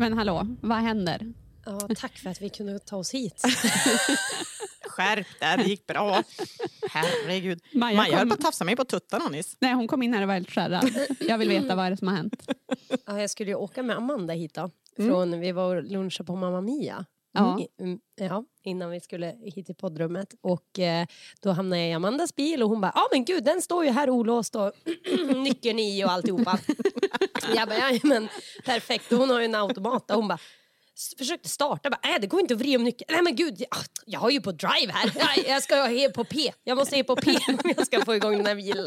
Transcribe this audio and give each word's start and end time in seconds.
Men 0.00 0.12
hallå, 0.18 0.46
vad 0.60 0.78
händer? 0.78 1.32
Ja, 1.66 1.88
tack 1.96 2.18
för 2.18 2.30
att 2.30 2.42
vi 2.42 2.48
kunde 2.50 2.78
ta 2.78 2.96
oss 2.96 3.14
hit. 3.14 3.42
Skärp 4.88 5.26
där, 5.40 5.56
det 5.56 5.62
gick 5.64 5.86
bra. 5.86 6.22
Herregud. 6.90 7.60
Maja 7.74 7.96
Maja, 7.96 8.12
höll 8.16 8.20
kom- 8.20 8.28
på 8.28 8.34
att 8.34 8.40
tafsa 8.40 8.64
mig 8.64 8.76
på 8.76 8.84
tuttarna 8.84 9.28
nyss. 9.28 9.56
Nej, 9.60 9.72
hon 9.74 9.88
kom 9.88 10.02
in 10.02 10.14
här 10.14 10.22
och 10.22 10.28
var 10.28 10.34
helt 10.34 10.50
skärrad. 10.50 10.90
Jag 11.20 11.38
vill 11.38 11.48
veta 11.48 11.76
vad 11.76 11.86
är 11.86 11.90
det 11.90 11.96
som 11.96 12.08
har 12.08 12.16
hänt. 12.16 12.50
Ja, 13.06 13.20
jag 13.20 13.30
skulle 13.30 13.50
ju 13.50 13.54
åka 13.56 13.82
med 13.82 13.96
Amanda 13.96 14.34
hit 14.34 14.54
då. 14.54 14.70
Från, 14.96 15.40
Vi 15.40 15.52
var 15.52 15.76
och 15.76 15.84
lunchade 15.84 16.26
på 16.26 16.36
Mamma 16.36 16.60
Mia. 16.60 17.04
Ja. 17.32 17.60
I- 17.60 17.82
mm, 17.82 17.98
ja, 18.16 18.44
innan 18.64 18.90
vi 18.90 19.00
skulle 19.00 19.36
hit 19.42 19.66
till 19.66 19.74
poddrummet. 19.74 20.34
Och 20.40 20.78
eh, 20.78 21.06
då 21.42 21.50
hamnade 21.50 21.82
jag 21.82 21.90
i 21.90 21.92
Amandas 21.92 22.34
bil 22.36 22.62
och 22.62 22.68
hon 22.68 22.80
bara, 22.80 22.92
ja 22.94 23.00
ah, 23.00 23.08
men 23.12 23.24
gud 23.24 23.44
den 23.44 23.62
står 23.62 23.84
ju 23.84 23.90
här 23.90 24.10
olåst 24.10 24.56
och 24.56 24.72
nyckeln 25.36 25.78
i 25.78 26.04
och 26.04 26.10
alltihopa. 26.10 26.58
jag 27.54 27.68
bara, 27.68 27.78
ja 27.78 27.98
men 28.02 28.28
perfekt. 28.64 29.12
Och 29.12 29.18
hon 29.18 29.30
har 29.30 29.38
ju 29.38 29.44
en 29.44 29.54
automat 29.54 30.10
och 30.10 30.16
hon 30.16 30.28
bara, 30.28 30.38
försökte 31.18 31.48
starta, 31.48 31.90
bara, 31.90 32.14
äh, 32.14 32.20
det 32.20 32.26
går 32.26 32.40
inte 32.40 32.54
att 32.54 32.60
vrida 32.60 32.78
om 32.78 32.84
nyckeln. 32.84 33.08
Nej 33.12 33.22
men 33.22 33.36
gud, 33.36 33.54
jag, 33.58 33.78
jag 34.06 34.20
har 34.20 34.30
ju 34.30 34.40
på 34.40 34.52
drive 34.52 34.92
här. 34.92 35.12
Jag, 35.36 35.48
jag 35.48 35.62
ska 35.62 35.76
ha 35.76 36.08
på 36.14 36.24
P. 36.24 36.52
Jag 36.64 36.76
måste 36.76 36.96
ha 36.96 37.02
på 37.02 37.16
P 37.16 37.30
om 37.48 37.72
jag 37.76 37.86
ska 37.86 38.04
få 38.04 38.14
igång 38.14 38.36
den 38.36 38.46
här 38.46 38.54
bilen. 38.54 38.86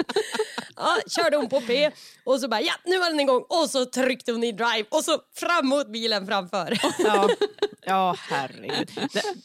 Ja, 0.75 0.97
körde 1.07 1.37
hon 1.37 1.49
på 1.49 1.61
P 1.61 1.91
och 2.25 2.39
så 2.39 2.47
bara, 2.47 2.61
ja 2.61 2.73
nu 2.85 2.99
var 2.99 3.09
den 3.09 3.19
igång. 3.19 3.43
Och 3.49 3.69
så 3.69 3.85
tryckte 3.85 4.31
hon 4.31 4.43
i 4.43 4.51
drive 4.51 4.85
och 4.89 5.03
så 5.03 5.17
fram 5.35 5.67
mot 5.67 5.87
bilen 5.91 6.27
framför. 6.27 6.77
Ja, 6.99 7.29
ja 7.85 8.15
herregud. 8.29 8.91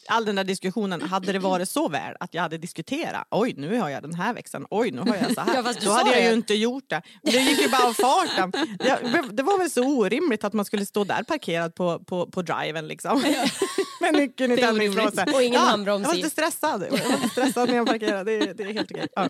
All 0.07 0.25
den 0.25 0.37
där 0.37 0.45
diskussionen, 0.45 1.03
hade 1.03 1.33
det 1.33 1.39
varit 1.39 1.69
så 1.69 1.89
väl 1.89 2.15
att 2.21 2.35
jag 2.35 2.43
hade 2.43 2.59
diskuterat, 2.59 3.27
oj 3.31 3.55
nu 3.57 3.79
har 3.79 3.89
jag 3.89 4.03
den 4.03 4.15
här 4.15 4.35
växeln, 4.35 4.67
oj 4.71 4.91
nu 4.91 5.01
har 5.01 5.17
jag 5.17 5.35
så 5.35 5.41
här. 5.41 5.55
Ja, 5.55 5.75
Då 5.85 5.91
hade 5.91 6.11
jag 6.11 6.23
ju 6.23 6.33
inte 6.33 6.55
gjort 6.55 6.91
det. 6.91 7.03
Det 7.23 7.39
gick 7.39 7.61
ju 7.61 7.69
bara 7.69 7.89
av 7.89 7.95
farten. 7.95 8.51
Det, 8.79 9.25
det 9.33 9.43
var 9.43 9.59
väl 9.59 9.71
så 9.71 9.83
orimligt 9.83 10.45
att 10.45 10.53
man 10.53 10.65
skulle 10.65 10.87
stå 10.87 11.05
där 11.05 11.23
parkerad 11.23 11.75
på, 11.75 11.99
på, 11.99 12.27
på 12.27 12.43
driven 12.59 12.89
liksom. 12.89 13.25
Med 14.13 14.15
nyckeln 14.15 14.53
i 14.53 14.57
Det 14.57 14.63
är 14.63 14.67
tändningslåset. 14.67 15.35
Och 15.35 15.43
ingen 15.43 15.61
handbroms 15.61 16.03
Jag 16.03 16.09
var 16.09 16.15
i. 16.15 16.17
lite 16.17 16.31
stressad. 16.31 16.83
Jag 16.83 16.91
var 16.91 17.17
lite 17.17 17.29
stressad 17.29 17.69
när 17.69 17.77
jag 17.77 17.87
parkerade. 17.87 18.39
Det, 18.39 18.53
det 18.53 18.63
är 18.63 18.73
helt 18.73 18.91
okej. 18.91 19.07
Ja. 19.17 19.29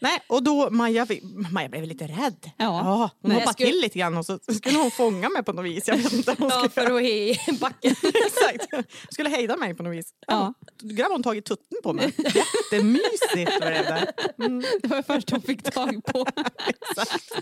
Nej, 0.00 0.18
och 0.26 0.42
då 0.42 0.70
Maja, 0.70 1.06
fick- 1.06 1.22
Maja 1.52 1.68
blev 1.68 1.84
lite 1.84 2.04
rädd. 2.04 2.50
Ja. 2.56 2.80
hon 3.22 3.30
Nej, 3.30 3.32
hoppade 3.32 3.40
jag 3.44 3.52
skulle- 3.52 3.70
till 3.70 3.80
lite 3.80 3.98
grann 3.98 4.16
och 4.16 4.26
så 4.26 4.38
skulle 4.54 4.78
hon 4.78 4.90
fånga 4.90 5.28
mig 5.28 5.42
på 5.42 5.52
något 5.52 5.64
vis. 5.64 5.88
Jag 5.88 5.96
vet 5.96 6.12
inte 6.12 6.34
hon 6.38 6.48
Ja, 6.48 6.58
skulle 6.68 6.86
för 6.86 6.96
att 6.96 7.02
i 7.02 7.38
backen. 7.60 7.94
Exakt. 8.02 8.88
Skulle 9.12 9.28
hejda 9.28 9.56
mig 9.56 9.74
på 9.74 9.82
något 9.82 9.96
vis. 9.96 10.10
Ja. 10.26 10.54
Då 10.82 10.94
grabbade 10.94 11.14
hon 11.14 11.22
tag 11.22 11.36
i 11.36 11.42
tutten 11.42 11.78
på 11.82 11.92
mig. 11.92 12.12
Jättemysigt 12.16 13.60
blev 13.60 13.84
det. 13.84 14.12
Mm, 14.38 14.64
Det 14.82 14.88
var 14.88 15.02
först 15.02 15.30
hon 15.30 15.42
fick 15.42 15.62
tag 15.62 16.04
på. 16.04 16.26
exakt. 16.66 17.32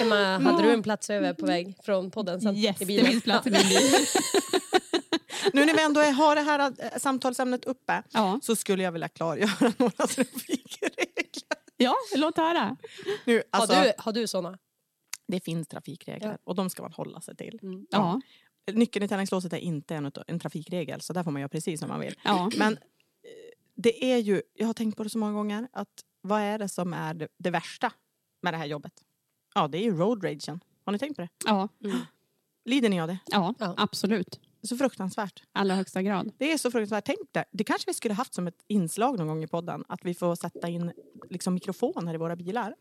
Emma, 0.00 0.38
hade 0.38 0.62
du 0.62 0.70
en 0.72 0.82
plats 0.82 1.10
över 1.10 1.34
på 1.34 1.46
väg 1.46 1.74
från 1.84 2.10
podden 2.10 2.40
sen 2.40 2.56
Yes, 2.56 2.76
det 2.78 2.86
bilen? 2.86 3.06
finns 3.06 3.24
plats 3.24 3.46
i 3.46 3.50
min 3.50 3.68
bil. 3.68 4.06
Nu 5.52 5.64
när 5.64 5.74
vi 5.74 5.82
ändå 5.82 6.00
har 6.00 6.34
det 6.34 6.40
här 6.42 6.72
äh, 6.78 6.98
samtalsämnet 6.98 7.64
uppe 7.64 8.02
Ja. 8.12 8.40
så 8.42 8.56
skulle 8.56 8.82
jag 8.82 8.92
vilja 8.92 9.08
klargöra 9.08 9.72
några 9.78 10.06
trafikregler. 10.06 11.06
ja, 11.76 11.94
låt 12.16 12.36
höra. 12.36 12.76
Nu, 13.24 13.42
alltså, 13.50 13.76
har, 13.76 13.84
du, 13.84 13.92
har 13.98 14.12
du 14.12 14.26
såna? 14.26 14.58
Det 15.28 15.40
finns 15.40 15.68
trafikregler 15.68 16.28
Ja. 16.30 16.38
och 16.44 16.54
de 16.54 16.70
ska 16.70 16.82
man 16.82 16.92
hålla 16.92 17.20
sig 17.20 17.36
till. 17.36 17.58
Ja. 17.90 18.20
Nyckeln 18.72 19.04
i 19.04 19.08
tändningslåset 19.08 19.52
är 19.52 19.56
inte 19.56 19.94
en, 19.94 20.12
en 20.26 20.40
trafikregel 20.40 21.00
så 21.00 21.12
där 21.12 21.22
får 21.24 21.30
man 21.30 21.40
göra 21.40 21.48
precis 21.48 21.80
som 21.80 21.88
man 21.88 22.00
vill. 22.00 22.14
Ja. 22.24 22.50
Men 22.56 22.72
eh, 22.72 22.78
det 23.76 24.04
är 24.12 24.16
ju, 24.18 24.42
jag 24.54 24.66
har 24.66 24.74
tänkt 24.74 24.96
på 24.96 25.02
det 25.04 25.10
så 25.10 25.18
många 25.18 25.32
gånger, 25.32 25.68
att 25.72 25.88
vad 26.20 26.40
är 26.40 26.58
det 26.58 26.68
som 26.68 26.92
är 26.92 27.14
det, 27.14 27.28
det 27.38 27.50
värsta 27.50 27.92
med 28.42 28.54
det 28.54 28.58
här 28.58 28.66
jobbet? 28.66 28.92
Ja, 29.54 29.68
det 29.68 29.78
är 29.78 29.82
ju 29.82 29.96
road 29.96 30.24
ragen. 30.24 30.60
Har 30.84 30.92
ni 30.92 30.98
tänkt 30.98 31.16
på 31.16 31.22
det? 31.22 31.28
Ja. 31.46 31.68
Lider 32.64 32.88
ni 32.88 33.00
av 33.00 33.08
det? 33.08 33.18
ja, 33.26 33.54
Ja. 33.58 33.74
absolut. 33.76 34.40
Så 34.62 34.76
fruktansvärt. 34.76 35.42
allra 35.52 35.74
högsta 35.74 36.02
grad. 36.02 36.32
Det 36.38 36.52
är 36.52 36.58
så 36.58 36.70
fruktansvärt. 36.70 37.04
Tänk 37.04 37.18
det. 37.32 37.44
Det 37.50 37.64
kanske 37.64 37.90
vi 37.90 37.94
skulle 37.94 38.14
haft 38.14 38.34
som 38.34 38.46
ett 38.46 38.64
inslag 38.68 39.18
någon 39.18 39.26
gång 39.28 39.42
i 39.44 39.46
podden. 39.46 39.84
Att 39.88 40.04
vi 40.04 40.14
får 40.14 40.34
sätta 40.34 40.68
in 40.68 40.92
liksom, 41.30 41.54
mikrofoner 41.54 42.14
i 42.14 42.16
våra 42.16 42.36
bilar. 42.36 42.74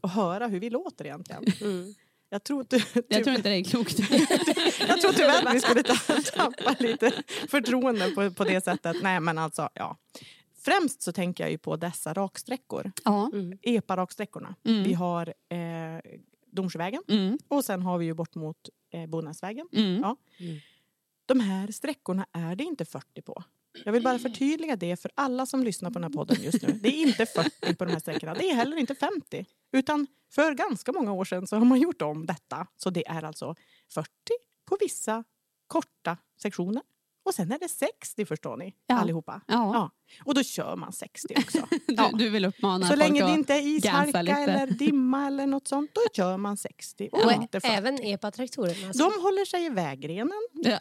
Och 0.00 0.10
höra 0.10 0.46
hur 0.46 0.60
vi 0.60 0.70
låter 0.70 1.04
egentligen. 1.04 1.44
Jag 2.28 2.44
tror, 2.44 2.64
ty- 2.64 2.80
Jag 3.08 3.24
tror 3.24 3.36
inte 3.36 3.48
det 3.48 3.54
är 3.56 3.64
klokt. 3.64 3.98
jag 4.88 5.00
tror 5.00 5.12
tyvärr 5.12 5.46
att 5.46 5.54
vi 5.54 5.60
skulle 5.60 5.82
ta- 5.82 6.20
tappa 6.34 6.76
lite 6.78 7.12
förtroende 7.48 8.10
på, 8.10 8.30
på 8.30 8.44
det 8.44 8.64
sättet. 8.64 8.96
Nej 9.02 9.20
men 9.20 9.38
alltså, 9.38 9.68
ja. 9.74 9.96
Främst 10.58 11.02
så 11.02 11.12
tänker 11.12 11.44
jag 11.44 11.50
ju 11.50 11.58
på 11.58 11.76
dessa 11.76 12.12
raksträckor. 12.14 12.92
Ja. 13.04 13.30
EPA-raksträckorna. 13.62 14.54
Mm. 14.64 14.82
Vi 14.82 14.92
har 14.94 15.28
eh, 15.48 16.10
Domsjövägen 16.50 17.02
Mm. 17.08 17.38
och 17.48 17.64
sen 17.64 17.82
har 17.82 17.98
vi 17.98 18.04
ju 18.06 18.14
bort 18.14 18.34
mot 18.34 18.56
eh, 18.92 19.06
Bonäsvägen. 19.06 19.68
Mm. 19.72 20.00
Ja. 20.02 20.16
De 21.26 21.40
här 21.40 21.70
sträckorna 21.72 22.26
är 22.32 22.56
det 22.56 22.64
inte 22.64 22.84
40 22.84 23.22
på. 23.22 23.42
Jag 23.84 23.92
vill 23.92 24.02
bara 24.02 24.18
förtydliga 24.18 24.76
det 24.76 24.96
för 25.00 25.10
alla 25.14 25.46
som 25.46 25.62
lyssnar 25.64 25.90
på 25.90 25.94
den 25.98 26.04
här 26.04 26.10
podden 26.10 26.36
just 26.42 26.62
nu. 26.62 26.72
Det 26.72 26.88
är 26.88 27.02
inte 27.06 27.26
40 27.26 27.74
på 27.74 27.84
de 27.84 27.92
här 27.92 27.98
sträckorna. 28.00 28.34
Det 28.34 28.50
är 28.50 28.54
heller 28.54 28.76
inte 28.76 28.94
50. 28.94 29.44
Utan 29.72 30.06
för 30.30 30.52
ganska 30.54 30.92
många 30.92 31.12
år 31.12 31.24
sedan 31.24 31.46
så 31.46 31.56
har 31.56 31.64
man 31.64 31.80
gjort 31.80 32.02
om 32.02 32.26
detta. 32.26 32.66
Så 32.76 32.90
det 32.90 33.08
är 33.08 33.22
alltså 33.24 33.54
40 33.94 34.08
på 34.64 34.76
vissa 34.80 35.24
korta 35.66 36.16
sektioner. 36.42 36.82
Och 37.24 37.34
sen 37.34 37.52
är 37.52 37.58
det 37.58 37.68
60 37.68 38.24
förstår 38.26 38.56
ni, 38.56 38.74
Ja. 38.86 38.94
allihopa. 38.94 39.40
Ja. 39.46 39.90
Och 40.24 40.34
då 40.34 40.42
kör 40.42 40.76
man 40.76 40.92
60 40.92 41.34
också. 41.38 41.58
Du, 41.86 41.94
Ja. 41.94 42.10
du 42.14 42.28
vill 42.30 42.44
uppmana 42.44 42.86
Så 42.86 42.90
folk 42.92 42.98
länge 42.98 43.24
det 43.26 43.32
inte 43.32 43.54
är 43.54 43.62
lite. 44.22 44.32
eller 44.52 44.66
dimma 44.66 45.26
eller 45.26 45.46
något 45.46 45.68
sånt, 45.68 45.90
då 45.94 46.00
kör 46.16 46.36
man 46.36 46.56
60 46.56 47.08
och 47.12 47.24
Och 47.24 47.32
inte 47.32 47.60
40. 47.60 47.72
även 47.74 47.98
epa-traktorerna. 48.02 48.86
alltså. 48.86 49.02
De 49.10 49.22
håller 49.22 49.44
sig 49.44 49.64
i 49.64 49.68
vägrenen 49.68 50.32
Ja. 50.52 50.78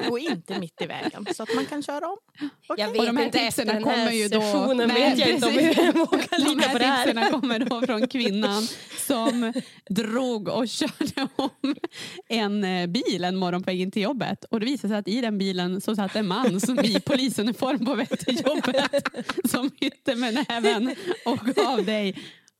och 0.10 0.18
inte 0.18 0.58
mitt 0.60 0.82
i 0.82 0.86
vägen 0.86 1.26
så 1.34 1.42
att 1.42 1.54
man 1.54 1.66
kan 1.66 1.82
köra 1.82 2.06
om. 2.08 2.16
Okej. 2.68 2.84
Jag 2.84 2.88
Och 2.88 2.94
vet 2.94 3.06
de 3.06 3.16
här 3.16 3.24
inte 3.26 3.38
efter 3.38 3.62
tipsen 3.62 3.66
den 3.82 3.84
här 3.90 3.96
kommer 3.96 4.12
ju 4.12 4.28
då... 4.28 4.40
sessionen 4.40 4.88
Nej, 4.88 5.10
vet 5.10 5.18
jag 5.18 5.30
inte 5.30 5.46
om 5.46 5.54
jag 5.54 5.94
vågar 5.94 6.44
De 6.44 6.54
lita 6.54 6.68
på 6.68 6.78
det 6.78 6.84
här 6.84 6.96
här. 6.96 7.06
tipsen 7.14 7.40
kommer 7.40 7.58
då 7.58 7.80
från 7.86 8.06
kvinnan 8.08 8.68
som 9.06 9.52
drog 9.90 10.48
och 10.48 10.68
körde 10.68 11.28
om 11.36 11.74
en 12.28 12.64
eh, 12.64 12.86
bil 12.86 13.24
en 13.24 13.36
morgon 13.36 13.62
på 13.62 13.66
väg 13.70 13.80
in 13.80 13.90
till 13.90 14.02
jobbet. 14.02 14.44
Och 14.44 14.60
det 14.60 14.66
visade 14.66 14.88
sig 14.92 14.98
att 14.98 15.08
i 15.08 15.20
den 15.20 15.38
bilen 15.38 15.80
så 15.80 15.96
satt 15.96 16.16
en 16.16 16.26
man 16.28 16.60
som 16.60 16.80
i 16.80 17.00
polisuniform 17.54 17.86
på 17.86 17.94
väg 17.94 18.18
till 18.18 18.40
jobbet 18.46 19.08
som 19.50 19.70
hytte 19.80 20.14
med 20.14 20.44
näven 20.48 20.94
och 21.26 21.38
gav 21.38 21.84
dig 21.84 22.18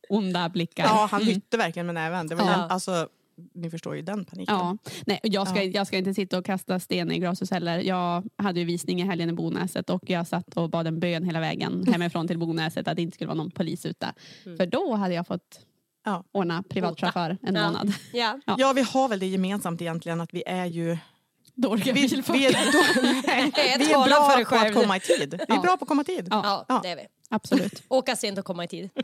onda 0.09 0.49
blickar. 0.49 0.83
Ja, 0.83 1.07
han 1.11 1.21
Mm. 1.21 1.33
hytte 1.33 1.57
verkligen 1.57 1.85
med 1.85 1.95
näven. 1.95 2.27
Det 2.27 2.35
var 2.35 2.45
Ja. 2.45 2.51
den, 2.51 2.59
alltså, 2.71 3.07
ni 3.53 3.69
förstår 3.69 3.95
ju 3.95 4.01
den 4.01 4.25
paniken. 4.25 4.55
Ja, 4.55 4.77
nej, 5.05 5.19
jag, 5.23 5.47
ska, 5.47 5.63
Ja. 5.63 5.71
jag 5.73 5.87
ska 5.87 5.97
inte 5.97 6.13
sitta 6.13 6.37
och 6.37 6.45
kasta 6.45 6.79
sten 6.79 7.11
i 7.11 7.19
glashus 7.19 7.51
heller. 7.51 7.79
Jag 7.79 8.23
hade 8.37 8.59
ju 8.59 8.65
visning 8.65 9.01
i 9.01 9.03
helgen 9.05 9.29
i 9.29 9.33
Bonäset 9.33 9.89
och 9.89 10.09
jag 10.09 10.27
satt 10.27 10.57
och 10.57 10.69
bad 10.69 10.87
en 10.87 10.99
bön 10.99 11.23
hela 11.23 11.39
vägen 11.39 11.85
hemifrån 11.91 12.27
till 12.27 12.37
Bonäset 12.39 12.87
att 12.87 12.95
det 12.95 13.01
inte 13.01 13.15
skulle 13.15 13.27
vara 13.27 13.37
någon 13.37 13.51
polis 13.51 13.85
ute. 13.85 14.13
För 14.43 14.65
då 14.65 14.93
hade 14.95 15.13
jag 15.13 15.27
fått 15.27 15.59
Ja. 16.05 16.23
ordna 16.31 16.63
privatchaufför 16.69 17.37
en 17.41 17.55
Ja. 17.55 17.65
månad. 17.67 17.93
Ja. 18.13 18.39
Ja. 18.45 18.55
Ja, 18.57 18.73
vi 18.73 18.81
har 18.81 19.07
väl 19.09 19.19
det 19.19 19.25
gemensamt 19.27 19.81
egentligen 19.81 20.21
att 20.21 20.33
vi 20.33 20.43
är 20.45 20.65
ju... 20.65 20.97
Dåliga 21.55 21.93
Vi, 21.93 22.01
vi, 22.07 22.45
är, 22.45 22.71
då, 22.71 23.01
nej, 23.27 23.51
vi 23.79 23.91
är 23.91 24.05
bra 24.07 24.29
för 24.29 24.43
på 24.45 24.55
att 24.55 24.73
komma 24.73 24.97
i 24.97 24.99
tid. 24.99 25.29
Vi 25.47 25.53
är 25.53 25.57
Ja. 25.57 25.61
bra 25.61 25.77
på 25.77 25.83
att 25.83 25.87
komma 25.89 26.01
i 26.01 26.05
tid. 26.05 26.27
Ja. 26.31 26.65
Ja, 26.69 26.79
det 26.83 26.89
är 26.89 26.95
vi. 26.95 27.01
Absolut. 27.29 27.83
Åka 27.89 28.15
sent 28.15 28.39
och 28.39 28.45
komma 28.45 28.63
i 28.63 28.67
tid. 28.67 28.89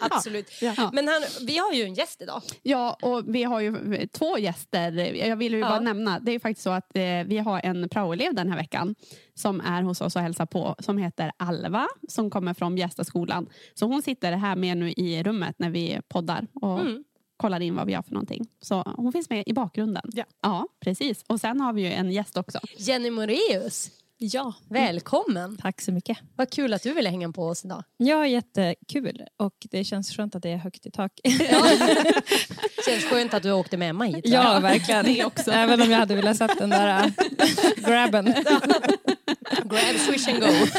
Absolut. 0.00 0.46
Ja. 0.62 0.90
Men 0.92 1.08
han, 1.08 1.22
vi 1.46 1.58
har 1.58 1.72
ju 1.72 1.82
en 1.82 1.94
gäst 1.94 2.22
idag. 2.22 2.42
Ja, 2.62 2.98
och 3.02 3.22
vi 3.34 3.42
har 3.44 3.60
ju 3.60 4.06
två 4.06 4.38
gäster. 4.38 4.92
Jag 5.14 5.36
vill 5.36 5.52
ju 5.52 5.58
Ja. 5.58 5.68
bara 5.68 5.80
nämna, 5.80 6.18
det 6.20 6.30
är 6.30 6.32
ju 6.32 6.40
faktiskt 6.40 6.62
så 6.64 6.70
att 6.70 6.96
eh, 6.96 7.02
vi 7.26 7.38
har 7.38 7.60
en 7.64 7.88
praoelev 7.88 8.34
den 8.34 8.48
här 8.50 8.56
veckan 8.56 8.94
som 9.34 9.60
är 9.60 9.82
hos 9.82 10.00
oss 10.00 10.16
och 10.16 10.22
hälsar 10.22 10.46
på, 10.46 10.74
som 10.78 10.98
heter 10.98 11.32
Alva, 11.36 11.86
som 12.08 12.30
kommer 12.30 12.54
från 12.54 12.74
Bjästaskolan. 12.74 13.46
Så 13.74 13.86
hon 13.86 14.02
sitter 14.02 14.32
här 14.32 14.56
med 14.56 14.76
nu 14.76 14.90
i 14.92 15.22
rummet 15.22 15.54
när 15.58 15.70
vi 15.70 16.00
poddar 16.08 16.46
och 16.54 16.80
Mm. 16.80 17.04
Kollar 17.38 17.60
in 17.60 17.76
vad 17.76 17.86
vi 17.86 17.92
gör 17.92 18.02
för 18.02 18.12
någonting. 18.12 18.46
Så 18.60 18.82
hon 18.96 19.12
finns 19.12 19.30
med 19.30 19.42
i 19.46 19.52
bakgrunden. 19.52 20.02
Ja. 20.42 20.66
precis. 20.80 21.24
Och 21.26 21.40
sen 21.40 21.60
har 21.60 21.72
vi 21.72 21.82
ju 21.82 21.92
en 21.92 22.10
gäst 22.10 22.36
också. 22.36 22.60
Jenny 22.78 23.10
Moreus, 23.10 23.90
Ja, 24.20 24.52
välkommen. 24.68 25.56
tack 25.56 25.80
så 25.80 25.92
mycket. 25.92 26.18
Vad 26.36 26.50
kul 26.50 26.74
att 26.74 26.82
du 26.82 26.92
ville 26.92 27.08
hänga 27.10 27.32
på 27.32 27.46
oss 27.46 27.64
idag. 27.64 27.82
Ja, 27.96 28.26
jättekul. 28.26 29.22
Och 29.36 29.54
det 29.70 29.84
känns 29.84 30.16
skönt 30.16 30.34
att 30.34 30.42
det 30.42 30.50
är 30.50 30.56
högt 30.56 30.86
i 30.86 30.90
tak. 30.90 31.12
Känns 32.84 33.04
skönt 33.04 33.34
att 33.34 33.42
du 33.42 33.52
åkte 33.52 33.76
med 33.76 33.90
Emma 33.90 34.04
hit. 34.04 34.20
ja, 34.24 34.60
verkligen. 34.60 35.04
Det 35.04 35.24
också. 35.24 35.50
Även 35.50 35.82
om 35.82 35.90
jag 35.90 35.98
hade 35.98 36.14
velat 36.14 36.36
sett 36.36 36.58
den 36.58 36.70
där 36.70 37.04
äh, 37.04 37.10
grabben. 37.88 38.24
Grab, 39.64 39.96
swish 39.98 40.28
and 40.28 40.40
go. 40.40 40.46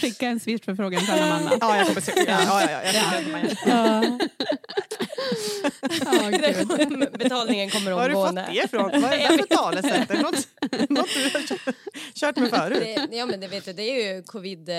Skicka 0.00 0.26
en 0.28 0.40
switch-förfrågan 0.40 1.00
till 1.04 1.14
Amanda. 1.22 1.56
Ja, 1.60 1.76
jag 1.76 1.86
kommer 1.86 2.00
se. 2.00 2.12
Ja, 2.16 2.42
ja, 2.44 2.62
ja, 2.70 2.82
jag. 2.82 2.94
Ja. 3.66 4.18
Ja, 6.04 6.30
gud. 6.30 7.08
Betalningen 7.18 7.70
kommer 7.70 7.90
Var 7.90 8.00
har 8.00 8.08
du 8.08 8.14
fått 8.14 8.28
omgående. 8.28 8.48
det 8.52 8.64
ifrån? 8.64 8.90
Vad 9.02 9.12
är 9.12 9.28
det 9.32 9.38
för 9.38 9.56
talesätt? 9.56 10.08
Något, 10.22 10.48
något 10.90 11.08
du 11.14 11.22
har 11.38 11.46
kört- 11.46 11.74
kört 12.14 12.36
med 12.36 12.50
förut? 12.50 12.78
Det, 13.10 13.16
ja 13.16 13.26
men 13.26 13.40
det 13.40 13.48
vet 13.48 13.64
du, 13.64 13.72
det 13.72 13.82
är 13.82 14.14
ju 14.16 14.22
covid, 14.22 14.68
eh, 14.68 14.76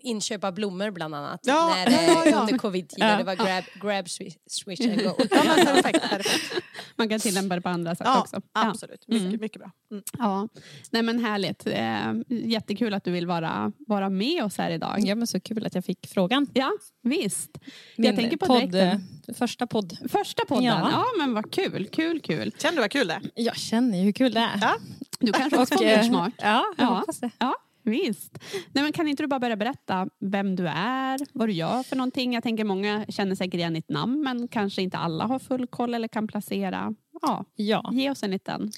inköp 0.00 0.44
av 0.44 0.54
blommor 0.54 0.90
bland 0.90 1.14
annat. 1.14 1.40
Ja, 1.42 1.74
när, 1.76 1.86
eh, 1.86 2.06
ja, 2.06 2.26
ja. 2.26 2.40
Under 2.40 2.58
covid-tiden, 2.58 3.08
Ja. 3.10 3.16
det 3.18 3.24
var 3.24 3.34
grab, 3.34 3.64
grab 3.82 4.08
swish, 4.08 4.80
and 4.90 5.02
go. 5.04 5.14
Ja, 5.30 5.42
men 5.56 5.66
perfekt, 5.66 6.10
perfekt. 6.10 6.54
Man 6.96 7.08
kan 7.08 7.20
tillämpa 7.20 7.54
det 7.54 7.60
på 7.60 7.68
andra 7.68 7.94
sätt 7.94 8.06
Ja, 8.06 8.20
också. 8.20 8.40
absolut. 8.52 9.04
Mycket, 9.08 9.26
Mm. 9.28 9.40
mycket 9.40 9.58
bra. 9.60 9.70
Mm. 9.90 10.02
Ja, 10.18 10.48
nej 10.90 11.02
men 11.02 11.24
härligt. 11.24 11.66
Eh, 11.66 12.12
jättekul 12.50 12.94
att 12.94 13.04
du 13.04 13.10
vill 13.10 13.26
vara, 13.26 13.72
vara 13.86 14.08
med 14.12 14.44
oss 14.44 14.58
här 14.58 14.70
idag. 14.70 14.96
ja, 14.98 15.14
men 15.14 15.26
så 15.26 15.40
kul 15.40 15.66
att 15.66 15.74
jag 15.74 15.84
fick 15.84 16.06
frågan. 16.06 16.46
Ja, 16.54 16.70
visst. 17.02 17.58
Min 17.96 18.06
jag 18.06 18.16
tänker 18.16 18.36
på 18.36 18.46
podd, 18.46 18.60
direkten. 18.70 19.08
eh, 19.28 19.34
första 19.34 19.66
podd. 19.66 19.96
Första 20.10 20.44
podden. 20.44 20.64
Ja. 20.64 20.88
Ja. 20.92 21.04
men 21.18 21.34
vad 21.34 21.50
kul, 21.52 21.88
kul, 21.92 22.20
kul. 22.20 22.52
Känner 22.58 22.76
du 22.76 22.80
vad 22.80 22.90
kul 22.90 23.06
det 23.08 23.14
är? 23.14 23.22
Jag 23.34 23.56
känner 23.56 23.98
ju 23.98 24.04
hur 24.04 24.12
kul 24.12 24.32
det 24.32 24.40
är. 24.40 24.58
Ja. 24.60 24.74
Du 25.20 25.32
kanske 25.32 25.58
också 25.58 25.74
får 25.78 25.84
eh, 25.84 25.96
mer 25.96 26.02
smak. 26.02 26.32
Ja, 26.38 26.64
jag 26.78 26.86
Ja. 26.86 26.94
hoppas 26.98 27.20
det. 27.20 27.30
Ja, 27.38 27.54
visst. 27.82 28.38
Nej, 28.72 28.84
men 28.84 28.92
kan 28.92 29.08
inte 29.08 29.22
du 29.22 29.26
bara 29.26 29.40
börja 29.40 29.56
berätta 29.56 30.08
vem 30.20 30.56
du 30.56 30.68
är, 30.68 31.20
vad 31.32 31.48
du 31.48 31.52
gör 31.52 31.82
för 31.82 31.96
någonting? 31.96 32.32
Jag 32.34 32.42
tänker 32.42 32.64
många 32.64 33.04
känner 33.08 33.34
säkert 33.34 33.54
igen 33.54 33.74
ditt 33.74 33.88
namn, 33.88 34.22
men 34.22 34.48
kanske 34.48 34.82
inte 34.82 34.96
alla 34.98 35.24
har 35.24 35.38
full 35.38 35.66
koll 35.66 35.94
eller 35.94 36.08
kan 36.08 36.28
placera. 36.28 36.94
Ja, 37.22 37.44
Ja. 37.56 37.90
ge 37.92 38.10
oss 38.10 38.22
en 38.22 38.30
liten. 38.30 38.70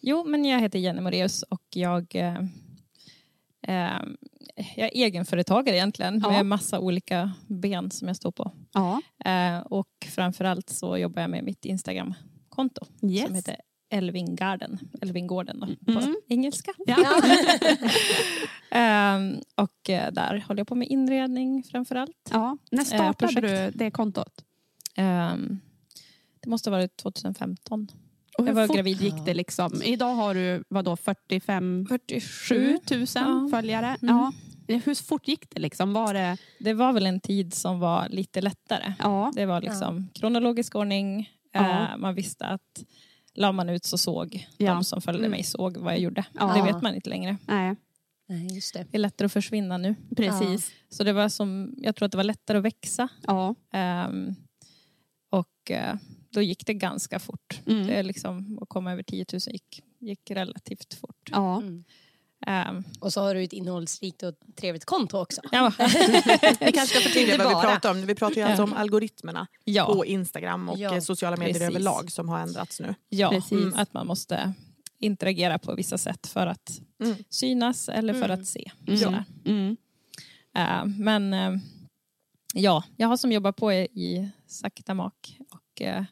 Jo, 0.00 0.24
men 0.24 0.44
jag 0.44 0.60
heter 0.60 0.78
Jenny 0.78 1.00
Moreus 1.00 1.42
och 1.42 1.62
jag, 1.74 2.14
eh, 3.68 3.98
jag 4.76 4.86
är 4.86 4.90
egenföretagare 4.94 5.76
egentligen 5.76 6.20
Ja. 6.24 6.30
med 6.30 6.46
massa 6.46 6.80
olika 6.80 7.32
ben 7.46 7.90
som 7.90 8.08
jag 8.08 8.16
står 8.16 8.30
på. 8.32 8.52
Ja, 8.72 9.00
Eh, 9.24 9.58
och 9.58 9.88
framförallt 10.08 10.68
så 10.70 10.96
jobbar 10.98 11.20
jag 11.22 11.30
med 11.30 11.44
mitt 11.44 11.64
Instagram-konto 11.64 12.86
yes. 13.02 13.26
som 13.26 13.34
heter 13.34 13.56
Elvin 13.90 14.36
Garden, 14.36 14.78
Elvin 15.02 15.26
Gården 15.26 15.60
då, 15.60 15.92
på 15.92 15.98
Mm. 16.00 16.16
engelska. 16.28 16.72
Ja. 16.86 16.96
Ehm, 18.70 19.40
och 19.54 19.90
eh, 19.90 20.12
där 20.12 20.44
håller 20.48 20.60
jag 20.60 20.68
på 20.68 20.74
med 20.74 20.88
inredning 20.88 21.62
framförallt. 21.62 22.28
ja. 22.32 22.56
När 22.70 22.80
Eh, 22.80 22.84
startade 22.84 23.32
du 23.32 23.40
projekt. 23.40 23.78
det 23.78 23.90
kontot? 23.90 24.44
Ehm, 24.96 25.60
det 26.40 26.50
måste 26.50 26.70
ha 26.70 26.76
varit 26.76 26.96
2015. 26.96 27.88
Och 28.38 28.44
hur 28.44 28.50
Jag 28.50 28.54
var 28.54 28.66
fort 28.66 28.76
gravid. 28.76 29.00
gick 29.00 29.14
det? 29.24 29.34
Liksom? 29.34 29.82
Idag 29.82 30.14
har 30.14 30.34
du 30.34 30.64
vadå, 30.68 30.96
45 30.96 31.86
47. 31.88 32.78
000 32.90 33.06
Ja. 33.14 33.48
följare. 33.50 33.96
Mm. 34.02 34.16
Ja. 34.16 34.32
Hur 34.84 34.94
fort 35.06 35.28
gick 35.28 35.50
det? 35.50 35.60
Liksom? 35.60 35.92
Var 35.92 36.14
det 36.14 36.36
Det 36.58 36.74
var 36.74 36.92
väl 36.92 37.06
en 37.06 37.20
tid 37.20 37.54
som 37.54 37.80
var 37.80 38.08
lite 38.08 38.40
lättare. 38.40 38.94
ja. 38.98 39.32
Det 39.34 39.46
var 39.46 39.60
liksom 39.60 40.08
kronologisk 40.14 40.74
ordning. 40.74 41.30
Ja. 41.52 41.82
Eh, 41.92 41.96
man 41.96 42.14
visste 42.14 42.46
att 42.46 42.84
la 43.34 43.52
man 43.52 43.68
ut 43.68 43.84
så 43.84 43.98
såg 43.98 44.46
Ja. 44.56 44.72
de 44.74 44.84
som 44.84 45.00
följde 45.02 45.20
Mm. 45.26 45.30
mig 45.30 45.42
såg 45.42 45.76
vad 45.76 45.92
jag 45.92 46.00
gjorde. 46.00 46.24
Ja. 46.32 46.54
Det 46.56 46.62
vet 46.72 46.82
man 46.82 46.94
inte 46.94 47.10
längre. 47.10 47.36
Nej, 47.46 47.76
Nej, 48.28 48.54
just 48.54 48.74
det. 48.74 48.86
Det 48.90 48.96
är 48.96 49.00
lättare 49.00 49.26
att 49.26 49.32
försvinna 49.32 49.76
nu. 49.78 49.94
precis. 50.16 50.72
Så 50.88 51.04
det 51.04 51.12
var 51.12 51.28
som, 51.28 51.74
jag 51.76 51.96
tror 51.96 52.06
att 52.06 52.12
det 52.12 52.16
var 52.18 52.24
lättare 52.24 52.58
att 52.58 52.64
växa. 52.64 53.08
Ja. 53.26 53.54
Ehm, 53.72 54.34
och 55.30 55.70
eh, 55.70 55.94
då 56.30 56.42
gick 56.42 56.66
det 56.66 56.74
ganska 56.74 57.18
fort. 57.18 57.60
Mm. 57.66 57.86
Det 57.86 57.94
är 57.94 58.02
liksom, 58.02 58.58
att 58.62 58.68
komma 58.68 58.92
över 58.92 59.02
10 59.02 59.24
000 59.32 59.40
gick, 59.46 59.82
gick 59.98 60.30
relativt 60.30 60.94
fort. 60.94 61.28
Ja. 61.30 61.56
Mm. 61.62 61.84
Ehm, 62.46 62.84
Och 63.00 63.12
så 63.12 63.20
har 63.20 63.34
du 63.34 63.42
ett 63.42 63.52
innehållsrikt 63.52 64.22
och 64.22 64.34
trevligt 64.56 64.84
konto 64.84 65.18
också. 65.18 65.40
ja. 65.52 65.72
Vi 66.60 66.72
kanske 66.72 66.86
ska 66.86 67.00
förtydliga 67.00 67.38
vad 67.38 67.48
vi 67.48 67.62
pratar 67.62 67.90
om. 67.90 68.06
Vi 68.06 68.14
pratar 68.14 68.36
ju 68.36 68.42
alltså 68.42 68.62
om 68.62 68.72
algoritmerna 68.72 69.46
ja, 69.64 69.86
på 69.94 70.06
Instagram 70.06 70.68
och 70.68 70.78
Ja, 70.78 71.00
sociala 71.00 71.36
medier 71.36 71.52
precis. 71.54 71.68
överlag 71.68 72.12
som 72.12 72.28
har 72.28 72.38
ändrats 72.40 72.80
nu. 72.80 72.94
ja 73.08 73.30
Precis. 73.30 73.52
mm, 73.52 73.74
att 73.76 73.92
man 73.94 74.06
måste 74.06 74.52
interagera 74.98 75.58
på 75.58 75.74
vissa 75.74 75.98
sätt 75.98 76.26
för 76.26 76.46
att 76.46 76.80
Mm. 77.04 77.16
synas 77.28 77.88
eller 77.88 78.14
för 78.14 78.24
Mm. 78.28 78.40
att 78.40 78.46
se. 78.46 78.70
Mm. 78.86 78.98
Sådär. 78.98 79.24
Mm. 79.44 79.76
Eh, 80.56 80.84
men 80.84 81.32
eh, 81.34 81.52
ja, 82.54 82.84
jag 82.96 83.08
har 83.08 83.16
som 83.16 83.32
jobbat 83.32 83.56
på 83.56 83.72
i, 83.72 83.76
i 83.84 84.28
sakta 84.46 84.94
mak 84.94 85.38
och 85.50 85.82
eh, 85.82 86.04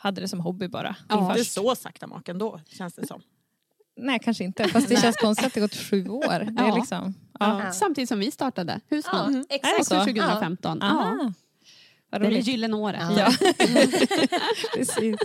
hade 0.00 0.20
det 0.20 0.28
som 0.28 0.40
hobby 0.40 0.68
bara. 0.68 0.96
Ja. 1.08 1.30
Inte 1.30 1.44
så 1.50 1.74
sakta 1.74 2.06
maken 2.06 2.38
då, 2.38 2.60
känns 2.68 2.94
det 2.94 3.06
som. 3.06 3.20
Nej, 3.96 4.18
kanske 4.22 4.44
inte. 4.44 4.68
Fast 4.68 4.88
det 4.88 4.96
känns 5.00 5.16
konstigt 5.16 5.46
att 5.46 5.54
det 5.54 5.60
gått 5.60 5.74
sju 5.74 6.08
år. 6.08 6.50
Det 6.50 6.62
är 6.62 6.68
Ja. 6.68 6.76
liksom, 6.76 7.14
ja. 7.40 7.62
Ja. 7.64 7.72
Samtidigt 7.72 8.08
som 8.08 8.18
vi 8.18 8.30
startade 8.30 8.80
Ja, 8.88 8.96
Husman. 8.96 9.34
Är 9.34 9.38
det 9.48 9.54
exakt. 9.54 9.86
så? 9.86 9.96
Också 9.96 10.04
2015. 10.12 10.78
Ja. 10.80 11.32
Det 12.10 12.16
är 12.16 12.20
det 12.30 12.38
gyllene 12.38 12.76
året. 12.76 13.02
Ja. 13.16 13.32
Ja, 13.38 13.56
precis. 14.74 15.16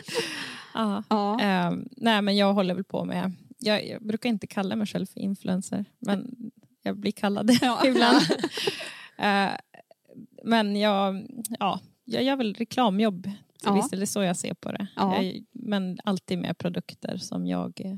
Ja. 0.74 1.04
Ja. 1.10 1.40
Ehm, 1.40 1.88
nej, 1.98 2.22
men 2.22 2.38
jag 2.38 2.54
håller 2.54 2.74
väl 2.76 2.84
på 2.84 3.06
med... 3.06 3.32
Jag, 3.60 3.88
jag 3.88 4.04
brukar 4.08 4.30
inte 4.30 4.48
kalla 4.48 4.76
mig 4.76 4.88
själv 4.88 5.06
för 5.06 5.20
influencer, 5.20 5.86
men 6.00 6.36
jag 6.84 6.98
blir 6.98 7.12
kallad 7.12 7.48
det 7.48 7.60
Ja. 7.62 7.82
ibland. 7.86 8.22
Eh, 9.18 9.50
men 10.44 10.76
jag, 10.76 11.28
ja, 11.60 11.80
jag 12.06 12.24
gör 12.24 12.36
väl 12.36 12.54
reklamjobb 12.54 13.32
till 13.60 13.68
Ja. 13.70 13.74
viss 13.76 13.90
del. 13.90 14.00
Det 14.00 14.04
är 14.04 14.06
så 14.06 14.24
jag 14.24 14.38
ser 14.38 14.54
på 14.54 14.72
det. 14.72 14.88
Ja. 14.96 15.24
Jag, 15.24 15.44
men 15.52 16.00
alltid 16.04 16.38
med 16.40 16.58
produkter 16.58 17.18
som 17.18 17.48
jag 17.48 17.82
eh, 17.86 17.96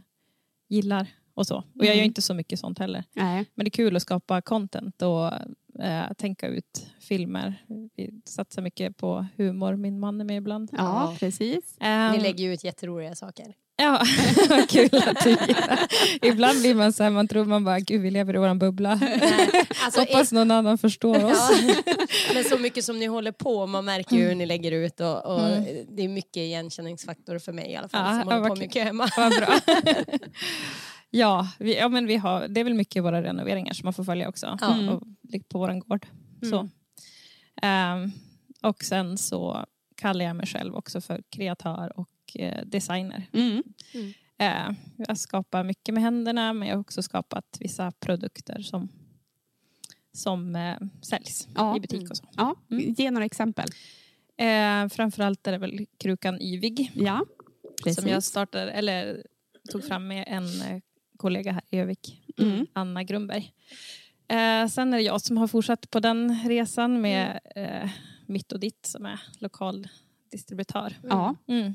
gillar 0.70 1.08
och 1.34 1.48
så. 1.48 1.58
Och 1.58 1.64
jag 1.76 1.86
Mm. 1.86 1.98
gör 1.98 2.06
inte 2.06 2.22
så 2.22 2.34
mycket 2.34 2.60
sånt 2.60 2.80
heller. 2.80 3.04
Nej. 3.16 3.46
Men 3.56 3.64
det 3.64 3.68
är 3.68 3.72
kul 3.72 3.96
att 3.96 4.02
skapa 4.02 4.42
content 4.42 5.02
och 5.02 5.34
eh, 5.84 6.14
tänka 6.18 6.48
ut 6.48 6.88
filmer. 7.00 7.66
Vi 7.96 8.22
satsar 8.26 8.62
mycket 8.62 8.98
på 8.98 9.26
humor, 9.38 9.76
min 9.76 10.00
man 10.00 10.22
är 10.22 10.26
med 10.26 10.38
ibland. 10.38 10.70
Ja, 10.72 10.78
Ja. 11.12 11.16
precis. 11.20 11.78
Ni 11.80 11.86
Ehm, 11.88 12.22
lägger 12.22 12.50
ut 12.50 12.64
jätteroliga 12.64 13.16
saker. 13.16 13.54
Ja, 13.80 14.02
vad 14.50 14.70
kul 14.70 14.90
att 15.08 15.24
du 15.24 15.30
gillar. 15.30 15.80
Ibland 16.22 16.60
blir 16.60 16.76
man 16.76 16.94
så 16.94 17.04
här, 17.04 17.10
man 17.10 17.28
tror 17.28 17.46
man 17.46 17.64
bara, 17.64 17.80
gud 17.80 18.02
vi 18.02 18.12
lever 18.12 18.36
i 18.36 18.38
våran 18.38 18.60
bubbla. 18.60 19.00
Alltså, 19.86 20.00
Hoppas 20.00 20.32
någon 20.32 20.52
annan 20.52 20.78
förstår 20.78 21.26
oss. 21.26 21.52
Ja. 21.68 21.74
Men 22.34 22.44
så 22.44 22.58
mycket 22.58 22.84
som 22.84 23.00
ni 23.00 23.06
håller 23.06 23.32
på, 23.32 23.66
man 23.68 23.86
märker 23.86 24.16
ju 24.16 24.28
hur 24.28 24.36
ni 24.36 24.46
lägger 24.46 24.72
ut 24.72 25.00
och, 25.00 25.26
och 25.26 25.40
Mm. 25.48 25.86
det 25.96 26.04
är 26.04 26.08
mycket 26.08 26.38
igenkänningsfaktor 26.38 27.40
för 27.40 27.52
mig 27.54 27.72
i 27.72 27.76
alla 27.76 27.88
fall 27.90 28.02
Ja, 28.16 28.20
som 28.20 28.28
håller 28.28 28.42
på 28.44 28.50
vad 28.50 28.58
mycket 28.60 28.84
hemma. 28.84 29.10
Vad 29.18 29.32
bra. 29.36 29.60
Ja, 31.10 31.48
vi, 31.60 31.78
ja 31.78 31.88
men 31.90 32.08
vi 32.08 32.16
har, 32.16 32.48
det 32.48 32.60
är 32.60 32.64
väl 32.64 32.74
mycket 32.74 33.04
våra 33.04 33.24
renoveringar 33.24 33.74
som 33.74 33.86
man 33.86 33.94
får 33.94 34.04
följa 34.04 34.30
också. 34.30 34.58
Ja. 34.62 34.92
Och, 34.92 35.02
på 35.50 35.60
vår 35.60 35.74
gård. 35.88 36.08
Så. 36.50 36.70
Ehm, 37.62 38.12
och 38.64 38.84
sen 38.84 39.18
så 39.18 39.66
kallar 39.98 40.26
jag 40.26 40.36
mig 40.36 40.48
själv 40.48 40.76
också 40.76 41.02
för 41.02 41.22
kreatör 41.36 42.00
och 42.00 42.10
eh, 42.36 42.66
designer. 42.66 43.26
Mm. 43.34 43.64
Eh, 44.40 44.76
jag 45.08 45.18
skapar 45.18 45.64
mycket 45.64 45.94
med 45.94 46.04
händerna 46.04 46.54
men 46.54 46.68
jag 46.68 46.76
har 46.76 46.82
också 46.82 47.02
skapat 47.04 47.58
vissa 47.60 47.92
produkter 47.92 48.62
som, 48.62 48.90
som 50.14 50.56
eh, 50.56 50.78
säljs 51.02 51.48
Ja. 51.56 51.78
i 51.78 51.80
butik 51.80 52.10
och 52.10 52.18
så. 52.18 52.26
Ja, 52.38 52.56
ge 52.70 53.12
några 53.12 53.26
exempel. 53.26 53.68
Eh, 54.38 54.88
framförallt 54.88 55.48
är 55.48 55.52
det 55.52 55.58
väl 55.58 55.86
krukan 55.98 56.42
Yvig 56.42 56.92
Ja, 56.96 57.26
precis. 57.84 58.02
som 58.02 58.10
jag 58.12 58.24
startade, 58.24 58.72
eller 58.72 59.24
tog 59.72 59.84
fram 59.84 60.08
med 60.08 60.24
en 60.28 60.62
eh, 60.62 60.82
kollega 61.18 61.52
här 61.52 61.62
i 61.70 61.78
Övik, 61.78 62.24
Mm. 62.40 62.68
Anna 62.74 63.04
Grundberg. 63.04 63.54
Eh, 64.28 64.68
sen 64.68 64.94
är 64.94 64.98
det 64.98 65.04
jag 65.04 65.22
som 65.22 65.38
har 65.38 65.48
fortsatt 65.48 65.90
på 65.90 66.00
den 66.00 66.40
resan 66.48 67.02
med 67.02 67.40
eh, 67.56 67.90
Mitt 68.26 68.52
och 68.52 68.60
Ditt 68.60 68.86
som 68.86 69.06
är 69.06 69.20
lokal 69.40 69.88
distributör. 70.32 70.94
Ja. 71.04 71.36
Mm. 71.48 71.74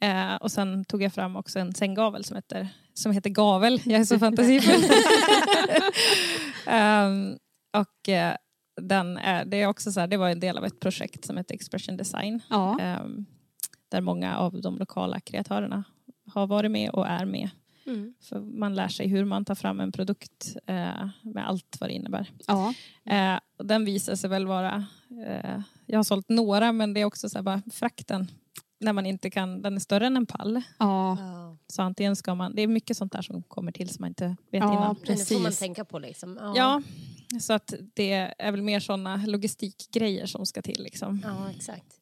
Eh, 0.00 0.34
och 0.34 0.52
sen 0.52 0.84
tog 0.84 1.02
jag 1.02 1.12
fram 1.12 1.36
också 1.36 1.58
en 1.58 1.74
sänggavel 1.74 2.24
som 2.24 2.36
heter, 2.36 2.68
som 2.94 3.12
heter 3.12 3.30
Gavel. 3.30 3.80
Jag 3.84 4.00
är 4.00 4.04
så 4.04 4.18
fantasifull. 4.18 4.84
Ehm, 6.66 7.38
och 7.72 8.08
eh, 8.08 8.36
den 8.80 9.18
är, 9.18 9.44
det, 9.44 9.62
är 9.62 9.66
också 9.66 9.92
så 9.92 10.00
här, 10.00 10.06
det 10.06 10.16
var 10.16 10.28
en 10.28 10.40
del 10.40 10.58
av 10.58 10.64
ett 10.64 10.80
projekt 10.80 11.24
som 11.24 11.36
heter 11.36 11.54
Expression 11.54 11.96
Design. 11.96 12.40
Ja. 12.50 12.80
Ehm, 12.80 13.26
där 13.88 14.00
många 14.00 14.36
av 14.36 14.60
de 14.60 14.78
lokala 14.78 15.20
kreatörerna 15.20 15.84
har 16.26 16.46
varit 16.46 16.70
med 16.70 16.90
och 16.90 17.06
är 17.06 17.24
med. 17.24 17.50
Mm. 17.86 18.14
För 18.20 18.40
man 18.40 18.74
lär 18.74 18.88
sig 18.88 19.08
hur 19.08 19.24
man 19.24 19.44
tar 19.44 19.54
fram 19.54 19.80
en 19.80 19.92
produkt 19.92 20.56
eh, 20.66 21.08
med 21.22 21.48
allt 21.48 21.76
vad 21.80 21.90
det 21.90 21.94
innebär. 21.94 22.30
Ja. 22.46 22.74
Eh, 23.04 23.40
och 23.58 23.66
den 23.66 23.84
visar 23.84 24.14
sig 24.14 24.30
väl 24.30 24.46
vara, 24.46 24.86
eh, 25.26 25.60
jag 25.86 25.98
har 25.98 26.04
sålt 26.04 26.28
några 26.28 26.72
men 26.72 26.94
det 26.94 27.00
är 27.00 27.04
också 27.04 27.28
så 27.28 27.38
här 27.38 27.42
bara 27.42 27.62
frakten. 27.72 28.30
När 28.80 28.92
man 28.92 29.06
inte 29.06 29.30
kan, 29.30 29.62
den 29.62 29.74
är 29.76 29.80
större 29.80 30.06
än 30.06 30.16
en 30.16 30.26
pall. 30.26 30.62
Ja. 30.78 31.16
Ja. 31.20 31.56
Så 31.66 31.82
antingen 31.82 32.16
ska 32.16 32.34
man, 32.34 32.54
det 32.54 32.62
är 32.62 32.66
mycket 32.66 32.96
sånt 32.96 33.12
där 33.12 33.22
som 33.22 33.42
kommer 33.42 33.72
till 33.72 33.88
som 33.88 34.02
man 34.02 34.08
inte 34.08 34.26
vet 34.26 34.36
Ja, 34.50 34.72
innan. 34.72 34.96
Men 35.06 35.16
det 35.16 35.24
får 35.28 35.34
man 35.34 35.44
Precis. 35.44 35.58
tänka 35.58 35.84
på 35.84 35.98
liksom. 35.98 36.52
Ja, 36.56 36.82
så 37.40 37.52
att 37.52 37.74
det 37.94 38.12
är 38.38 38.50
väl 38.52 38.62
mer 38.62 38.80
sådana 38.80 39.22
logistikgrejer 39.26 40.26
som 40.26 40.46
ska 40.46 40.62
till 40.62 40.82
liksom. 40.82 41.20
Ja, 41.24 41.50
exakt. 41.56 41.96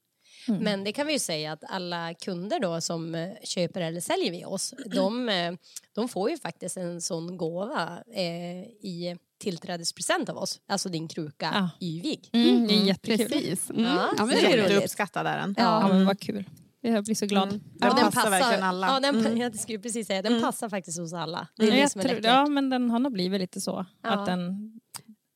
Mm. 0.49 0.61
Men 0.65 0.85
det 0.85 0.93
kan 0.93 1.07
vi 1.07 1.13
ju 1.13 1.19
säga 1.19 1.53
att 1.53 1.65
alla 1.69 2.15
kunder 2.15 2.61
då 2.61 2.81
som 2.81 3.15
eh, 3.15 3.29
köper 3.45 3.81
eller 3.81 4.01
säljer 4.01 4.31
via 4.31 4.49
oss, 4.49 4.75
de, 4.95 5.29
eh, 5.29 5.53
de 5.95 6.09
får 6.09 6.31
ju 6.31 6.39
faktiskt 6.39 6.77
en 6.77 7.01
sån 7.01 7.37
gåva 7.37 7.99
eh, 8.15 8.61
i 8.83 9.17
tillträdespresent 9.39 10.29
av 10.29 10.37
oss. 10.37 10.61
Alltså 10.69 10.89
din 10.89 11.09
kruka 11.09 11.51
Ja. 11.55 11.87
Yvig. 11.87 12.31
Mm, 12.33 12.67
det 12.67 12.75
är 12.75 12.85
jättekul. 12.85 13.29
Precis. 13.29 13.71
Mm. 13.71 13.85
Ja, 13.85 14.09
Ja, 14.19 14.25
men 14.25 14.29
det 14.37 14.53
är 14.53 14.57
roligt. 14.57 14.71
Jätteuppskattad 14.71 15.27
är 15.27 15.39
den. 15.39 15.55
Ja, 15.59 15.89
men 15.89 16.07
vad 16.07 16.21
kul. 16.21 16.45
Jag 16.81 17.05
blir 17.05 17.15
så 17.15 17.27
glad. 17.27 17.49
Mm. 17.49 17.61
Ja, 17.81 17.87
Den 17.95 18.13
passar 18.13 18.31
verkligen 18.31 18.63
alla. 18.63 18.87
Ja, 18.87 19.01
den, 19.01 19.27
Mm. 19.27 19.37
Jag 19.39 19.55
skulle 19.59 19.79
precis 19.79 20.07
säga, 20.07 20.23
den 20.23 20.43
passar 20.43 20.69
faktiskt 20.69 20.99
hos 20.99 21.13
alla. 21.13 21.49
Det 21.57 21.63
är 21.63 21.67
Ja, 21.67 21.73
det 21.75 21.81
jag 21.81 21.91
som 21.91 22.01
är 22.01 22.09
tror, 22.09 22.21
ja, 22.25 22.47
men 22.47 22.71
den 22.71 22.91
har 22.91 22.99
nog 22.99 23.13
blivit 23.13 23.41
lite 23.41 23.61
så. 23.61 23.87
Ja. 24.03 24.11
Att 24.11 24.27
den, 24.27 24.73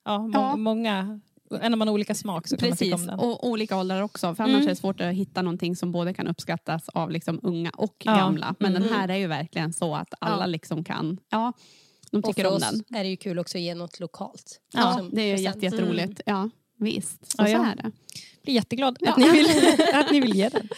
ja, 0.05 0.19
må, 0.19 0.33
Ja. 0.33 0.57
många, 0.57 1.21
när 1.51 1.77
man 1.77 1.89
har 1.89 1.95
olika 1.95 2.15
smak 2.15 2.49
så 2.49 2.57
kan 2.57 2.69
man 2.69 2.77
tycka 2.79 2.97
Precis, 2.97 3.09
om 3.11 3.17
den. 3.17 3.29
och 3.29 3.49
olika 3.49 3.77
åldrar 3.79 4.03
också. 4.03 4.35
För 4.35 4.45
annars 4.45 4.55
Mm. 4.55 4.65
är 4.67 4.69
det 4.71 4.77
svårt 4.77 5.01
att 5.01 5.15
hitta 5.15 5.43
någonting 5.43 5.77
som 5.77 5.93
både 5.93 6.15
kan 6.15 6.27
uppskattas 6.29 6.89
av 6.89 7.11
liksom 7.11 7.41
unga 7.43 7.71
och 7.71 7.97
Ja. 8.05 8.15
gamla. 8.17 8.55
Men 8.59 8.73
den 8.73 8.83
Mm. 8.83 8.95
här 8.95 9.09
är 9.09 9.17
ju 9.17 9.27
verkligen 9.27 9.73
så 9.73 9.95
att 9.97 10.15
alla 10.21 10.43
Ja. 10.43 10.47
liksom 10.47 10.85
kan, 10.85 11.19
ja, 11.31 11.53
de 12.11 12.17
Och 12.19 12.25
tycker 12.25 12.43
för 12.43 12.51
om 12.51 12.57
oss 12.57 12.71
den. 12.71 12.99
är 12.99 13.05
det 13.05 13.11
ju 13.11 13.17
kul 13.17 13.39
också 13.39 13.59
att 13.59 13.63
ge 13.63 13.75
något 13.75 14.01
lokalt. 14.01 14.61
Ja, 14.75 15.01
det 15.13 15.23
är 15.23 15.37
ju 15.37 15.43
jätte, 15.45 15.59
jätteroligt. 15.65 16.21
Ja, 16.27 16.51
visst, 16.79 17.31
så, 17.33 17.43
Ja, 17.43 17.49
ja. 17.49 17.59
så 17.59 17.65
är 17.65 17.77
det. 17.77 17.91
Blir 18.43 18.55
jätteglad 18.55 18.97
Ja. 19.01 19.11
att, 19.11 19.17
ni 19.19 19.31
vill, 19.31 19.47
att 19.95 20.11
ni 20.11 20.21
vill 20.21 20.35
ge 20.37 20.49
den. 20.49 20.69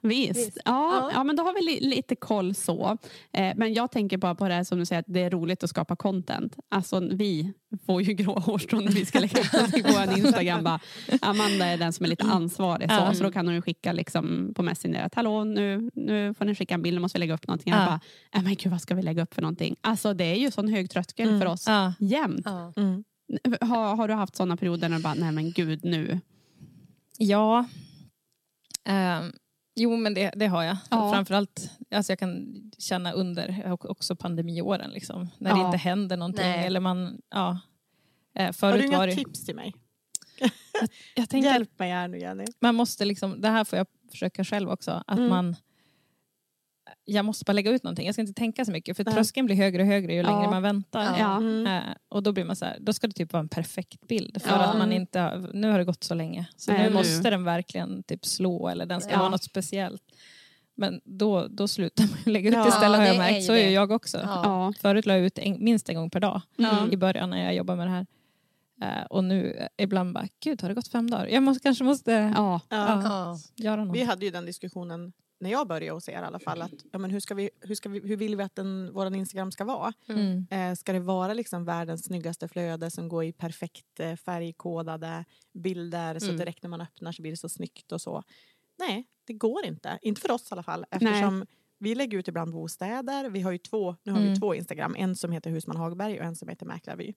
Visst. 0.00 0.36
Visst. 0.36 0.58
Ja, 0.64 0.96
Ja. 1.00 1.10
ja, 1.14 1.24
men 1.24 1.36
då 1.36 1.42
har 1.42 1.54
vi 1.54 1.60
li- 1.62 1.88
lite 1.96 2.16
koll 2.16 2.54
så. 2.54 2.98
Eh, 3.32 3.52
men 3.56 3.74
jag 3.74 3.90
tänker 3.90 4.18
bara 4.18 4.34
på 4.34 4.48
det 4.48 4.54
här 4.54 4.64
som 4.64 4.78
du 4.78 4.86
säger, 4.86 5.00
att 5.00 5.06
det 5.08 5.20
är 5.20 5.30
roligt 5.30 5.64
att 5.64 5.70
skapa 5.70 5.96
content. 5.96 6.56
Alltså 6.70 7.00
vi 7.00 7.52
får 7.86 8.02
ju 8.02 8.12
gråa 8.14 8.38
hårstrån 8.40 8.84
när 8.84 8.92
vi 8.92 9.06
ska 9.06 9.20
lägga 9.20 9.40
upp 9.40 9.52
någonting 9.52 9.82
på 9.82 9.92
vår 9.92 10.18
Instagram. 10.18 10.64
Bara, 10.64 10.80
Amanda 11.20 11.66
är 11.66 11.76
den 11.76 11.92
som 11.92 12.04
är 12.04 12.08
lite 12.10 12.24
ansvarig. 12.24 12.90
Så, 12.90 12.96
Ja. 12.96 13.14
så 13.14 13.22
då 13.24 13.32
kan 13.32 13.46
hon 13.46 13.54
ju 13.54 13.62
skicka 13.62 13.92
liksom 13.92 14.52
på 14.56 14.62
Messenger 14.62 15.04
att 15.06 15.14
hallå 15.14 15.44
nu, 15.44 15.90
nu 15.94 16.34
får 16.34 16.44
ni 16.44 16.54
skicka 16.54 16.74
en 16.74 16.82
bild, 16.82 16.94
nu 16.94 17.00
måste 17.00 17.18
vi 17.18 17.20
lägga 17.20 17.34
upp 17.34 17.46
någonting. 17.46 17.72
Jag 17.72 17.82
Ja. 17.82 17.86
bara, 17.86 18.00
äh, 18.36 18.42
men 18.42 18.54
gud 18.54 18.72
vad 18.72 18.80
ska 18.80 18.94
vi 18.94 19.02
lägga 19.02 19.22
upp 19.22 19.34
för 19.34 19.42
någonting? 19.42 19.76
Alltså 19.80 20.14
det 20.14 20.24
är 20.24 20.34
ju 20.36 20.50
sån 20.50 20.68
hög 20.68 20.90
tröskel 20.90 21.28
Mm. 21.28 21.40
för 21.40 21.46
oss 21.46 21.64
Ja. 21.66 21.92
jämt. 22.00 22.42
Ja. 22.44 22.72
Mm. 22.76 23.04
Har, 23.60 23.96
har 23.96 24.08
du 24.08 24.14
haft 24.14 24.36
såna 24.36 24.56
perioder 24.56 24.88
när 24.88 24.96
du 24.96 25.02
bara, 25.02 25.14
nej 25.14 25.32
men 25.32 25.50
gud 25.52 25.84
nu. 25.84 26.20
Ja. 27.18 27.64
Ehm, 28.84 29.32
jo, 29.76 29.96
men 29.96 30.14
det, 30.14 30.30
det 30.36 30.46
har 30.46 30.62
jag. 30.62 30.76
Ja. 30.90 31.12
Framförallt, 31.12 31.70
alltså 31.90 32.12
jag 32.12 32.18
kan 32.18 32.46
känna 32.78 33.12
under 33.12 33.72
också 33.90 34.16
pandemiåren, 34.16 34.90
liksom, 34.90 35.28
när 35.38 35.54
det 35.54 35.60
Ja. 35.60 35.66
inte 35.66 35.78
händer 35.78 36.16
någonting. 36.16 36.44
Nej. 36.46 36.66
Eller 36.66 36.80
man, 36.80 37.20
ja. 37.30 37.60
Eh, 38.34 38.54
Har 38.60 38.72
du 38.78 38.88
det, 39.06 39.12
tips 39.16 39.44
till 39.44 39.54
mig? 39.56 39.74
jag 41.14 41.28
tänker, 41.28 41.50
Hjälp 41.52 41.78
mig 41.78 41.90
här 41.90 42.08
nu 42.08 42.18
Jenny. 42.18 42.44
man 42.60 42.74
måste 42.74 43.04
liksom, 43.04 43.40
det 43.40 43.48
här 43.48 43.64
får 43.64 43.76
jag 43.76 43.86
försöka 44.10 44.44
själv 44.44 44.70
också, 44.70 45.02
att 45.06 45.18
Mm. 45.18 45.30
man 45.30 45.56
jag 47.08 47.24
måste 47.24 47.44
bara 47.44 47.52
lägga 47.52 47.70
ut 47.70 47.82
någonting. 47.82 48.06
Jag 48.06 48.14
ska 48.14 48.22
inte 48.22 48.32
tänka 48.34 48.64
så 48.64 48.72
mycket 48.72 48.96
för 48.96 49.04
Nej. 49.04 49.14
tröskeln 49.14 49.46
blir 49.46 49.56
högre 49.56 49.82
och 49.82 49.88
högre 49.88 50.14
ju 50.14 50.22
längre 50.22 50.42
Ja. 50.42 50.50
man 50.50 50.62
väntar. 50.62 51.16
Ja. 51.18 51.36
Mm. 51.36 51.66
Eh, 51.66 51.82
och 52.08 52.22
då 52.22 52.32
blir 52.32 52.44
man 52.44 52.56
så 52.56 52.64
här, 52.64 52.76
då 52.80 52.92
ska 52.92 53.06
det 53.06 53.12
typ 53.12 53.32
vara 53.32 53.40
en 53.40 53.48
perfekt 53.48 54.08
bild. 54.08 54.42
För 54.42 54.50
Ja. 54.50 54.56
att 54.64 54.78
man 54.78 54.92
inte, 54.92 55.20
har- 55.20 55.50
nu 55.54 55.70
har 55.70 55.78
det 55.78 55.84
gått 55.84 56.04
så 56.04 56.14
länge. 56.14 56.46
Så 56.56 56.72
Nej, 56.72 56.82
nu 56.82 56.88
nu. 56.88 56.94
måste 56.94 57.30
den 57.30 57.44
verkligen 57.44 58.02
typ 58.02 58.26
slå 58.26 58.68
eller 58.68 58.86
den 58.86 59.00
ska 59.00 59.10
Ja. 59.12 59.18
vara 59.18 59.28
något 59.28 59.42
speciellt. 59.44 60.02
Men 60.74 61.00
då, 61.04 61.46
då 61.50 61.68
slutar 61.68 62.04
man 62.04 62.18
lägga 62.34 62.48
ut 62.48 62.54
Ja, 62.54 62.68
istället 62.68 62.98
har 62.98 63.06
jag 63.06 63.14
är 63.14 63.18
märkt. 63.18 63.46
Så 63.46 63.52
är 63.52 63.64
ju 63.68 63.70
jag 63.70 63.90
också. 63.90 64.18
Ja. 64.18 64.40
Ja. 64.44 64.72
Förut 64.80 65.06
la 65.06 65.14
jag 65.16 65.26
ut 65.26 65.38
en, 65.38 65.64
minst 65.64 65.88
en 65.88 65.94
gång 65.96 66.10
per 66.10 66.20
dag 66.20 66.40
Mm. 66.58 66.92
i 66.92 66.96
början 66.96 67.30
när 67.30 67.44
jag 67.44 67.54
jobbade 67.54 67.76
med 67.76 67.86
det 67.86 67.90
här. 67.90 68.06
Eh, 68.82 69.04
och 69.06 69.24
nu 69.24 69.52
eh, 69.52 69.84
ibland 69.84 70.14
bara, 70.14 70.26
gud 70.44 70.62
har 70.62 70.68
det 70.68 70.74
gått 70.74 70.88
fem 70.88 71.10
dagar? 71.10 71.26
Jag 71.26 71.42
måste, 71.42 71.62
kanske 71.62 71.84
måste 71.84 72.12
Ja. 72.12 72.60
Ja. 72.68 73.02
Ja. 73.04 73.38
göra 73.64 73.84
något. 73.84 73.96
Vi 73.96 74.02
hade 74.04 74.24
ju 74.24 74.30
den 74.30 74.46
diskussionen 74.46 75.12
när 75.38 75.50
jag 75.50 75.68
började 75.68 75.94
hos 75.94 76.08
er 76.08 76.12
i 76.12 76.24
alla 76.24 76.38
fall. 76.38 76.62
Att, 76.62 76.72
ja, 76.92 76.98
men 76.98 77.10
hur, 77.10 77.20
ska 77.20 77.34
vi, 77.34 77.50
hur, 77.60 77.74
ska 77.74 77.88
vi, 77.88 78.00
hur 78.00 78.16
vill 78.16 78.36
vi 78.36 78.42
att 78.42 78.54
den, 78.54 78.90
vår 78.92 79.14
Instagram 79.14 79.52
ska 79.52 79.64
vara? 79.64 79.92
Mm. 80.08 80.46
Eh, 80.50 80.74
ska 80.74 80.92
det 80.92 81.00
vara 81.00 81.34
liksom 81.34 81.64
världens 81.64 82.04
snyggaste 82.04 82.48
flöde 82.48 82.90
som 82.90 83.08
går 83.08 83.24
i 83.24 83.32
perfekt 83.32 84.00
eh, 84.00 84.16
färgkodade 84.16 85.24
bilder 85.52 86.18
så 86.18 86.26
Mm. 86.26 86.36
direkt 86.38 86.62
när 86.62 86.70
man 86.70 86.80
öppnar 86.80 87.12
så 87.12 87.22
blir 87.22 87.32
det 87.32 87.36
så 87.36 87.48
snyggt 87.48 87.92
och 87.92 88.00
så. 88.00 88.22
Nej, 88.78 89.06
det 89.26 89.32
går 89.32 89.64
inte. 89.64 89.98
Inte 90.02 90.20
för 90.20 90.30
oss 90.30 90.42
i 90.50 90.54
alla 90.54 90.62
fall. 90.62 90.84
Eftersom 90.90 91.46
vi 91.78 91.94
lägger 91.94 92.18
ut 92.18 92.28
ibland 92.28 92.52
bostäder. 92.52 93.30
Vi 93.30 93.40
har 93.40 93.52
ju 93.52 93.58
två, 93.58 93.96
nu 94.02 94.12
har 94.12 94.18
vi 94.20 94.26
Mm. 94.26 94.38
två 94.40 94.54
Instagram. 94.54 94.94
En 94.98 95.16
som 95.16 95.32
heter 95.32 95.50
Husman 95.50 95.76
Hagberg 95.76 96.18
och 96.18 96.24
en 96.24 96.36
som 96.36 96.48
heter 96.48 96.66
Mäklarvy. 96.66 97.12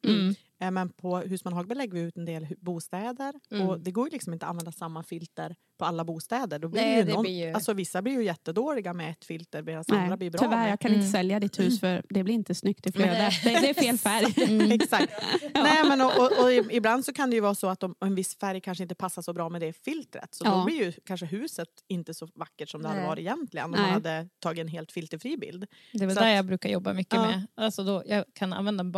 Mm. 0.61 0.67
Eh, 0.67 0.71
Men 0.71 0.89
på 0.89 1.17
Husman 1.17 1.53
Hagberg 1.53 1.77
lägger 1.77 1.93
vi 1.93 1.99
ut 1.99 2.17
en 2.17 2.25
del 2.25 2.47
bostäder. 2.57 3.33
Mm. 3.51 3.69
Och 3.69 3.79
det 3.79 3.91
går 3.91 4.07
ju 4.07 4.11
liksom 4.11 4.33
inte 4.33 4.45
att 4.45 4.49
använda 4.49 4.71
samma 4.71 5.03
filter 5.03 5.55
på 5.79 5.85
alla 5.85 6.03
bostäder. 6.05 6.59
Då 6.59 6.67
blir 6.67 6.81
Nej, 6.81 7.03
det 7.03 7.09
ju 7.09 7.13
någon, 7.13 7.21
blir 7.23 7.45
ju- 7.47 7.53
Alltså, 7.53 7.73
vissa 7.73 8.01
blir 8.01 8.13
ju 8.13 8.23
jättedåliga 8.23 8.93
med 8.93 9.11
ett 9.11 9.25
filter 9.25 9.61
medan 9.63 9.83
andra 9.91 10.07
Nej, 10.07 10.17
blir 10.17 10.29
bra 10.31 10.39
tyvärr, 10.39 10.57
med. 10.57 10.71
jag 10.71 10.79
kan 10.79 10.91
inte 10.91 10.99
Mm. 10.99 11.11
sälja 11.11 11.39
ditt 11.39 11.59
hus 11.59 11.79
för 11.79 12.03
det 12.09 12.23
blir 12.23 12.33
inte 12.35 12.55
snyggt 12.55 12.87
i 12.87 12.91
flödet. 12.91 13.33
Det, 13.43 13.49
det 13.49 13.69
är 13.69 13.73
fel 13.73 13.97
färg. 13.97 14.73
Exakt. 14.73 15.13
Nej, 15.53 15.83
men 15.87 16.01
och, 16.01 16.11
och, 16.17 16.43
och 16.43 16.51
ibland 16.71 17.05
så 17.05 17.13
kan 17.13 17.29
det 17.29 17.35
ju 17.35 17.41
vara 17.41 17.55
så 17.55 17.67
att 17.67 17.83
om, 17.83 17.95
en 17.99 18.15
viss 18.15 18.37
färg 18.37 18.61
kanske 18.61 18.83
inte 18.83 18.95
passar 18.95 19.21
så 19.21 19.33
bra 19.33 19.49
med 19.49 19.61
det 19.61 19.73
filtret. 19.73 20.35
Så 20.35 20.45
Ja. 20.45 20.51
då 20.55 20.65
blir 20.65 20.75
ju 20.85 20.91
kanske 21.05 21.25
huset 21.25 21.69
inte 21.87 22.13
så 22.13 22.27
vackert 22.35 22.69
som 22.69 22.81
det 22.81 22.87
hade 22.87 22.99
Nej. 22.99 23.09
varit 23.09 23.19
egentligen 23.19 23.65
om 23.65 23.71
Nej. 23.71 23.81
man 23.81 23.89
hade 23.89 24.29
tagit 24.39 24.61
en 24.61 24.67
helt 24.67 24.91
filterfri 24.91 25.37
bild. 25.37 25.65
Det 25.93 26.03
är 26.03 26.07
väl 26.07 26.15
Så 26.15 26.21
där 26.21 26.29
att- 26.29 26.35
jag 26.35 26.45
brukar 26.45 26.69
jobba 26.69 26.93
mycket 26.93 27.13
Ja. 27.13 27.25
med. 27.27 27.47
Alltså 27.55 27.83
då, 27.83 28.03
jag 28.05 28.25
kan 28.33 28.53
använda 28.53 28.81
en 28.81 28.91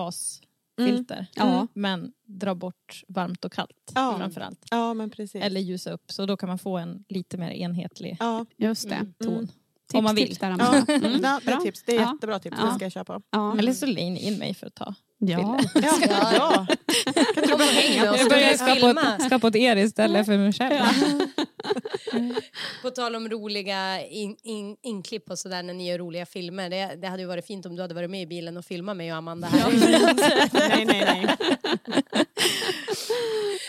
basfilter. 0.77 1.27
Ja. 1.35 1.67
Men 1.73 2.11
dra 2.25 2.55
bort 2.55 3.03
varmt 3.07 3.45
och 3.45 3.51
kallt 3.53 3.91
Ja. 3.95 4.15
framförallt. 4.19 4.65
Ja, 4.71 4.93
men 4.93 5.09
precis. 5.09 5.43
Eller 5.43 5.61
ljusa 5.61 5.91
upp. 5.91 6.11
Så 6.11 6.25
då 6.25 6.37
kan 6.37 6.49
man 6.49 6.59
få 6.59 6.77
en 6.77 7.03
lite 7.09 7.37
mer 7.37 7.51
enhetlig 7.51 8.17
ja. 8.19 8.45
Just 8.57 8.89
det. 8.89 8.95
Mm. 8.95 9.13
ton. 9.23 9.47
Tips, 9.47 9.97
Om 9.97 10.03
man 10.03 10.15
vill. 10.15 10.27
tips 10.27 10.39
där, 10.39 10.55
Ja. 10.59 10.73
Mm. 10.93 11.11
Ja, 11.23 11.39
det 11.45 11.51
är, 11.51 11.55
Bra. 11.55 11.59
tips. 11.61 11.83
det 11.85 11.95
är 11.95 12.01
Ja. 12.01 12.11
jättebra 12.13 12.39
tips, 12.39 12.57
Ja. 12.59 12.65
det 12.65 12.75
ska 12.75 12.85
jag 12.85 12.91
köpa. 12.91 13.21
Ja. 13.31 13.57
Eller 13.57 13.73
så 13.73 13.85
ni 13.85 14.19
in 14.27 14.37
mig 14.37 14.53
för 14.53 14.67
att 14.67 14.75
ta 14.75 14.93
Ja. 15.17 15.37
bilder. 15.37 15.89
Ja, 16.09 16.33
ja. 16.35 16.67
Med 17.35 18.11
oss. 18.11 18.19
Jag 18.19 18.29
börjar 18.29 18.51
du 18.51 18.57
skapa 18.57 18.91
åt, 19.15 19.21
skapa 19.25 19.47
åt 19.47 19.55
er 19.55 19.75
istället 19.75 20.25
för 20.25 20.37
mig 20.37 20.53
själv. 20.53 20.79
På 22.81 22.89
tal 22.89 23.15
om 23.15 23.29
roliga 23.29 24.05
in, 24.05 24.37
in, 24.43 24.77
inklipp 24.83 25.29
och 25.29 25.39
sådär 25.39 25.63
när 25.63 25.73
ni 25.73 25.89
gör 25.89 25.97
roliga 25.97 26.25
filmer. 26.25 26.69
Det, 26.69 26.95
det 27.01 27.07
hade 27.07 27.21
ju 27.21 27.27
varit 27.27 27.45
fint 27.45 27.65
om 27.65 27.75
du 27.75 27.81
hade 27.81 27.93
varit 27.93 28.09
med 28.09 28.21
i 28.21 28.25
bilen 28.27 28.57
och 28.57 28.65
filmat 28.65 28.97
mig 28.97 29.11
och 29.11 29.17
Amanda 29.17 29.47
här. 29.47 29.71
nej, 30.53 30.85
nej, 30.85 31.05
nej. 31.05 31.35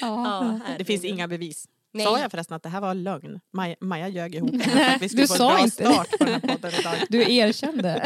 Ja, 0.00 0.60
Det 0.78 0.84
finns 0.84 1.04
inga 1.04 1.28
bevis. 1.28 1.66
Nej. 1.94 2.06
Sa 2.06 2.18
jag 2.18 2.30
förresten 2.30 2.56
att 2.56 2.62
det 2.62 2.68
här 2.68 2.80
var 2.80 2.94
lögn? 2.94 3.40
Maja, 3.52 3.76
Maja 3.80 4.08
ljög 4.08 4.34
ihop 4.34 4.50
att 4.54 5.02
vi 5.02 5.08
skulle 5.08 5.22
du 5.22 5.26
få 5.26 5.34
en 5.34 5.38
sa 5.38 5.48
bra 5.48 5.58
inte 5.64 5.84
start 5.84 6.18
på 6.18 6.24
den 6.24 6.32
här 6.32 6.40
podden 6.40 6.72
idag. 6.80 6.94
Du 7.08 7.34
erkände 7.34 8.02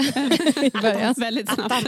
i 0.62 0.70
början. 0.70 1.14
Väldigt 1.16 1.50
snabbt. 1.50 1.74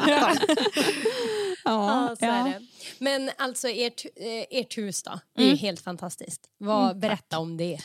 Ja, 1.65 2.17
så 2.19 2.25
ja. 2.25 2.33
är 2.33 2.45
det. 2.45 2.61
Men 2.99 3.31
alltså 3.38 3.69
ert, 3.69 4.05
eh, 4.17 4.59
ert 4.61 4.79
hus 4.79 5.03
då? 5.03 5.21
Det 5.35 5.43
är 5.43 5.47
Mm. 5.47 5.59
helt 5.59 5.81
fantastiskt. 5.81 6.49
Vad, 6.59 6.99
berätta 6.99 7.38
om 7.38 7.57
det. 7.57 7.79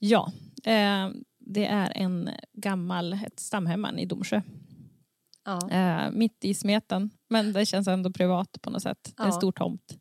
Ja, 0.00 0.32
eh, 0.64 1.08
det 1.38 1.66
är 1.66 1.92
en 1.94 2.30
gammal, 2.52 3.12
ett 3.12 3.40
stamhemman 3.40 3.98
i 3.98 4.06
Domsjö. 4.06 4.42
Ja. 5.44 5.70
Eh, 5.70 6.10
mitt 6.10 6.44
i 6.44 6.54
smeten, 6.54 7.10
men 7.28 7.52
det 7.52 7.66
känns 7.66 7.88
ändå 7.88 8.12
privat 8.12 8.58
på 8.62 8.70
något 8.70 8.82
sätt. 8.82 8.98
Det 9.16 9.22
är 9.22 9.24
en 9.26 9.30
Ja. 9.32 9.36
stor 9.38 9.52
tomt. 9.52 9.96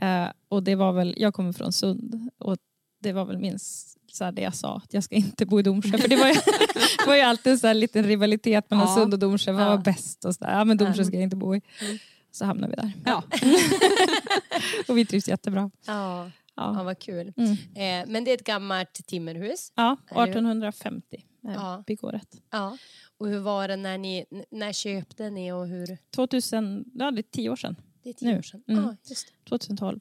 Eh, 0.00 0.26
och 0.48 0.62
det 0.62 0.74
var 0.74 0.92
väl, 0.92 1.14
jag 1.18 1.34
kommer 1.34 1.52
från 1.52 1.72
Sund 1.72 2.30
och 2.38 2.56
det 3.00 3.12
var 3.12 3.24
väl 3.24 3.38
minst 3.38 3.98
så 4.12 4.30
det 4.30 4.42
jag 4.42 4.54
sa, 4.54 4.76
att 4.76 4.94
jag 4.94 5.04
ska 5.04 5.14
inte 5.14 5.46
bo 5.46 5.60
i 5.60 5.62
Domsjö. 5.62 5.98
För 5.98 6.08
det 6.08 6.16
var 6.16 6.28
ju, 6.28 6.34
det 6.34 7.06
var 7.06 7.14
ju 7.16 7.20
alltid 7.22 7.52
en 7.52 7.58
så 7.58 7.72
liten 7.72 8.04
rivalitet 8.04 8.70
mellan 8.70 8.88
Ja. 8.88 8.94
Sund 8.96 9.12
och 9.14 9.18
Domsjö. 9.18 9.52
Vad 9.52 9.62
Ja. 9.62 9.68
var 9.68 9.78
bäst? 9.78 10.24
Och 10.24 10.34
så 10.34 10.44
där. 10.44 10.52
Ja, 10.58 10.64
men 10.64 10.76
Domsjö 10.76 10.94
Mm. 10.94 11.04
ska 11.04 11.16
jag 11.16 11.22
inte 11.22 11.36
bo 11.36 11.54
i. 11.56 11.60
Mm. 11.80 11.98
Så 12.32 12.44
hamnade 12.44 12.74
vi 12.76 12.82
där. 12.82 12.92
Ja. 13.04 13.22
och 14.88 14.98
vi 14.98 15.04
trivs 15.06 15.28
jättebra. 15.28 15.70
Ja. 15.86 16.24
ja, 16.24 16.74
Ja, 16.76 16.82
vad 16.82 16.98
kul. 16.98 17.32
mm. 17.36 17.52
Eh, 17.52 18.10
men 18.12 18.24
det 18.24 18.30
är 18.30 18.34
ett 18.34 18.44
gammalt 18.44 18.92
timmerhus. 19.06 19.72
ja 19.76 19.96
Eller- 20.10 20.22
1850 20.22 21.24
är 21.48 21.52
Ja. 21.54 21.84
byggåret. 21.86 22.28
Ja. 22.50 22.76
Och 23.18 23.28
hur 23.28 23.38
var 23.38 23.68
det 23.68 23.76
när 23.76 23.98
ni, 23.98 24.24
när 24.50 24.72
köpte 24.72 25.30
ni 25.30 25.52
och 25.52 25.66
hur? 25.66 25.98
2000, 26.14 26.84
ja 26.94 27.10
det 27.10 27.20
är 27.20 27.22
tio 27.22 27.50
år 27.50 27.56
sedan. 27.56 27.76
Det 28.02 28.08
är 28.08 28.12
tio 28.14 28.28
Nu. 28.32 28.38
år 28.38 28.42
sedan. 28.42 28.62
Mm. 28.68 28.84
Ja, 28.84 28.96
just 29.08 29.26
det. 29.26 29.48
2012. 29.48 30.00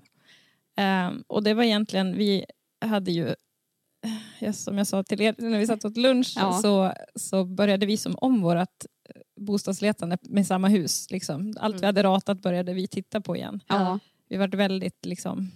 Ehm, 0.78 1.24
och 1.28 1.44
det 1.44 1.54
var 1.54 1.64
egentligen, 1.64 2.18
vi 2.18 2.46
hade 2.86 3.12
ju, 3.12 3.36
ja, 4.40 4.54
som 4.54 4.78
jag 4.78 4.88
sa 4.88 5.04
till 5.04 5.22
er 5.22 5.36
när 5.38 5.60
vi 5.60 5.68
satt 5.68 5.86
åt 5.86 5.98
lunch, 5.98 6.34
Ja. 6.36 6.54
så, 6.62 6.94
så 7.16 7.46
började 7.46 7.86
vi 7.86 7.98
som 7.98 8.16
om 8.18 8.42
vårt 8.42 8.58
eh, 8.60 8.70
bostadsletande 9.42 10.18
med 10.22 10.48
samma 10.48 10.68
hus. 10.68 11.08
Liksom. 11.12 11.54
Allt 11.60 11.76
vi 11.76 11.78
Mm. 11.80 11.88
hade 11.88 12.04
ratat 12.04 12.42
började 12.42 12.74
vi 12.74 12.88
titta 12.88 13.22
på 13.22 13.36
igen. 13.36 13.60
Ja. 13.68 14.00
Vi 14.30 14.38
var 14.38 14.48
väldigt 14.48 15.06
liksom, 15.06 15.52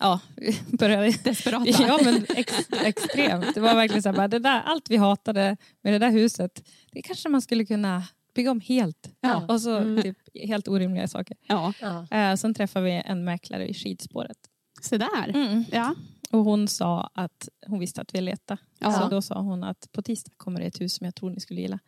ja, 0.00 0.20
vi 0.36 0.58
började 0.78 1.10
Desperata. 1.24 1.84
Ja 1.84 1.98
men 2.04 2.26
ex, 2.36 2.52
extremt. 2.84 3.54
Det 3.54 3.60
var 3.60 3.74
verkligen 3.74 4.02
så 4.02 4.08
här, 4.08 4.16
bara, 4.16 4.28
det 4.28 4.38
där, 4.38 4.60
allt 4.60 4.90
vi 4.90 4.96
hatade 4.96 5.56
med 5.82 5.92
det 5.92 5.98
där 5.98 6.10
huset, 6.10 6.68
det 6.92 7.02
kanske 7.02 7.28
man 7.28 7.42
skulle 7.42 7.64
kunna 7.66 8.02
bygga 8.34 8.50
om 8.50 8.60
helt. 8.60 9.10
Ja. 9.20 9.46
Och 9.48 9.60
så 9.60 9.76
Mm. 9.76 10.02
typ, 10.02 10.16
helt 10.48 10.68
orimliga 10.68 11.08
saker. 11.08 11.36
Ja. 11.48 11.72
Ja. 11.80 12.06
Eh, 12.10 12.34
sen 12.36 12.54
träffade 12.54 12.84
vi 12.84 13.02
en 13.04 13.24
mäklare 13.24 13.68
i 13.68 13.74
skidspåret. 13.74 14.38
Så 14.82 14.96
där. 14.96 15.64
Ja. 15.72 15.94
Och 16.30 16.38
hon 16.44 16.68
sa 16.68 17.10
att 17.14 17.48
hon 17.66 17.78
visste 17.78 18.00
att 18.00 18.14
vi 18.14 18.20
letade. 18.20 18.60
Ja. 18.78 18.92
Så 18.92 19.08
då 19.08 19.22
sa 19.22 19.40
hon 19.40 19.64
att 19.64 19.88
på 19.92 20.02
tisdag 20.02 20.32
kommer 20.36 20.60
det 20.60 20.66
ett 20.66 20.80
hus 20.80 20.94
som 20.94 21.04
jag 21.04 21.14
tror 21.14 21.30
ni 21.30 21.40
skulle 21.40 21.60
gilla. 21.60 21.78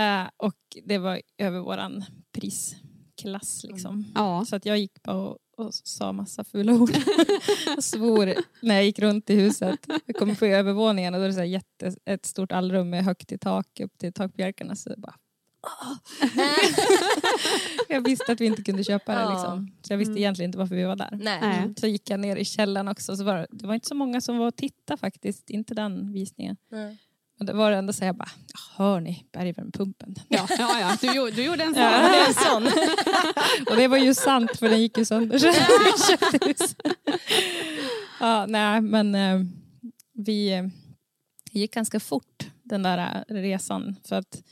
Eh, 0.00 0.28
och 0.36 0.54
det 0.84 0.98
var 0.98 1.20
över 1.38 1.60
våran 1.60 2.04
prisklass 2.32 3.64
liksom. 3.64 4.04
Ja. 4.14 4.44
Så 4.48 4.56
att 4.56 4.66
jag 4.66 4.78
gick 4.78 5.02
bara 5.02 5.16
och, 5.16 5.38
och 5.56 5.74
sa 5.74 6.12
massa 6.12 6.44
fula 6.44 6.72
ord. 6.72 6.90
och 7.76 7.84
svor 7.84 8.34
när 8.62 8.74
jag 8.74 8.84
gick 8.84 8.98
runt 8.98 9.30
i 9.30 9.34
huset. 9.34 9.86
Jag 10.06 10.16
kom 10.16 10.36
på 10.36 10.46
övervåningen 10.46 11.14
och 11.14 11.20
då 11.20 11.24
är 11.24 11.28
det 11.28 11.34
så 11.34 11.40
här 11.40 11.46
jätte, 11.46 11.94
ett 12.04 12.26
stort 12.26 12.52
allrum 12.52 12.90
med 12.90 13.04
högt 13.04 13.32
i 13.32 13.38
tak 13.38 13.80
upp 13.80 13.98
till 13.98 14.12
takbjälkarna. 14.12 14.76
Så 14.76 14.90
jag 14.90 15.00
bara, 15.00 15.14
jag 17.88 18.04
visste 18.04 18.32
att 18.32 18.40
vi 18.40 18.46
inte 18.46 18.62
kunde 18.62 18.84
köpa 18.84 19.14
det. 19.14 19.30
Liksom. 19.30 19.72
Så 19.82 19.92
jag 19.92 19.98
visste 19.98 20.10
Mm. 20.12 20.18
egentligen 20.18 20.48
inte 20.48 20.58
varför 20.58 20.74
vi 20.74 20.84
var 20.84 20.96
där. 20.96 21.18
Nej. 21.22 21.38
Nej. 21.40 21.74
Så 21.80 21.86
gick 21.86 22.10
jag 22.10 22.20
ner 22.20 22.36
i 22.36 22.44
källaren 22.44 22.88
också. 22.88 23.16
Så 23.16 23.24
var, 23.24 23.34
det- 23.38 23.46
det 23.50 23.66
var 23.66 23.74
inte 23.74 23.88
så 23.88 23.94
många 23.94 24.20
som 24.20 24.38
var 24.38 24.46
och 24.46 24.56
tittade 24.56 24.98
faktiskt. 25.00 25.50
Inte 25.50 25.74
den 25.74 26.12
visningen. 26.12 26.56
Nej. 26.70 26.98
Men 27.40 27.46
det 27.46 27.52
var 27.52 27.72
ändå 27.72 27.92
så 27.92 28.04
jag 28.04 28.16
bara, 28.16 28.28
hör 28.76 29.00
ni 29.00 29.24
bergvärmepumpen? 29.32 30.14
Ja, 30.28 30.46
ja, 30.58 30.80
ja. 30.80 30.96
Du, 31.00 31.30
du 31.30 31.44
gjorde 31.44 31.62
en 31.62 31.74
sån. 31.74 31.82
Ja. 31.82 32.08
Det 32.08 32.26
en 32.26 32.34
sån. 32.34 32.66
Och 33.70 33.76
det 33.76 33.88
var 33.88 33.96
ju 33.98 34.14
sant 34.14 34.56
för 34.58 34.68
den 34.68 34.80
gick 34.80 34.98
ju 34.98 35.04
sönder. 35.04 35.40
Ja, 38.20 38.46
nej, 38.46 38.80
men 38.80 39.14
eh, 39.14 39.40
vi 40.12 40.52
eh, 40.52 40.66
gick 41.50 41.74
ganska 41.74 42.00
fort 42.00 42.46
den 42.62 42.82
där 42.82 43.24
eh, 43.28 43.34
resan. 43.34 43.96
För 44.04 44.16
att 44.16 44.42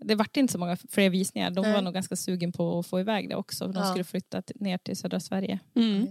det 0.00 0.14
vart 0.14 0.36
inte 0.36 0.52
så 0.52 0.58
många 0.58 0.76
fler 0.76 1.10
visningar. 1.10 1.50
De 1.50 1.72
var 1.72 1.82
nog 1.82 1.94
ganska 1.94 2.16
sugen 2.16 2.52
på 2.52 2.78
att 2.78 2.86
få 2.86 3.00
iväg 3.00 3.28
det 3.28 3.34
också. 3.36 3.66
De 3.66 3.74
Ja. 3.82 3.84
skulle 3.88 4.04
flytta 4.04 4.42
ner 4.54 4.78
till 4.78 4.96
södra 4.96 5.20
Sverige. 5.20 5.58
Mm. 5.74 6.06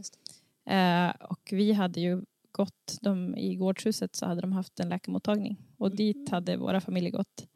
Eh, 0.70 1.16
och 1.30 1.50
vi 1.52 1.74
hade 1.74 2.00
ju 2.00 2.22
gått, 2.56 2.98
de, 3.02 3.36
i 3.38 3.56
gårdshuset 3.56 4.16
så 4.16 4.26
hade 4.26 4.42
de 4.42 4.54
haft 4.54 4.80
en 4.80 4.90
läkarmottagning. 4.90 5.58
Och 5.78 5.88
Mm. 5.88 5.96
dit 5.98 6.30
hade 6.30 6.58
våra 6.58 6.82
familjer 6.82 7.12
gått. 7.12 7.48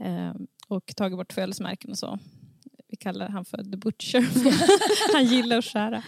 Eh, 0.00 0.34
och 0.68 0.92
tagit 0.96 1.18
bort 1.18 1.32
födelsemärken 1.32 1.90
och 1.90 1.98
så. 1.98 2.18
Vi 2.88 2.96
kallar 2.96 3.28
han 3.28 3.44
för 3.44 3.56
the 3.58 3.76
butcher. 3.76 4.24
han 5.14 5.24
gillar 5.24 5.58
att 5.58 5.64
skära. 5.64 5.96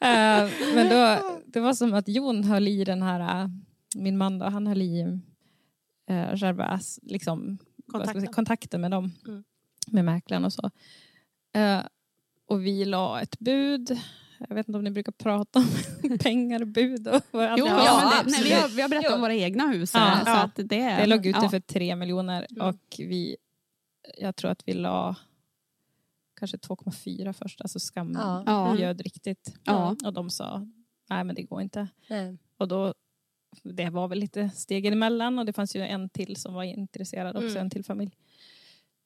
eh, 0.00 0.50
men 0.74 0.88
då, 0.88 1.18
det 1.46 1.60
var 1.60 1.74
som 1.74 1.94
att 1.94 2.08
Jon 2.08 2.44
höll 2.44 2.68
i 2.68 2.84
den 2.84 3.02
här, 3.02 3.42
eh, 3.42 3.48
min 3.96 4.18
man 4.18 4.38
då, 4.38 4.46
han 4.46 4.66
höll 4.66 4.82
i 4.82 5.20
eh, 6.06 6.36
själva 6.36 6.80
liksom, 7.02 7.38
man 7.38 8.00
säga, 8.00 8.12
Kontakten. 8.12 8.32
kontakten 8.32 8.80
med 8.80 8.90
dem. 8.90 9.12
Mm. 9.28 9.44
Med 9.86 10.04
mäklaren 10.04 10.44
och 10.44 10.52
så. 10.52 10.70
Eh, 11.52 11.80
och 12.46 12.66
vi 12.66 12.84
la 12.84 13.20
ett 13.20 13.38
bud. 13.38 13.98
Jag 14.48 14.54
vet 14.54 14.68
inte 14.68 14.78
om 14.78 14.84
ni 14.84 14.90
brukar 14.90 15.12
prata 15.12 15.58
om 15.58 16.18
pengar 16.18 16.60
och 16.62 16.66
bud. 16.68 17.08
Och 17.08 17.22
Jo, 17.32 17.40
ja, 17.66 18.12
men 18.24 18.24
det, 18.26 18.30
nej, 18.30 18.44
vi, 18.44 18.52
har, 18.52 18.68
vi 18.68 18.82
har 18.82 18.88
berättat 18.88 19.10
Jo. 19.10 19.14
om 19.14 19.20
våra 19.20 19.34
egna 19.34 19.66
hus. 19.66 19.90
Ja. 19.94 20.20
Så 20.24 20.30
Ja. 20.30 20.42
att 20.42 20.54
det, 20.56 20.64
Det 20.66 21.06
låg 21.06 21.26
ute 21.26 21.38
ja. 21.42 21.48
för 21.48 21.60
tre 21.60 21.96
miljoner 21.96 22.46
Mm. 22.50 22.66
och 22.68 22.80
vi, 22.98 23.36
jag 24.18 24.36
tror 24.36 24.50
att 24.50 24.62
vi 24.66 24.72
la 24.72 25.16
kanske 26.40 26.56
2,4 26.56 27.32
först. 27.32 27.60
Alltså 27.60 27.78
skam 27.80 28.12
Ja. 28.14 28.42
Ja. 28.46 28.74
bjöd 28.76 29.00
riktigt. 29.00 29.54
Ja. 29.64 29.96
Och 30.04 30.12
de 30.12 30.30
sa, 30.30 30.66
nej 31.10 31.24
men 31.24 31.34
det 31.34 31.42
går 31.42 31.62
inte. 31.62 31.88
Nej. 32.10 32.38
Och 32.58 32.68
då, 32.68 32.94
det 33.64 33.90
var 33.90 34.08
väl 34.08 34.18
lite 34.18 34.50
stegen 34.50 34.92
emellan 34.92 35.38
och 35.38 35.46
det 35.46 35.52
fanns 35.52 35.76
ju 35.76 35.82
en 35.82 36.08
till 36.08 36.36
som 36.36 36.54
var 36.54 36.62
intresserad 36.62 37.36
också, 37.36 37.48
Mm. 37.48 37.60
en 37.60 37.70
till 37.70 37.84
familj. 37.84 38.12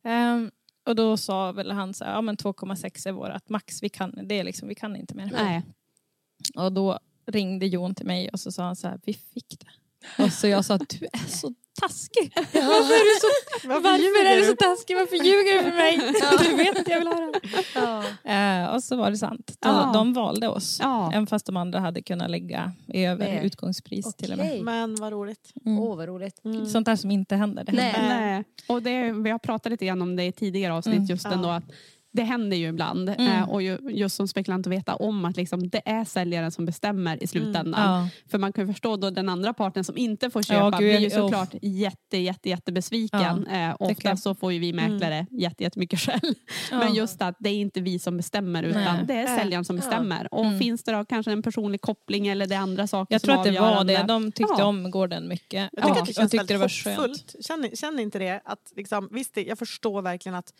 Ehm, 0.04 0.50
och 0.84 0.94
då 0.94 1.16
sa 1.16 1.52
väl 1.52 1.70
han 1.70 1.94
så 1.94 2.04
här, 2.04 2.12
ja 2.12 2.20
men 2.20 2.36
2,6 2.36 3.08
är 3.08 3.12
vårt 3.12 3.48
max, 3.48 3.82
vi 3.82 3.88
kan, 3.88 4.28
det 4.28 4.34
är 4.38 4.44
liksom, 4.44 4.68
vi 4.68 4.74
kan 4.74 4.96
inte 4.96 5.14
mer. 5.14 5.30
Nej. 5.32 5.62
Och 6.54 6.72
då 6.72 6.98
ringde 7.26 7.66
Jon 7.66 7.94
till 7.94 8.06
mig 8.06 8.28
och 8.28 8.40
så 8.40 8.52
sa 8.52 8.62
han 8.64 8.76
så 8.76 8.88
här, 8.88 9.00
vi 9.04 9.14
fick 9.14 9.60
det. 9.60 9.70
Och 10.24 10.32
så 10.32 10.48
jag 10.48 10.64
sa, 10.64 10.78
du 10.78 11.06
är 11.12 11.28
så 11.28 11.54
taskig. 11.80 12.32
Varför 12.36 12.94
är 12.94 13.14
du 13.14 13.20
så, 13.20 13.68
Varför 13.68 13.80
varför 13.82 14.24
är 14.32 14.36
du 14.40 14.44
så 14.46 14.56
taskig? 14.56 14.96
Varför 14.96 15.16
ljuger 15.16 15.52
du 15.58 15.62
för 15.70 15.76
mig? 15.76 15.98
Du 16.50 16.56
vet 16.56 16.78
att 16.80 16.88
jag 16.88 16.98
vill 16.98 17.08
ha 17.08 17.14
det. 17.14 17.40
Ja. 17.74 18.04
Eh, 18.64 18.74
och 18.74 18.84
så 18.84 18.96
var 18.96 19.10
det 19.10 19.16
sant. 19.16 19.46
De, 19.60 19.68
Ja. 19.68 19.90
de 19.94 20.12
valde 20.12 20.48
oss. 20.48 20.78
Ja. 20.82 21.10
Även 21.12 21.26
fast 21.26 21.46
de 21.46 21.56
andra 21.56 21.78
hade 21.80 22.02
kunnat 22.02 22.30
lägga 22.30 22.72
över 22.94 23.26
Mer. 23.32 23.42
utgångspris 23.42 24.14
till 24.16 24.32
och 24.32 24.38
med. 24.38 24.62
Men 24.62 24.94
vad 24.94 25.12
roligt. 25.12 25.52
Mm. 25.66 25.78
Åh, 25.78 25.96
vad 25.96 26.08
roligt. 26.08 26.44
Mm. 26.44 26.66
Sånt 26.66 26.86
där 26.86 26.96
som 26.96 27.10
inte 27.10 27.36
händer. 27.36 27.64
Det 27.64 27.72
Nej. 27.72 27.90
händer. 27.90 28.20
Nej. 28.20 28.44
Och 28.68 28.82
det, 28.82 29.12
vi 29.12 29.30
har 29.30 29.38
pratat 29.38 29.70
lite 29.72 29.86
grann 29.86 30.02
om 30.02 30.16
det 30.16 30.24
i 30.24 30.32
tidigare 30.32 30.74
avsnitt, 30.74 30.94
Mm. 30.96 31.06
just 31.06 31.24
Ja. 31.24 31.32
ändå 31.32 31.48
att 31.48 31.64
det 32.12 32.22
händer 32.22 32.56
ju 32.56 32.68
ibland. 32.68 33.08
Mm. 33.08 33.26
Eh, 33.26 33.48
och 33.50 33.62
ju, 33.62 33.78
just 33.90 34.16
som 34.16 34.28
spekulant 34.28 34.66
att 34.66 34.72
veta 34.72 34.94
om 34.96 35.24
att 35.24 35.36
liksom, 35.36 35.68
det 35.68 35.82
är 35.84 36.04
säljaren 36.04 36.50
som 36.50 36.66
bestämmer 36.66 37.22
i 37.22 37.26
slutändan. 37.26 37.92
Ja. 37.92 38.08
För 38.30 38.38
man 38.38 38.52
kan 38.52 38.66
ju 38.66 38.72
förstå 38.72 38.96
då 38.96 39.10
den 39.10 39.28
andra 39.28 39.52
parten 39.54 39.84
som 39.84 39.96
inte 39.96 40.30
får 40.30 40.42
köpa 40.42 40.58
Ja, 40.64 40.70
gud, 40.70 40.78
blir 40.78 40.98
ju 40.98 41.04
ja. 41.04 41.10
såklart 41.10 41.54
jätte, 41.62 42.16
jätte, 42.18 42.48
jättebesviken. 42.48 43.46
Eh, 43.46 43.76
det 43.88 43.94
kan- 43.94 44.12
ofta 44.12 44.16
så 44.16 44.34
får 44.34 44.52
ju 44.52 44.58
vi 44.58 44.72
mäklare 44.72 45.26
jätte, 45.30 45.62
jättemycket 45.62 46.00
skäll. 46.00 46.34
Ja. 46.70 46.78
Men 46.78 46.94
just 46.94 47.22
att 47.22 47.36
det 47.38 47.50
är 47.50 47.54
inte 47.54 47.80
vi 47.80 47.98
som 47.98 48.16
bestämmer 48.16 48.62
utan 48.62 48.82
Nej. 48.82 49.04
det 49.06 49.14
är 49.14 49.36
säljaren 49.38 49.64
som 49.64 49.76
Ja. 49.76 49.80
bestämmer. 49.82 50.34
Och 50.34 50.44
Mm. 50.44 50.58
finns 50.58 50.82
det 50.84 50.92
då 50.92 51.04
kanske 51.04 51.32
en 51.32 51.42
personlig 51.42 51.80
koppling 51.80 52.26
eller 52.26 52.46
det 52.46 52.54
är 52.54 52.58
andra 52.58 52.86
saker 52.86 53.14
Jag 53.14 53.20
som 53.20 53.26
tror 53.28 53.38
att 53.38 53.44
det 53.44 53.60
var 53.60 53.84
det. 53.84 54.04
De 54.08 54.32
tyckte 54.32 54.54
Ja. 54.58 54.64
om 54.64 54.90
gården 54.90 55.28
mycket. 55.28 55.68
Jag 55.72 55.84
tycker 55.84 55.88
Ja, 55.88 56.00
att 56.00 56.06
det 56.06 56.08
jag 56.10 56.16
känns 56.16 56.30
tyckte 56.30 56.46
det 56.46 56.52
var 56.54 56.58
väldigt 56.60 56.84
skönt. 56.84 56.96
hoppfullt. 56.98 57.34
Känner, 57.46 57.76
känner 57.76 58.02
inte 58.02 58.18
det? 58.18 58.40
Att 58.44 58.72
liksom, 58.76 59.08
visst, 59.12 59.34
det, 59.34 59.42
jag 59.44 59.58
förstår 59.58 60.02
verkligen 60.02 60.36
att 60.36 60.52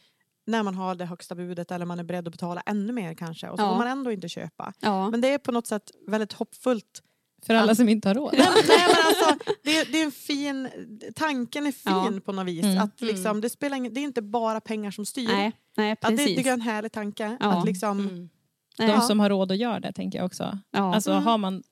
när 0.46 0.62
man 0.62 0.74
har 0.74 0.94
det 0.94 1.04
högsta 1.06 1.34
budet 1.34 1.70
eller 1.70 1.86
man 1.86 1.98
är 1.98 2.04
beredd 2.04 2.26
att 2.28 2.32
betala 2.32 2.60
ännu 2.66 2.92
mer 2.92 3.14
kanske 3.14 3.48
och 3.48 3.58
så 3.58 3.64
Ja. 3.64 3.68
får 3.70 3.76
man 3.78 3.86
ändå 3.86 4.12
inte 4.12 4.28
köpa. 4.28 4.72
Ja. 4.80 5.10
Men 5.10 5.20
det 5.20 5.28
är 5.28 5.38
på 5.38 5.52
något 5.52 5.66
sätt 5.66 5.90
väldigt 6.08 6.32
hoppfullt. 6.32 7.02
För 7.46 7.54
alla 7.54 7.74
som 7.74 7.88
inte 7.88 8.08
har 8.08 8.14
råd. 8.14 8.34
Nej, 8.38 8.46
men, 8.54 8.62
nej, 8.68 8.86
men 8.88 9.06
alltså, 9.06 9.52
det, 9.64 9.84
det 9.92 10.00
är 10.00 10.04
en 10.04 10.12
fin, 10.12 10.68
tanken 11.14 11.66
är 11.66 11.72
fin 11.72 12.14
Ja. 12.14 12.20
på 12.24 12.32
något 12.32 12.46
vis. 12.46 12.64
Mm. 12.64 12.78
Att 12.82 13.00
liksom, 13.00 13.40
det, 13.40 13.50
spelar 13.50 13.76
ingen, 13.76 13.94
det 13.94 14.00
är 14.00 14.02
inte 14.02 14.22
bara 14.22 14.60
pengar 14.60 14.90
som 14.90 15.06
styr. 15.06 15.28
Nej, 15.28 15.52
nej, 15.76 15.92
Att 16.00 16.16
det 16.16 16.24
jag 16.30 16.46
är 16.46 16.52
en 16.52 16.60
härlig 16.60 16.92
tanke. 16.92 17.36
Ja. 17.40 17.52
Att 17.58 17.64
liksom, 17.66 18.00
Mm. 18.00 18.28
De 18.76 18.84
Ja. 18.86 19.00
som 19.00 19.20
har 19.20 19.28
råd 19.30 19.52
att 19.52 19.58
göra 19.58 19.80
det 19.80 19.92
tänker 19.92 20.18
jag 20.18 20.26
också. 20.26 20.58
Ja. 20.70 20.94
Alltså 20.94 21.10
Mm. 21.10 21.24
har 21.24 21.38
man 21.38 21.62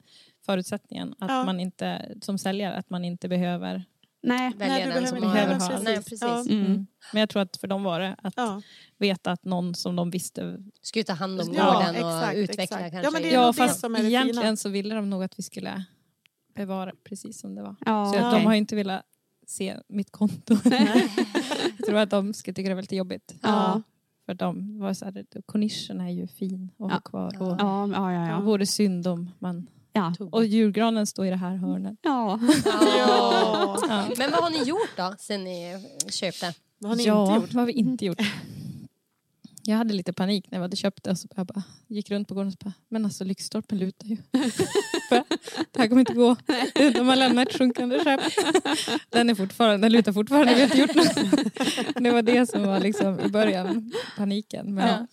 förutsättningen 0.47 1.15
att 1.19 1.31
Ja. 1.31 1.45
man 1.45 1.61
inte, 1.61 2.15
som 2.23 2.39
säljare, 2.39 2.77
att 2.77 2.91
man 2.91 3.05
inte 3.05 3.29
behöver 3.29 3.85
Nej. 4.23 4.53
välja 4.57 4.75
Nej, 4.75 4.87
du 4.87 4.93
den 4.93 5.07
som 5.07 5.21
behöver 5.21 5.55
har... 5.55 5.73
inte. 5.73 5.83
Nej, 5.85 5.97
Precis. 5.97 6.09
precis. 6.21 6.23
Ja. 6.23 6.41
Mm. 6.55 6.67
Mm. 6.67 6.87
Men 7.13 7.21
jag 7.21 7.29
tror 7.29 7.43
att 7.43 7.57
för 7.57 7.67
dem 7.69 7.83
var 7.83 8.01
det 8.01 8.17
att 8.23 8.35
Ja. 8.37 8.63
veta 8.99 9.33
att 9.33 9.45
någon 9.45 9.75
som 9.75 9.97
de 9.97 10.11
visste... 10.11 10.59
Ju 10.95 11.03
ta 11.03 11.13
hand 11.13 11.41
om 11.41 11.53
Ja, 11.55 11.73
gården 11.73 12.05
och 12.05 12.11
exakt, 12.21 12.37
utveckla 12.37 12.63
exakt. 12.65 12.81
kanske. 12.81 13.03
Ja, 13.07 13.11
men 13.11 13.23
det 13.23 13.29
är 13.29 13.33
Ja, 13.35 13.41
nog 13.47 13.55
det 13.55 13.59
fast 13.59 13.81
som 13.81 13.95
är 13.95 14.03
det 14.03 14.09
egentligen 14.09 14.43
fina. 14.43 14.57
så 14.57 14.69
ville 14.69 14.95
de 14.95 15.11
nog 15.11 15.25
att 15.25 15.39
vi 15.39 15.43
skulle 15.43 15.85
bevara 16.55 16.93
precis 17.05 17.41
som 17.41 17.55
det 17.55 17.63
var. 17.63 17.77
Ja, 17.87 18.13
Så 18.13 18.19
Ja. 18.19 18.31
de 18.31 18.45
har 18.45 18.53
ju 18.53 18.59
inte 18.59 18.77
velat 18.77 19.03
se 19.47 19.77
mitt 19.89 20.11
konto. 20.13 20.57
jag 21.79 21.87
tror 21.87 21.97
att 21.97 22.11
de 22.11 22.35
ska 22.35 22.53
tycka 22.53 22.69
det 22.69 22.73
är 22.73 22.75
väldigt 22.75 22.93
jobbigt. 22.93 23.35
Ja. 23.43 23.83
För 24.27 24.35
de 24.35 24.79
var 24.79 24.95
så 24.95 25.05
här, 25.05 25.25
kornischen 25.47 26.01
är 26.01 26.11
ju 26.11 26.27
fin 26.27 26.71
och 26.77 26.91
Ja. 26.91 27.01
kvar. 27.01 27.43
Och 27.43 27.57
Ja, 27.61 27.89
ja, 27.93 28.13
ja. 28.13 28.21
Det 28.21 28.29
ja. 28.31 28.41
vore 28.41 28.67
synd 28.67 29.07
om 29.07 29.31
man... 29.39 29.67
ja. 30.19 30.27
Och 30.33 30.45
julgranen 30.45 31.07
står 31.07 31.27
i 31.27 31.31
det 31.31 31.37
här 31.37 31.57
hörnet. 31.57 31.99
ja. 32.03 32.41
Ja. 32.65 33.79
Ja. 33.89 34.09
Men 34.19 34.31
vad 34.31 34.43
har 34.43 34.51
ni 34.51 34.63
gjort 34.63 34.97
då 34.97 35.15
sen 35.19 35.45
ni 35.45 35.87
köpte? 36.11 36.55
Vad 36.79 36.91
har 36.91 36.97
ni 36.97 37.05
ja, 37.05 37.23
inte 37.23 37.41
gjort? 37.41 37.55
vad 37.55 37.61
har 37.61 37.67
vi 37.67 37.73
inte 37.73 38.05
gjort? 38.05 38.21
Jag 39.63 39.77
hade 39.77 39.95
lite 39.95 40.13
panik 40.13 40.51
när 40.51 40.59
vi 40.59 40.63
hade 40.63 40.77
köpt 40.77 41.05
det 41.05 41.17
så 41.17 41.29
jag 41.37 41.47
bara 41.47 41.63
gick 41.87 42.11
runt 42.11 42.29
på 42.29 42.35
gården 42.35 42.53
och 42.53 42.65
bara, 42.65 42.73
men 42.89 43.05
alltså 43.05 43.25
lyktstolpen 43.25 43.79
lutar 43.79 44.07
ju. 44.07 44.17
Det 45.73 45.79
här 45.79 45.89
kommer 45.89 46.01
inte 46.01 46.13
gå. 46.15 46.37
De 46.75 47.09
har 47.09 47.17
lämnat 47.17 47.49
ett 47.49 47.59
sjunkande 47.59 47.99
skepp. 48.05 48.21
Den, 49.09 49.31
är 49.31 49.35
fortfarande, 49.35 49.87
den 49.87 49.93
lutar 49.93 50.13
fortfarande, 50.13 50.55
vi 50.55 50.61
har 50.61 50.67
inte 50.67 50.79
gjort 50.79 50.95
något. 50.95 51.15
Det 52.05 52.11
var 52.11 52.23
det 52.23 52.51
som 52.51 52.63
var 52.63 52.81
liksom 52.81 53.21
i 53.21 53.29
början, 53.29 53.93
paniken. 54.17 54.75
Men, 54.75 55.07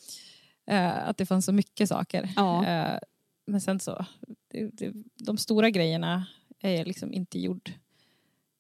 eh, 0.69 1.07
att 1.09 1.17
det 1.17 1.25
fanns 1.25 1.45
så 1.45 1.51
mycket 1.51 1.89
saker. 1.89 2.29
Ja. 2.35 2.65
Eh, 2.65 2.99
men 3.47 3.61
sen 3.61 3.79
så, 3.79 4.05
det, 4.47 4.69
det, 4.73 4.93
de 5.15 5.37
stora 5.37 5.69
grejerna 5.69 6.25
är 6.59 6.85
liksom 6.85 7.13
inte 7.13 7.39
gjord. 7.39 7.71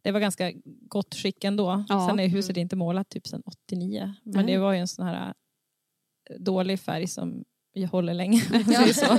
Det 0.01 0.11
var 0.11 0.19
ganska 0.19 0.51
gott 0.87 1.15
skick 1.15 1.43
ändå. 1.43 1.85
Ja. 1.89 2.07
Sen 2.09 2.19
är 2.19 2.27
huset 2.27 2.57
inte 2.57 2.75
målat 2.75 3.09
typ 3.09 3.27
sedan 3.27 3.43
89. 3.45 4.13
Men 4.23 4.45
Nej. 4.45 4.53
det 4.53 4.59
var 4.59 4.73
ju 4.73 4.79
en 4.79 4.87
sån 4.87 5.05
här 5.05 5.33
eh, 6.29 6.35
dålig 6.39 6.79
färg 6.79 7.07
som 7.07 7.45
jag 7.73 7.87
håller 7.87 8.13
länge. 8.13 8.39
säger 8.49 8.93
så. 8.93 9.17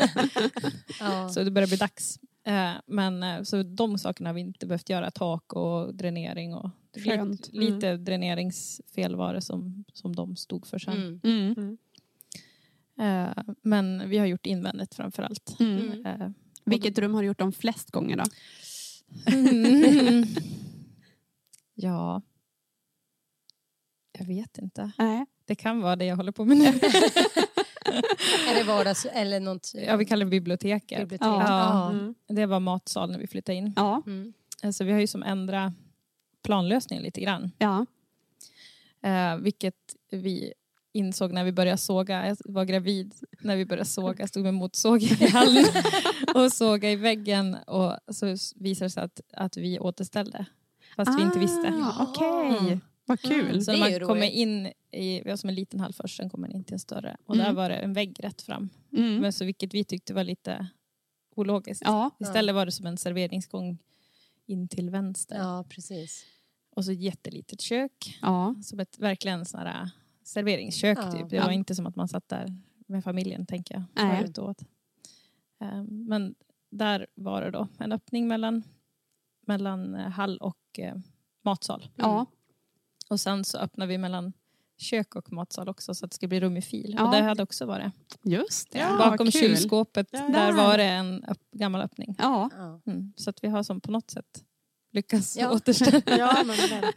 Ja. 1.01 1.29
så 1.33 1.45
det 1.45 1.51
börjar 1.51 1.69
bli 1.69 1.77
dags. 1.77 2.19
Eh, 2.45 2.73
Men 2.87 3.23
eh, 3.23 3.43
så 3.43 3.63
de 3.63 3.99
sakerna 3.99 4.29
har 4.29 4.35
vi 4.35 4.41
inte 4.41 4.67
behövt 4.67 4.91
göra. 4.91 5.11
Tak 5.11 5.53
och 5.53 5.95
dränering 5.95 6.55
och 6.55 6.71
Skönt. 7.05 7.53
lite, 7.53 7.75
lite 7.75 7.97
dräneringsfel 7.97 9.17
var 9.17 9.35
det 9.35 9.43
som, 9.43 9.85
som 9.93 10.17
de 10.17 10.37
stod 10.37 10.67
för 10.67 10.79
sen. 10.79 11.21
Mm. 11.25 11.55
Mm. 11.57 11.79
Eh, 12.99 13.43
Men 13.63 14.09
vi 14.11 14.19
har 14.19 14.27
gjort 14.27 14.47
invändigt 14.47 14.95
framför 14.95 15.23
allt. 15.23 15.57
Eh, 16.69 16.71
Vilket 16.71 16.99
rum 16.99 17.15
har 17.15 17.23
du 17.23 17.27
gjort 17.29 17.39
de 17.39 17.53
flest 17.53 17.91
gånger 17.91 18.17
då? 18.17 18.25
Mm. 19.33 20.25
ja. 21.75 22.23
Jag 24.19 24.27
vet 24.27 24.59
inte. 24.59 24.91
Nej. 24.99 25.27
Det 25.45 25.55
kan 25.55 25.81
vara 25.81 25.97
det 25.97 26.05
jag 26.05 26.17
håller 26.17 26.33
på 26.33 26.45
med 26.45 26.57
nu. 26.57 26.65
Är 28.51 28.55
det 28.55 28.65
vardags 28.65 29.07
eller 29.07 29.41
något? 29.41 29.73
ja, 29.75 29.97
vi 29.97 30.05
kallar 30.05 30.25
det 30.25 30.31
biblioteket. 30.31 30.99
bibliotek? 31.01 31.27
Ja. 31.27 31.45
Ja. 31.49 31.91
Mm. 31.91 32.15
Det 32.29 32.47
var 32.47 32.61
matsal 32.61 33.11
när 33.11 33.19
vi 33.19 33.27
flyttade 33.27 33.59
in. 33.59 33.73
Ja. 33.77 34.03
Mm. 34.07 34.33
Alltså, 34.63 34.85
vi 34.85 34.93
har 34.93 35.01
ju 35.01 35.07
som 35.07 35.23
ändrat 35.23 35.73
planlösningen 36.43 37.03
lite 37.05 37.21
grann. 37.21 37.51
Ja. 37.59 37.87
Eh, 39.03 39.37
vilket 39.37 39.97
vi 40.11 40.53
insåg 40.99 41.33
när 41.33 41.45
vi 41.45 41.53
började 41.53 41.79
såga. 41.79 42.27
Jag 42.29 42.37
var 42.45 42.65
gravid 42.65 43.15
när 43.41 43.57
vi 43.57 43.67
började 43.67 43.89
såga. 43.89 44.17
Jag 44.19 44.29
stod 44.29 44.43
med 44.43 44.55
motsåg 44.55 45.03
i 45.03 45.27
hallen 45.33 45.65
och 46.35 46.53
såga 46.53 46.91
i 46.91 46.97
väggen. 46.97 47.55
Och 47.55 48.15
så 48.15 48.27
visade 48.57 48.87
det 48.87 48.91
sig 48.91 49.03
att, 49.03 49.21
att 49.33 49.57
vi 49.57 49.79
återställde. 49.81 50.47
Fast 50.97 51.19
vi 51.19 51.23
inte 51.23 51.39
visste. 51.39 51.69
Ah, 51.83 52.07
Okej, 52.09 52.81
vad 53.05 53.21
kul. 53.21 53.65
Så 53.65 53.71
Det 53.73 53.79
när 53.79 53.87
är 53.91 54.01
man 54.01 54.09
kommer 54.09 54.27
in 54.31 54.67
i, 54.91 55.23
vi 55.25 55.31
har 55.31 55.37
som 55.37 55.49
en 55.49 55.55
liten 55.55 55.81
hall 55.81 55.93
först, 55.93 56.17
sen 56.17 56.31
kommer 56.31 56.49
man 56.49 56.57
in 56.57 56.65
till 56.65 56.73
en 56.75 56.79
större. 56.79 57.17
Och 57.27 57.35
Mm. 57.35 57.47
där 57.47 57.53
var 57.53 57.69
det 57.69 57.77
en 57.77 57.93
vägg 57.93 58.17
rätt 58.25 58.43
fram. 58.43 58.69
Mm. 58.93 59.17
Men 59.17 59.33
så 59.33 59.45
vilket 59.45 59.75
vi 59.75 59.85
tyckte 59.85 60.15
var 60.15 60.25
lite 60.25 60.69
ologiskt. 61.37 61.83
Ja. 61.85 62.11
Istället 62.21 62.55
var 62.55 62.67
det 62.67 62.73
som 62.73 62.87
en 62.87 62.97
serveringsgång 62.97 63.79
in 64.47 64.69
till 64.69 64.91
vänster. 64.91 65.37
ja, 65.37 65.65
precis. 65.69 66.25
Och 66.77 66.85
så 66.85 66.93
ett 66.93 67.01
jättelitet 67.01 67.61
kök. 67.61 68.19
Ja. 68.23 68.55
Som 68.63 68.81
ett 68.81 68.99
verkligen 68.99 69.45
sån 69.45 69.61
här 69.61 69.91
serveringskök 70.29 70.99
Ja. 70.99 71.13
typ. 71.13 71.31
Det 71.31 71.41
var 71.41 71.51
inte 71.51 71.75
som 71.75 71.87
att 71.87 71.97
man 71.97 72.09
satt 72.09 72.29
där 72.29 72.57
med 72.87 73.05
familjen 73.05 73.47
tänker 73.47 73.75
jag. 73.75 73.85
Nej. 74.07 74.21
Förut 74.21 74.39
åt. 74.39 74.63
Ehm, 75.61 75.87
Men 76.09 76.35
där 76.71 77.07
var 77.15 77.43
det 77.43 77.51
då 77.51 77.69
en 77.79 77.93
öppning 77.93 78.29
mellan, 78.29 78.63
mellan 79.47 79.95
eh, 79.95 80.09
hall 80.11 80.39
och 80.39 80.79
eh, 80.79 80.95
matsal. 81.45 81.89
Ja. 81.95 82.27
Och 83.11 83.21
sen 83.21 83.45
så 83.45 83.59
öppnar 83.59 83.87
vi 83.87 83.99
mellan 83.99 84.33
kök 84.77 85.17
och 85.17 85.33
matsal 85.33 85.69
också 85.69 85.95
så 85.95 86.05
att 86.05 86.11
det 86.11 86.15
ska 86.15 86.27
bli 86.29 86.41
rum 86.41 86.57
i 86.57 86.63
fil. 86.63 86.95
Ja. 86.99 87.05
Och 87.05 87.11
det 87.15 87.23
hade 87.23 87.43
också 87.43 87.67
varit. 87.67 87.93
Just 88.23 88.71
det. 88.73 88.79
Ja, 88.79 88.97
Bakom 89.11 89.31
kylskåpet, 89.31 90.11
där 90.13 90.33
Där. 90.33 90.53
var 90.53 90.77
det 90.79 90.85
en 90.85 91.25
upp, 91.25 91.51
gammal 91.53 91.81
öppning. 91.81 92.15
Ja. 92.19 92.51
Mm. 92.87 93.13
Så 93.17 93.31
att 93.31 93.45
vi 93.45 93.49
har 93.49 93.63
som 93.63 93.81
på 93.81 93.91
något 93.91 94.11
sätt 94.11 94.45
lyckats 94.91 95.37
Ja. 95.37 95.53
återställa 95.53 96.01
Ja, 96.19 96.45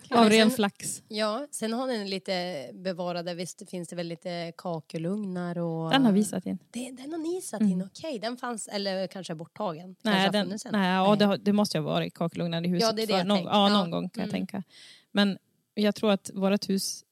av 0.09 0.29
ren 0.29 0.49
sen- 0.49 0.51
flax. 0.51 1.03
ja, 1.07 1.47
sen 1.51 1.73
har 1.73 1.87
ni 1.87 2.07
lite 2.09 2.69
bevarade, 2.73 3.33
visst 3.33 3.69
finns 3.69 3.87
det 3.89 3.95
väl 3.95 4.07
lite 4.07 4.53
kakelugnar 4.57 5.57
och... 5.57 5.91
Den 5.91 6.05
har 6.05 6.11
vi 6.11 6.23
satt 6.23 6.45
in. 6.45 6.57
Det, 6.71 6.91
den 6.91 7.11
har 7.11 7.19
ni 7.19 7.41
satt 7.41 7.61
Mm. 7.61 7.71
in, 7.73 7.81
okej. 7.85 8.19
Den 8.19 8.37
fanns, 8.37 8.67
eller 8.67 9.07
kanske 9.07 9.35
borttagen. 9.35 9.95
Kanske 10.03 10.19
Nej, 10.21 10.31
den, 10.31 10.57
nej, 10.71 10.89
ja, 10.95 11.15
det, 11.15 11.37
det 11.37 11.53
måste 11.53 11.77
ju 11.77 11.83
ha 11.83 11.89
varit 11.91 12.13
kakelugnar 12.13 12.65
i 12.65 12.67
huset. 12.67 12.81
Ja, 12.87 12.91
det 12.91 13.01
är 13.03 13.07
det 13.07 13.13
för 13.13 13.17
jag 13.17 13.27
någon, 13.27 13.37
tänker. 13.37 13.51
ja, 13.53 13.69
Ja. 13.69 13.77
någon 13.77 13.91
gång 13.91 14.09
kan 14.09 14.21
jag 14.21 14.29
Mm. 14.29 14.31
tänka. 14.47 14.63
Men 15.11 15.37
jag 15.73 15.95
tror 15.95 16.11
att 16.11 16.31
vårt 16.33 16.69
hus, 16.69 17.03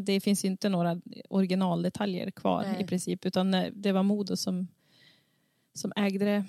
det 0.00 0.20
finns 0.20 0.44
inte 0.44 0.68
några 0.68 1.00
originaldetaljer 1.28 2.30
kvar 2.30 2.62
Nej. 2.72 2.82
i 2.82 2.86
princip. 2.86 3.26
Utan 3.26 3.54
eh, 3.54 3.66
det 3.72 3.92
var 3.92 4.02
Modo 4.02 4.36
som, 4.36 4.68
som 5.74 5.92
ägde 5.96 6.24
det. 6.24 6.44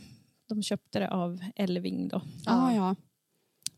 De 0.49 0.63
köpte 0.63 0.99
det 0.99 1.09
av 1.09 1.39
Elving 1.55 2.07
då, 2.07 2.21
Ja, 2.45 2.73
ja. 2.73 2.95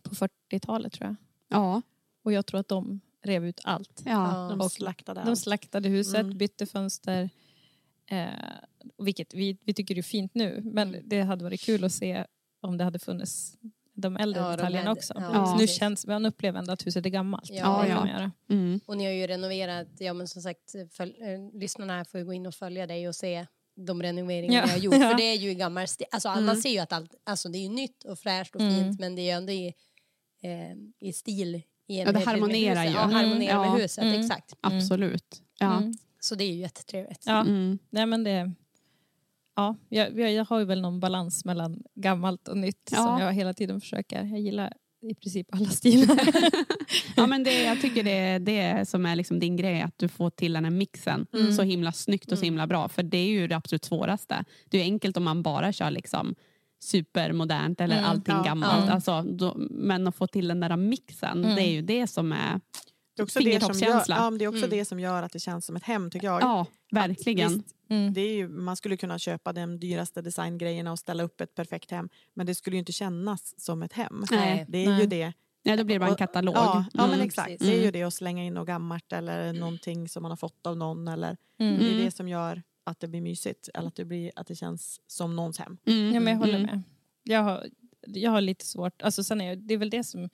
På 0.08 0.15
40-talet 0.15 0.93
tror 0.93 1.08
jag. 1.08 1.15
Ja. 1.50 1.82
Och 2.24 2.32
jag 2.34 2.46
tror 2.46 2.60
att 2.60 2.67
de 2.67 3.00
rev 3.24 3.46
ut 3.46 3.60
allt. 3.63 4.02
ja. 4.06 4.56
De 4.60 4.70
slaktade 4.70 5.22
De 5.24 5.30
allt. 5.30 5.39
slaktade 5.39 5.89
huset, 5.89 6.20
Mm. 6.20 6.38
bytte 6.38 6.65
fönster. 6.65 7.30
Eh, 8.10 8.28
vilket 8.98 9.34
vi, 9.34 9.58
vi 9.63 9.74
tycker 9.74 9.98
är 9.98 10.02
fint 10.02 10.36
nu. 10.36 10.62
Men 10.63 10.88
Mm. 10.89 11.02
det 11.10 11.22
hade 11.22 11.43
varit 11.43 11.62
kul 11.62 11.84
att 11.84 11.91
se 11.93 12.26
om 12.62 12.78
det 12.78 12.84
hade 12.84 13.00
funnits 13.00 13.58
de 13.93 14.17
äldre 14.17 14.41
Ja, 14.41 14.48
de 14.50 14.56
detaljerna 14.58 14.82
äldre- 14.91 14.91
också. 14.91 15.13
ja, 15.17 15.46
så 15.46 15.52
nu 15.54 15.60
precis. 15.60 15.78
känns, 15.80 16.08
man 16.08 16.26
upplever 16.26 16.60
ändå 16.60 16.74
att 16.74 16.86
huset 16.88 17.06
är 17.06 17.10
gammalt. 17.10 17.50
Ja, 17.50 17.88
ja. 17.88 18.32
Mm. 18.50 18.80
Och 18.86 18.98
ni 18.98 19.06
har 19.06 19.12
ju 19.12 19.28
renoverat, 19.28 19.88
ja 20.00 20.13
men 20.13 20.28
som 20.28 20.41
sagt, 20.41 20.76
följ, 20.91 21.13
eh, 21.22 21.60
lyssnarna 21.60 21.93
här 21.98 22.04
får 22.04 22.20
ju 22.20 22.26
gå 22.26 22.34
in 22.34 22.46
och 22.46 22.56
följa 22.56 22.88
dig 22.88 23.08
och 23.08 23.15
se 23.15 23.46
de 23.76 24.02
renoveringar 24.02 24.60
Ja. 24.60 24.65
ni 24.65 24.72
har 24.72 24.78
gjort. 24.78 24.93
Ja. 24.96 25.10
För 25.10 25.17
det 25.17 25.24
är 25.24 25.36
ju 25.38 25.50
i 25.52 25.56
gammal 25.56 25.86
sti- 25.86 26.04
alltså 26.12 26.30
Mm. 26.30 26.46
man 26.46 26.58
ser 26.58 26.70
ju 26.70 26.80
att 26.80 26.93
allt, 26.93 27.15
alltså 27.24 27.50
det 27.50 27.58
är 27.58 27.63
ju 27.63 27.70
nytt 27.70 28.04
och 28.04 28.20
fräscht 28.20 28.56
och 28.56 28.62
Mm. 28.62 28.74
fint 28.84 29.00
men 29.00 29.15
det 29.15 29.22
är 29.22 29.24
ju 29.26 29.30
ändå 29.32 29.52
i, 29.54 29.74
eh, 30.43 31.08
i 31.10 31.13
stil 31.13 31.56
i 31.56 31.63
Ja, 32.00 32.12
det 32.12 32.19
harmonerar 32.26 32.84
ju. 32.86 32.89
Ja, 32.91 33.04
Mm. 33.04 33.15
harmonerar 33.15 33.54
Ja. 33.65 33.71
med 33.71 33.82
huset, 33.82 34.04
Mm. 34.04 34.19
exakt. 34.21 34.54
Absolut. 34.62 35.41
Ja. 35.60 35.78
Mm. 35.78 35.93
Så 36.19 36.36
det 36.36 36.43
är 36.43 36.52
ju 36.52 36.60
jättetrevligt. 36.60 37.23
Ja. 37.26 37.41
Mm. 37.41 37.80
Nej, 37.89 38.06
men 38.06 38.23
det, 38.23 38.52
ja, 39.56 39.76
jag, 39.89 40.19
jag, 40.19 40.32
jag 40.34 40.45
har 40.45 40.60
ju 40.60 40.65
väl 40.65 40.82
någon 40.82 41.00
balans 41.00 41.45
mellan 41.45 41.84
gammalt 41.95 42.47
och 42.47 42.58
nytt 42.58 42.89
Ja. 42.91 42.97
som 42.97 43.19
jag 43.19 43.34
hela 43.34 43.54
tiden 43.54 43.82
försöker. 43.82 44.23
Jag 44.23 44.39
gillar 44.39 44.73
i 45.02 45.15
princip 45.15 45.47
alla 45.56 45.69
stilar. 45.69 46.19
Ja, 47.15 47.28
men 47.28 47.43
det, 47.43 47.63
jag 47.63 47.82
tycker 47.82 48.04
det 48.04 48.12
är 48.17 48.39
det 48.39 48.89
som 48.89 49.06
är 49.06 49.15
liksom 49.15 49.39
din 49.39 49.56
grej, 49.58 49.82
att 49.82 49.97
du 49.97 50.08
får 50.08 50.30
till 50.30 50.54
den 50.54 50.63
här 50.63 50.71
mixen 50.71 51.28
Mm. 51.34 51.54
så 51.54 51.62
himla 51.63 51.91
snyggt 51.91 52.32
och 52.32 52.38
så 52.38 52.45
himla 52.45 52.67
bra. 52.67 52.89
För 52.89 53.04
det 53.04 53.17
är 53.17 53.28
ju 53.28 53.47
det 53.47 53.56
absolut 53.56 53.86
svåraste. 53.86 54.43
Det 54.69 54.78
är 54.78 54.82
ju 54.82 54.91
enkelt 54.91 55.17
om 55.17 55.23
man 55.23 55.43
bara 55.43 55.73
kör 55.73 55.91
liksom 55.91 56.36
supermodernt 56.80 57.82
eller 57.82 57.98
Mm, 57.98 58.10
allting 58.10 58.36
ja, 58.36 58.44
gammalt. 58.44 58.86
ja. 58.88 58.94
Alltså, 58.94 59.22
då, 59.22 59.56
men 59.70 60.08
att 60.08 60.16
få 60.16 60.28
till 60.28 60.48
den 60.48 60.60
där 60.60 60.78
mixen, 60.78 61.44
Mm. 61.44 61.56
det 61.56 61.62
är 61.62 61.72
ju 61.72 61.82
det 61.82 62.08
som 62.08 62.32
är 62.32 62.62
Det 63.16 63.22
är 63.22 63.24
också, 63.24 63.40
det 63.40 63.62
som, 63.63 63.74
gör, 63.80 64.04
ja, 64.08 64.30
men 64.30 64.38
det 64.40 64.46
är 64.46 64.50
också 64.50 64.58
Mm. 64.66 64.70
det 64.70 64.86
som 64.86 65.00
gör 65.00 65.24
att 65.24 65.32
det 65.32 65.40
känns 65.40 65.66
som 65.66 65.76
ett 65.76 65.84
hem 65.84 66.12
tycker 66.12 66.28
jag. 66.28 66.42
Ja, 66.42 66.66
verkligen. 66.92 67.54
Visst, 67.54 67.76
Mm. 67.90 68.13
det 68.13 68.22
är 68.22 68.34
ju, 68.36 68.48
man 68.50 68.76
skulle 68.76 68.98
kunna 68.98 69.20
köpa 69.20 69.54
de 69.54 69.80
dyraste 69.80 70.22
designgrejerna 70.22 70.92
och 70.92 71.00
ställa 71.00 71.24
upp 71.24 71.42
ett 71.42 71.56
perfekt 71.56 71.92
hem. 71.92 72.10
Men 72.34 72.46
det 72.46 72.56
skulle 72.56 72.76
ju 72.76 72.80
inte 72.80 72.92
kännas 72.92 73.54
som 73.58 73.84
ett 73.84 73.94
hem. 73.94 74.24
Nej. 74.32 74.66
Det 74.70 74.78
är 74.78 74.84
ju 74.86 74.90
Nej. 74.98 75.08
det. 75.08 75.34
Nej, 75.66 75.78
då 75.78 75.84
blir 75.84 75.96
det 75.96 76.00
bara 76.00 76.06
en 76.06 76.12
Och- 76.12 76.18
katalog. 76.18 76.56
Ja, 76.56 76.86
ja 76.94 77.02
men 77.06 77.13
Mm. 77.13 77.26
exakt. 77.28 77.48
precis. 77.48 77.68
Det 77.68 77.74
är 77.74 77.76
ju 77.76 77.82
Mm. 77.82 77.94
det 77.94 78.04
att 78.04 78.13
slänga 78.13 78.44
in 78.44 78.54
något 78.54 78.68
gammalt 78.68 79.13
eller 79.13 79.54
någonting 79.54 80.10
som 80.10 80.22
man 80.24 80.32
har 80.32 80.38
fått 80.38 80.68
av 80.68 80.78
någon. 80.78 81.08
Eller, 81.08 81.38
Mm. 81.60 81.80
Det 81.80 81.86
är 81.86 81.92
Mm. 81.94 82.06
det 82.06 82.12
som 82.12 82.28
gör 82.28 82.63
att 82.88 83.00
det 83.00 83.08
blir 83.08 83.21
mysigt. 83.21 83.69
Eller 83.73 83.88
att 83.88 83.95
det, 83.95 84.06
blir, 84.06 84.32
att 84.36 84.47
det 84.47 84.56
känns 84.56 85.02
som 85.08 85.36
någons 85.36 85.58
hem. 85.60 85.78
Mm. 85.86 86.13
Ja, 86.13 86.19
men 86.19 86.34
jag 86.34 86.39
håller 86.39 86.54
Mm. 86.60 86.65
med. 86.65 86.82
Jag 87.23 87.41
har, 87.43 87.67
jag 88.08 88.32
har 88.32 88.41
lite 88.41 88.65
svårt, 88.65 89.02
alltså 89.02 89.23
sen 89.23 89.41
är 89.41 89.45
jag, 89.47 89.58
det 89.58 89.73
är 89.73 89.78
väl 89.78 89.89
det 89.89 90.04
som 90.04 90.30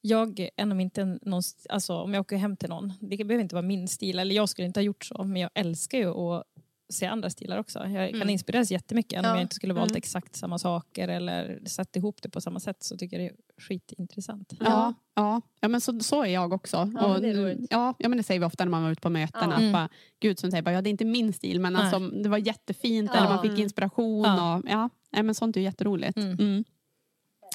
jag 0.00 0.48
är 0.56 0.66
nog 0.66 0.80
inte 0.80 1.04
någon, 1.22 1.42
alltså 1.68 1.94
om 1.94 2.14
jag 2.14 2.20
åker 2.20 2.36
hem 2.36 2.56
till 2.56 2.68
någon, 2.68 2.92
det 3.00 3.24
behöver 3.24 3.42
inte 3.42 3.54
vara 3.54 3.62
min 3.66 3.88
stil, 3.88 4.18
eller 4.18 4.34
jag 4.34 4.48
skulle 4.48 4.66
inte 4.66 4.80
ha 4.80 4.84
gjort 4.84 5.04
så, 5.04 5.24
men 5.24 5.42
jag 5.42 5.50
älskar 5.54 5.98
ju 5.98 6.08
att 6.08 6.44
se 6.88 7.06
andra 7.06 7.30
stilar 7.30 7.58
också. 7.58 7.78
Jag 7.78 8.10
kan 8.10 8.16
Mm. 8.22 8.30
inspireras 8.30 8.70
jättemycket, 8.70 9.18
om 9.18 9.24
Ja. 9.24 9.30
jag 9.34 9.40
inte 9.42 9.54
skulle 9.54 9.74
valt 9.74 9.90
Mm. 9.90 9.98
exakt 9.98 10.36
samma 10.36 10.58
saker 10.58 11.08
eller 11.08 11.62
satt 11.66 11.96
ihop 11.96 12.22
det 12.22 12.28
på 12.28 12.40
samma 12.40 12.60
sätt 12.60 12.82
så 12.82 12.96
tycker 12.96 13.20
jag 13.20 13.30
det 13.30 13.34
är 13.34 13.49
skitintressant. 13.60 14.52
Ja, 14.60 14.94
ja. 15.14 15.40
ja 15.60 15.68
men 15.68 15.80
så, 15.80 16.00
så 16.00 16.22
är 16.24 16.28
jag 16.34 16.52
också. 16.52 16.90
Ja, 16.94 17.14
och, 17.14 17.20
det 17.20 17.58
ja, 17.70 17.94
ja, 17.98 18.08
men 18.08 18.16
det 18.18 18.22
säger 18.22 18.40
vi 18.40 18.46
ofta 18.46 18.64
när 18.64 18.70
man 18.70 18.82
var 18.82 18.90
ute 18.90 19.00
på 19.02 19.10
möten. 19.10 19.50
Ja. 19.50 19.54
Att 19.54 19.60
Mm. 19.60 19.72
bara, 19.72 19.88
Gud 20.20 20.38
som 20.38 20.50
säger 20.50 20.62
bara, 20.62 20.72
ja, 20.74 20.82
det 20.82 20.88
är 20.88 20.90
inte 20.90 21.04
min 21.04 21.32
stil 21.32 21.60
men 21.60 21.76
alltså, 21.76 21.98
det 21.98 22.28
var 22.28 22.38
jättefint 22.38 23.10
Ja. 23.14 23.18
eller 23.18 23.28
man 23.28 23.42
fick 23.42 23.58
inspiration. 23.58 24.24
Ja. 24.24 24.56
Och, 24.56 24.62
ja, 25.10 25.22
men 25.22 25.34
sånt 25.34 25.56
är 25.56 25.60
jätteroligt. 25.60 26.16
Mm. 26.16 26.32
Mm. 26.38 26.64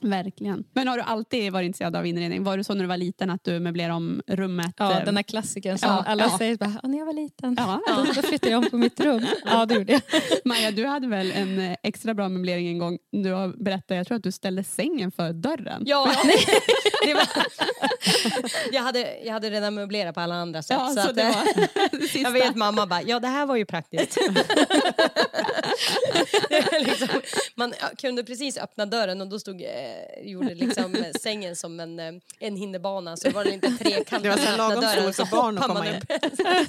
Verkligen. 0.02 0.64
Men 0.74 0.88
har 0.88 0.98
du 0.98 1.04
alltid 1.04 1.52
varit 1.54 1.66
intresserad 1.66 1.96
av 1.96 2.06
inredning? 2.06 2.44
Var 2.44 2.58
det 2.58 2.64
så 2.64 2.74
när 2.74 2.82
du 2.82 2.88
var 2.88 2.98
liten 2.98 3.30
att 3.30 3.44
du 3.44 3.60
möblerade 3.60 3.94
om 3.94 4.22
rummet? 4.28 4.74
Ja, 4.78 5.00
eh, 5.00 5.06
den 5.06 5.16
här 5.16 5.24
klassikern 5.24 5.78
som 5.78 5.90
Ja, 5.90 6.04
alla 6.08 6.24
ja. 6.24 6.38
säger 6.38 6.58
bara, 6.58 6.74
"Ja, 6.84 6.88
när 6.90 6.98
jag 6.98 7.06
var 7.06 7.14
liten, 7.14 7.56
Ja. 7.60 7.82
då, 8.06 8.12
då 8.14 8.22
flyttade 8.28 8.52
jag 8.52 8.64
om 8.64 8.70
på 8.70 8.78
mitt 8.78 9.00
rum. 9.00 9.26
Ja, 9.46 9.66
det 9.66 9.76
gjorde 9.76 9.94
jag. 9.94 10.02
Maja, 10.46 10.72
du 10.72 10.86
hade 10.86 11.08
väl 11.08 11.32
en 11.32 11.60
eh, 11.60 11.76
extra 11.84 12.14
bra 12.14 12.30
möblering 12.30 12.68
en 12.68 12.78
gång. 12.78 12.98
Du 13.12 13.32
har 13.32 13.64
berättat, 13.64 13.98
jag 13.98 14.08
tror 14.08 14.18
att 14.18 14.24
du 14.24 14.32
ställde 14.32 14.64
sängen 14.64 15.12
för 15.12 15.34
dörren. 15.34 15.84
Ja, 15.86 16.12
det 17.06 17.14
var, 17.14 17.28
jag, 18.72 18.82
hade, 18.82 19.18
jag 19.24 19.34
hade 19.34 19.50
redan 19.50 19.74
möblerat 19.76 20.16
på 20.16 20.22
alla 20.22 20.36
andra 20.36 20.62
sätt. 20.64 20.78
Ja, 20.80 20.88
så 20.88 21.02
så 21.02 21.10
att, 21.10 21.16
det 21.16 21.22
eh, 21.22 21.36
var 21.36 22.22
jag 22.24 22.32
vet 22.32 22.56
mamma 22.56 22.86
bara, 22.88 23.02
ja 23.02 23.20
det 23.20 23.28
här 23.28 23.46
var 23.46 23.56
ju 23.56 23.66
praktiskt. 23.66 24.18
liksom, 26.82 27.08
man 27.56 27.74
ja, 27.82 27.88
kunde 27.98 28.24
precis 28.24 28.58
öppna 28.58 28.86
dörren 28.86 29.22
och 29.22 29.28
då 29.30 29.40
stod, 29.40 29.62
eh, 29.86 30.28
gjorde 30.32 30.56
liksom 30.56 31.06
sängen 31.22 31.56
som 31.56 31.80
en, 31.80 32.00
eh, 32.00 32.14
en 32.40 32.56
hinderbana 32.56 33.18
så 33.18 33.28
det 33.28 33.34
var 33.34 33.48
inte 33.48 33.72
trekant. 33.80 34.24
Det 34.24 34.30
var 34.30 34.38
så 34.38 34.58
lagom 34.58 34.82
dörren, 34.82 35.14
stor 35.14 35.24
så 35.24 35.26
för 35.26 35.38
barn 35.38 35.58
att 35.58 35.68
komma 35.68 35.88
in. 35.88 36.02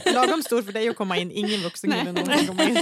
Lagom 0.15 0.43
stor 0.43 0.63
för 0.63 0.73
dig 0.73 0.89
att 0.89 0.97
komma 0.97 1.17
in, 1.17 1.31
ingen 1.31 1.61
vuxen 1.61 1.91
någonsin 1.91 2.47
komma 2.47 2.65
in. 2.65 2.79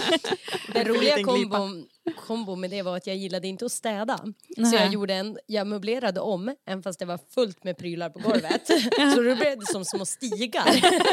Den 0.72 0.84
roliga 0.84 1.24
kombon, 1.24 1.86
kombo 2.26 2.56
med 2.56 2.70
det 2.70 2.82
var 2.82 2.96
att 2.96 3.06
jag 3.06 3.16
gillade 3.16 3.48
inte 3.48 3.64
att 3.66 3.72
städa. 3.72 4.18
Så 4.18 4.32
Nej. 4.56 4.74
jag, 4.74 4.92
gjorde 4.92 5.14
en, 5.14 5.38
jag 5.46 5.66
möblerade 5.66 6.20
om, 6.20 6.54
även 6.66 6.82
fast 6.82 6.98
det 6.98 7.04
var 7.04 7.18
fullt 7.34 7.64
med 7.64 7.78
prylar 7.78 8.10
på 8.10 8.18
golvet. 8.18 8.66
så 9.14 9.22
då 9.22 9.34
blev 9.34 9.58
det 9.58 9.66
som 9.66 9.84
små 9.84 10.04
stigar 10.04 10.66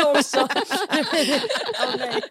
också. 0.06 0.48
Åh, 0.90 1.96
nej. 1.98 2.22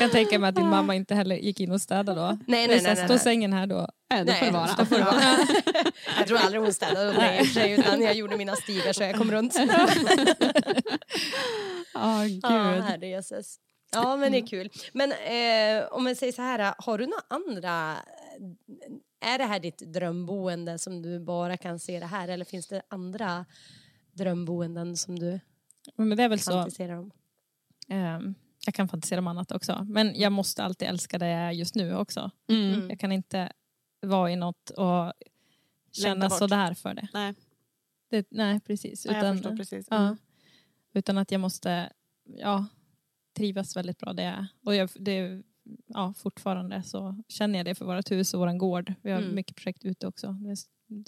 Jag 0.00 0.10
kan 0.10 0.10
tänka 0.10 0.38
mig 0.38 0.48
att 0.48 0.54
din 0.56 0.68
mamma 0.68 0.94
inte 0.94 1.14
heller 1.14 1.36
gick 1.36 1.60
in 1.60 1.72
och 1.72 1.80
städade 1.80 2.20
då. 2.20 2.38
Nej, 2.46 2.68
nej, 2.68 2.80
så 2.80 2.86
nej, 2.86 2.96
Står 2.96 3.18
sängen 3.18 3.52
här 3.52 3.66
då? 3.66 3.88
Nej, 4.10 4.24
då 4.24 4.32
får 4.32 4.46
det 4.46 4.52
vara. 4.52 4.66
får 4.86 4.96
det 4.96 5.04
vara. 5.04 5.22
jag 6.18 6.26
tror 6.26 6.38
aldrig 6.38 6.62
hon 6.62 6.72
städade 6.74 7.10
åt 7.10 7.16
mig 7.16 7.72
utan 7.78 8.02
jag 8.02 8.14
gjorde 8.14 8.36
mina 8.36 8.56
stigar 8.56 8.92
så 8.92 9.02
jag 9.02 9.14
kom 9.16 9.30
runt. 9.30 9.54
Ja, 9.58 9.88
Ja, 11.94 12.22
gud. 12.24 12.84
herrejösses. 12.84 13.56
Ja, 13.92 14.16
men 14.16 14.32
det 14.32 14.38
är 14.38 14.46
kul. 14.46 14.70
Men 14.92 15.12
eh, 15.12 15.86
om 15.92 16.06
jag 16.06 16.16
säger 16.16 16.32
så 16.32 16.42
här, 16.42 16.74
har 16.78 16.98
du 16.98 17.06
några 17.06 17.22
andra... 17.28 17.96
Är 19.24 19.38
det 19.38 19.44
här 19.44 19.60
ditt 19.60 19.78
drömboende 19.78 20.78
som 20.78 21.02
du 21.02 21.20
bara 21.20 21.56
kan 21.56 21.78
se 21.78 22.00
det 22.00 22.06
här 22.06 22.28
eller 22.28 22.44
finns 22.44 22.68
det 22.68 22.82
andra 22.88 23.44
drömboenden 24.12 24.96
som 24.96 25.18
du 25.18 25.40
Men 25.96 26.16
det 26.16 26.22
är 26.22 26.28
väl 26.28 26.40
så. 26.40 26.52
fantiserar 26.52 26.96
om? 26.98 27.10
ehm, 27.88 28.34
jag 28.66 28.74
kan 28.74 28.88
fantisera 28.88 29.18
om 29.20 29.26
annat 29.26 29.52
också. 29.52 29.86
Men 29.88 30.20
jag 30.20 30.32
måste 30.32 30.64
alltid 30.64 30.88
älska 30.88 31.18
det 31.18 31.26
jag 31.28 31.40
är 31.40 31.50
just 31.52 31.74
nu 31.74 31.94
också. 31.96 32.30
Mm. 32.48 32.90
Jag 32.90 33.00
kan 33.00 33.12
inte 33.12 33.52
vara 34.00 34.30
i 34.32 34.36
något 34.36 34.70
och 34.70 35.12
känna 35.92 36.30
sådär 36.30 36.74
för 36.74 36.94
det. 36.94 37.08
Nej, 37.12 37.34
det 38.10 38.26
nej, 38.30 38.60
precis. 38.60 39.06
nej, 39.06 39.14
jag 39.14 39.22
Utan, 39.24 39.36
förstår 39.36 39.56
precis. 39.56 39.86
ja, 39.90 39.96
Mm. 40.02 40.16
utan 40.92 41.18
att 41.18 41.30
jag 41.30 41.40
måste 41.40 41.92
ja, 42.24 42.66
trivas 43.36 43.76
väldigt 43.76 43.98
bra 43.98 44.12
det 44.12 44.22
jag 44.22 44.32
är. 44.34 44.46
Och 44.64 44.74
jag, 44.74 44.90
det, 44.94 45.42
ja, 45.86 46.14
fortfarande 46.16 46.82
så 46.82 47.22
känner 47.28 47.58
jag 47.58 47.66
det 47.66 47.74
för 47.74 47.84
vårt 47.84 48.10
hus 48.10 48.34
och 48.34 48.40
vår 48.40 48.58
gård. 48.58 48.94
Vi 49.02 49.10
har 49.10 49.18
Mm. 49.22 49.34
mycket 49.34 49.56
projekt 49.56 49.84
ute 49.84 50.06
också. 50.06 50.36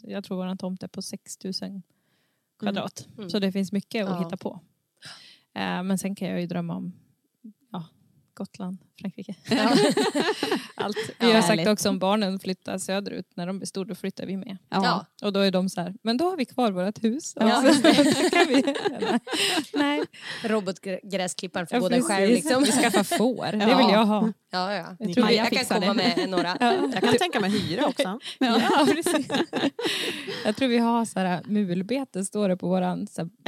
Jag 0.03 0.25
tror 0.25 0.37
vår 0.37 0.57
tomt 0.57 0.83
är 0.83 0.89
på 0.89 1.03
6000 1.03 1.83
kvadrat. 2.59 3.09
Mm. 3.19 3.31
Så 3.31 3.39
det 3.39 3.53
finns 3.53 3.73
mycket 3.73 4.05
att 4.07 4.11
Ja. 4.11 4.25
hitta 4.25 4.37
på. 4.37 4.61
Eh, 5.55 5.83
men 5.83 5.99
sen 5.99 6.15
kan 6.15 6.29
jag 6.29 6.41
ju 6.41 6.47
drömma 6.47 6.77
om 6.77 6.93
ja, 6.93 7.02
Gotland, 8.35 8.79
Frankrike. 9.01 9.35
Allt. 10.75 10.97
Vi 11.19 11.27
Ja, 11.31 11.35
har 11.35 11.43
sagt 11.43 11.69
också 11.69 11.89
om 11.89 11.99
barnen 11.99 12.39
flyttar 12.39 12.79
söderut, 12.79 13.27
när 13.35 13.47
de 13.47 13.59
blir 13.59 13.67
stora 13.67 13.89
då 13.89 13.95
flyttar 13.95 14.27
vi 14.27 14.37
med. 14.37 14.59
Ja. 14.69 15.07
Och 15.23 15.33
då 15.33 15.41
är 15.41 15.51
de 15.51 15.69
så 15.69 15.81
här, 15.81 15.95
men 16.03 16.17
då 16.17 16.31
har 16.31 16.37
vi 16.37 16.45
kvar 16.45 16.71
vårt 16.73 17.05
hus. 17.05 17.33
Ja. 17.41 17.53
Alltså, 17.53 17.83
kan 18.31 18.47
vi, 18.49 18.75
nej, 19.79 20.03
Robotgräsklipparen 20.45 21.67
får 21.67 21.77
Ja, 21.77 21.81
gå 21.81 21.89
där 21.89 22.01
själv 22.01 22.31
liksom. 22.31 22.63
Vi 22.65 22.73
skaffar 22.73 23.17
får, 23.19 23.53
det 23.53 23.57
Ja. 23.71 23.77
vill 23.77 23.87
jag 23.93 24.07
ha. 24.07 24.33
Ja, 24.51 24.73
ja. 24.75 24.97
Jag 24.99 25.15
tror 25.15 25.27
Jag, 25.31 25.33
vi- 25.33 25.37
jag 25.37 25.51
kan 25.69 25.81
komma 25.81 25.95
det. 25.95 26.15
med 26.17 26.31
några. 26.31 26.57
Jag 26.93 27.03
kan 27.03 27.19
tänka 27.19 27.41
mig 27.41 27.51
hyra 27.51 27.87
också. 27.87 28.19
Ja, 28.39 28.87
precis. 28.95 29.27
Jag 30.45 30.57
tror 30.57 30.69
vi 30.69 30.79
har 30.79 31.05
så 31.05 31.19
här, 31.21 31.43
mulbete, 31.47 32.25
står 32.25 32.49
det 32.49 32.57
på 32.57 32.69
vår 32.69 32.83
Ja. 32.83 32.97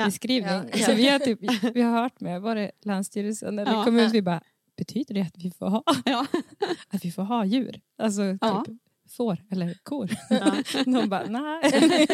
beskrivning. 0.05 0.53
Ja, 0.55 0.63
ja. 0.73 0.87
Så 0.87 0.93
vi 0.93 1.09
har, 1.09 1.19
typ, 1.19 1.39
vi 1.75 1.83
har 1.83 2.03
hört 2.03 2.21
med, 2.21 2.43
var 2.43 2.55
det 2.55 2.71
Länsstyrelsen 2.85 3.59
eller 3.59 3.73
Ja. 3.73 3.85
kommunen, 3.85 4.11
vi 4.13 4.23
bara, 4.23 4.41
betyder 4.77 5.15
det 5.15 5.21
att 5.21 5.37
vi 5.37 5.51
får 5.51 5.67
ha, 5.69 5.83
Ja. 6.05 6.27
att 6.89 7.05
vi 7.05 7.11
får 7.13 7.23
ha 7.23 7.45
djur? 7.45 7.81
Alltså 7.99 8.23
Ja. 8.41 8.65
typ 8.67 8.79
får 9.09 9.39
eller 9.51 9.75
kor. 9.83 10.11
Ja. 10.31 10.55
De 10.85 11.09
bara, 11.09 11.25
nej. 11.27 12.07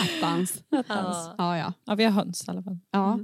Attans. 0.00 0.62
Ja. 0.68 1.34
Ja, 1.38 1.58
ja. 1.58 1.72
Ja, 1.84 1.94
vi 1.94 2.04
har 2.04 2.10
höns 2.10 2.48
i 2.48 2.50
alla 2.50 2.62
fall. 2.62 2.78
ja. 2.90 3.18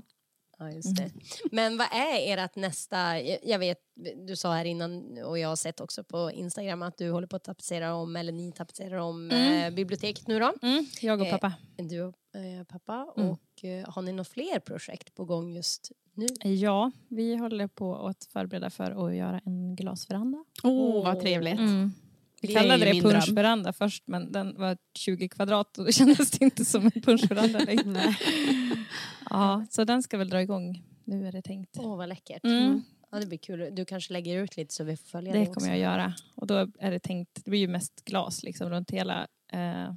Ja, 0.59 0.71
just 0.71 0.97
det. 0.97 1.11
Men 1.53 1.77
vad 1.79 1.87
är 1.93 2.39
ert 2.39 2.57
nästa... 2.57 3.21
Jag 3.21 3.59
vet, 3.59 3.79
du 4.27 4.37
sa 4.37 4.53
här 4.55 4.65
innan 4.65 5.19
och 5.25 5.39
jag 5.39 5.49
har 5.49 5.57
sett 5.57 5.81
också 5.81 6.05
på 6.05 6.31
Instagram 6.33 6.83
att 6.83 6.99
du 6.99 7.11
håller 7.11 7.27
på 7.27 7.37
att 7.37 7.45
tapetsera 7.45 7.95
om, 7.95 8.17
eller 8.17 8.33
ni 8.33 8.53
tapetserar 8.53 8.97
om 8.97 9.31
Mm. 9.31 9.65
eh, 9.65 9.71
biblioteket 9.75 10.29
nu 10.29 10.39
då. 10.39 10.53
Mm, 10.63 10.87
jag 11.01 11.21
och 11.21 11.27
Eh, 11.27 11.31
pappa. 11.33 11.53
Du 11.77 12.03
och 12.03 12.15
eh, 12.37 12.65
pappa. 12.69 13.13
Mm. 13.17 13.29
Och 13.31 13.65
eh, 13.65 13.89
har 13.91 14.03
ni 14.03 14.13
några 14.13 14.25
fler 14.25 14.59
projekt 14.61 15.15
på 15.15 15.25
gång 15.25 15.53
just 15.53 15.93
nu? 16.15 16.27
Ja, 16.49 16.91
vi 17.09 17.37
håller 17.37 17.67
på 17.67 18.07
att 18.07 18.29
förbereda 18.33 18.71
för 18.71 19.07
att 19.07 19.15
göra 19.17 19.41
en 19.45 19.77
glasveranda. 19.77 20.45
Åh, 20.63 21.05
vad 21.05 21.21
trevligt. 21.21 21.59
Mm. 21.59 21.93
Vi 22.43 22.55
kallade 22.55 22.85
det 22.85 23.03
punschveranda 23.03 23.73
först 23.73 24.03
men 24.07 24.33
den 24.33 24.55
var 24.59 24.77
20 24.95 25.29
kvadrat 25.29 25.79
och 25.79 25.85
då 25.85 25.91
kändes 25.93 26.31
det 26.31 26.45
inte 26.45 26.65
som 26.65 26.85
en 26.85 27.03
punschveranda 27.03 27.59
längre. 27.65 28.17
ja, 29.31 29.67
så 29.71 29.85
den 29.85 30.03
ska 30.03 30.19
väl 30.19 30.29
dra 30.29 30.43
igång. 30.43 30.83
Nu 31.05 31.29
är 31.29 31.33
det 31.33 31.43
tänkt. 31.43 31.77
Åh, 31.79 31.97
vad 31.97 32.09
läckert. 32.09 32.45
Mm. 32.45 32.83
Ja, 33.11 33.21
det 33.21 33.27
blir 33.27 33.39
kul. 33.39 33.69
Du 33.73 33.85
kanske 33.85 34.13
lägger 34.13 34.43
ut 34.43 34.57
lite 34.57 34.75
så 34.75 34.85
vi 34.85 34.97
får 34.97 35.07
följa 35.07 35.33
Det 35.33 35.39
det, 35.39 35.45
kommer 35.45 35.57
också. 35.57 35.67
jag 35.67 35.79
göra. 35.79 36.15
Och 36.35 36.47
då 36.47 36.55
är 36.79 36.91
det 36.91 36.99
tänkt, 36.99 37.45
det 37.45 37.51
blir 37.51 37.61
ju 37.61 37.69
mest 37.69 38.05
glas 38.05 38.43
liksom 38.43 38.71
runt 38.71 38.91
hela 38.91 39.27
eh, 39.53 39.95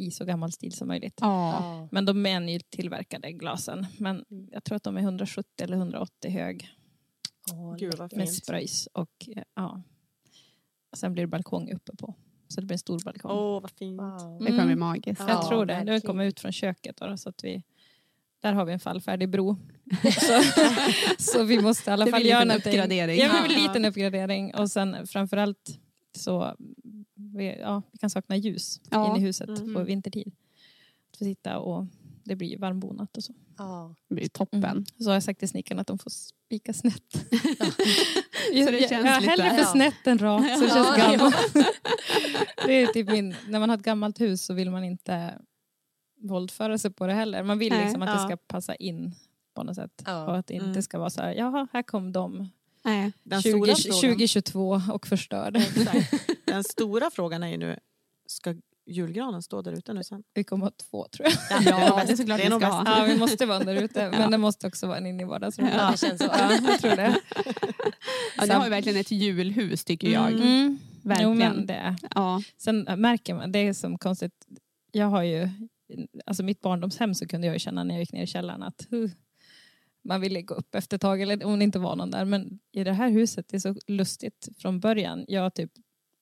i 0.00 0.10
så 0.10 0.24
gammal 0.24 0.52
stil 0.52 0.72
som 0.72 0.88
möjligt. 0.88 1.18
Ja. 1.20 1.88
Men 1.92 2.04
de 2.04 2.26
är 2.26 2.40
nytillverkade 2.40 3.32
glasen. 3.32 3.86
Men 3.98 4.24
Mm. 4.30 4.48
jag 4.52 4.64
tror 4.64 4.76
att 4.76 4.82
de 4.82 4.96
är 4.96 5.00
170 5.00 5.44
eller 5.64 5.76
180 5.76 6.30
hög 6.30 6.68
Åh, 7.52 7.76
Gud, 7.76 7.98
med 7.98 8.10
Fint. 8.10 8.34
spröjs. 8.34 8.86
Och 8.92 9.28
eh, 9.36 9.42
ja. 9.54 9.82
Sen 10.96 11.12
blir 11.12 11.22
det 11.22 11.28
balkong 11.28 11.72
uppe 11.72 11.96
på. 11.96 12.14
Så 12.48 12.60
det 12.60 12.66
blir 12.66 12.74
en 12.74 12.78
stor 12.78 13.00
balkong. 13.04 13.30
Åh, 13.30 13.60
vad 13.62 13.70
fint. 13.70 14.00
Wow. 14.00 14.38
Det 14.40 14.46
kommer 14.46 14.64
bli 14.64 14.72
Mm. 14.72 14.78
magiskt. 14.80 15.20
Jag 15.20 15.30
Ja, 15.30 15.48
tror 15.48 15.66
det. 15.66 15.84
Nu 15.84 16.00
kommer 16.00 16.24
ut 16.24 16.40
från 16.40 16.52
köket 16.52 16.96
då, 16.96 17.16
så 17.16 17.28
att 17.28 17.44
vi 17.44 17.62
där 18.42 18.52
har 18.52 18.64
vi 18.64 18.72
en 18.72 18.80
fallfärdig 18.80 19.28
bro. 19.30 19.56
så, 20.02 20.42
så 21.18 21.44
vi 21.44 21.62
måste 21.62 21.90
i 21.90 21.92
alla 21.92 22.06
fall 22.06 22.26
göra 22.26 22.42
en 22.42 22.50
uppgradering. 22.50 23.18
Ja, 23.18 23.44
en 23.44 23.52
liten 23.62 23.84
uppgradering. 23.84 24.54
Och 24.54 24.70
sen 24.70 25.06
framförallt 25.06 25.78
så 26.16 26.56
vi, 27.14 27.58
ja, 27.60 27.82
vi 27.92 27.98
kan 27.98 28.10
sakna 28.10 28.36
ljus 28.36 28.80
Ja. 28.90 29.06
inne 29.10 29.18
i 29.18 29.26
huset 29.26 29.48
Mm. 29.48 29.74
på 29.74 29.82
vintertid. 29.82 30.32
Att 31.12 31.18
få 31.18 31.24
sitta 31.24 31.58
och 31.58 31.86
det 32.24 32.36
blir 32.36 32.58
varmbonat 32.58 33.16
och 33.16 33.24
så. 33.24 33.34
Ja. 33.58 33.94
Det 34.08 34.14
blir 34.14 34.28
toppen. 34.28 34.64
Mm. 34.64 34.84
Så 34.98 35.04
har 35.04 35.14
jag 35.14 35.22
sagt 35.22 35.38
till 35.38 35.48
snickarna 35.48 35.80
att 35.80 35.86
de 35.86 35.98
får 35.98 36.10
spika 36.10 36.72
snett. 36.72 37.12
Så 37.12 38.70
det 38.70 38.78
jag, 38.78 38.88
känns 38.88 38.90
jag 39.06 39.20
lite- 39.20 39.30
hellre 39.30 39.50
för 39.50 39.58
Ja. 39.58 39.64
snett 39.64 40.06
än 40.06 40.18
rakt 40.18 40.54
så 40.58 40.60
det 40.60 40.66
Ja, 40.68 40.74
känns 40.74 40.98
ja. 40.98 41.10
gammalt. 41.12 41.36
det 42.66 42.72
är 42.72 42.86
typ 42.86 43.08
min, 43.10 43.34
när 43.48 43.60
man 43.60 43.68
har 43.70 43.76
ett 43.76 43.82
gammalt 43.84 44.20
hus 44.20 44.44
så 44.44 44.54
vill 44.54 44.70
man 44.70 44.84
inte 44.84 45.38
våldföra 46.22 46.78
sig 46.78 46.90
på 46.92 47.06
det 47.06 47.12
heller. 47.12 47.42
Man 47.42 47.58
vill 47.58 47.72
Nej, 47.72 47.84
liksom 47.84 48.02
att 48.02 48.08
ja. 48.08 48.14
det 48.14 48.20
ska 48.28 48.36
passa 48.36 48.74
in 48.74 49.14
på 49.54 49.62
något 49.62 49.74
sätt. 49.76 50.02
Ja. 50.06 50.26
Och 50.26 50.36
att 50.38 50.46
det 50.46 50.54
inte 50.54 50.66
Mm. 50.66 50.82
ska 50.82 50.98
vara 50.98 51.10
så 51.10 51.22
här, 51.22 51.32
jaha, 51.34 51.68
här 51.72 51.82
kom 51.82 52.12
de 52.12 52.48
Nej. 52.84 53.12
Den 53.22 53.42
20, 53.42 53.50
stora, 53.50 53.74
frågan, 53.76 54.16
2022 54.16 54.80
och 54.92 55.06
förstörde. 55.06 55.58
Exakt. 55.58 56.12
den 56.46 56.64
stora 56.64 57.10
frågan 57.10 57.42
är 57.42 57.48
ju 57.48 57.56
nu, 57.56 57.78
ska 58.26 58.54
julgranen 58.86 59.42
stå 59.42 59.62
där 59.62 59.72
ute 59.72 59.92
nu 59.92 60.04
sen? 60.04 60.22
Vi 60.34 60.44
kommer 60.44 60.64
ha 60.66 60.72
två 60.90 61.06
tror 61.08 61.28
jag. 61.28 61.62
Ja, 61.62 62.02
det 62.06 62.12
är 62.12 62.16
såklart 62.16 62.38
Det 62.38 62.46
är 62.46 62.50
vi 62.50 62.56
ska 62.56 62.66
ha. 62.66 62.98
Ja, 62.98 63.04
vi 63.04 63.18
måste 63.18 63.46
vara 63.46 63.64
där 63.64 63.74
ute. 63.82 64.08
Men 64.10 64.20
Ja. 64.20 64.28
det 64.28 64.38
måste 64.38 64.66
också 64.66 64.86
vara 64.86 64.98
en 64.98 65.06
inne 65.06 65.22
i 65.22 65.26
vardagsrummet. 65.26 65.74
Ja, 65.76 65.90
det 65.90 65.96
känns 65.96 66.18
så. 66.20 66.28
Ja, 66.38 66.52
jag 66.52 66.80
tror 66.80 66.96
det. 66.96 67.20
Ja, 68.36 68.46
det 68.46 68.54
har 68.54 68.64
ju 68.64 68.70
verkligen 68.70 69.00
ett 69.00 69.10
julhus 69.10 69.84
tycker 69.84 70.08
jag. 70.08 70.32
Mm. 70.32 70.78
Verkligen. 71.02 71.30
Jo, 71.30 71.38
men 71.38 71.66
det. 71.66 71.96
Ja. 72.14 72.42
Sen 72.56 72.86
märker 72.96 73.34
man, 73.34 73.52
det 73.52 73.58
är 73.58 73.72
som 73.72 73.98
konstigt, 73.98 74.32
jag 74.92 75.06
har 75.06 75.22
ju, 75.22 75.48
alltså 76.26 76.42
mitt 76.42 76.60
barndomshem 76.60 77.14
så 77.14 77.28
kunde 77.28 77.46
jag 77.46 77.54
ju 77.54 77.60
känna 77.60 77.84
när 77.84 77.94
jag 77.94 78.00
gick 78.00 78.12
ner 78.12 78.22
i 78.22 78.26
källaren 78.26 78.62
att 78.62 78.86
huh, 78.90 79.10
man 80.04 80.20
ville 80.20 80.42
gå 80.42 80.54
upp 80.54 80.74
efter 80.74 80.94
ett 80.96 81.00
tag, 81.00 81.20
eller 81.22 81.44
om 81.44 81.58
det 81.58 81.64
inte 81.64 81.78
var 81.78 81.96
någon 81.96 82.10
där. 82.10 82.24
Men 82.24 82.58
i 82.72 82.84
det 82.84 82.92
här 82.92 83.10
huset, 83.10 83.46
det 83.48 83.56
är 83.56 83.60
så 83.60 83.74
lustigt 83.86 84.48
från 84.58 84.80
början. 84.80 85.24
Jag 85.28 85.54
typ 85.54 85.70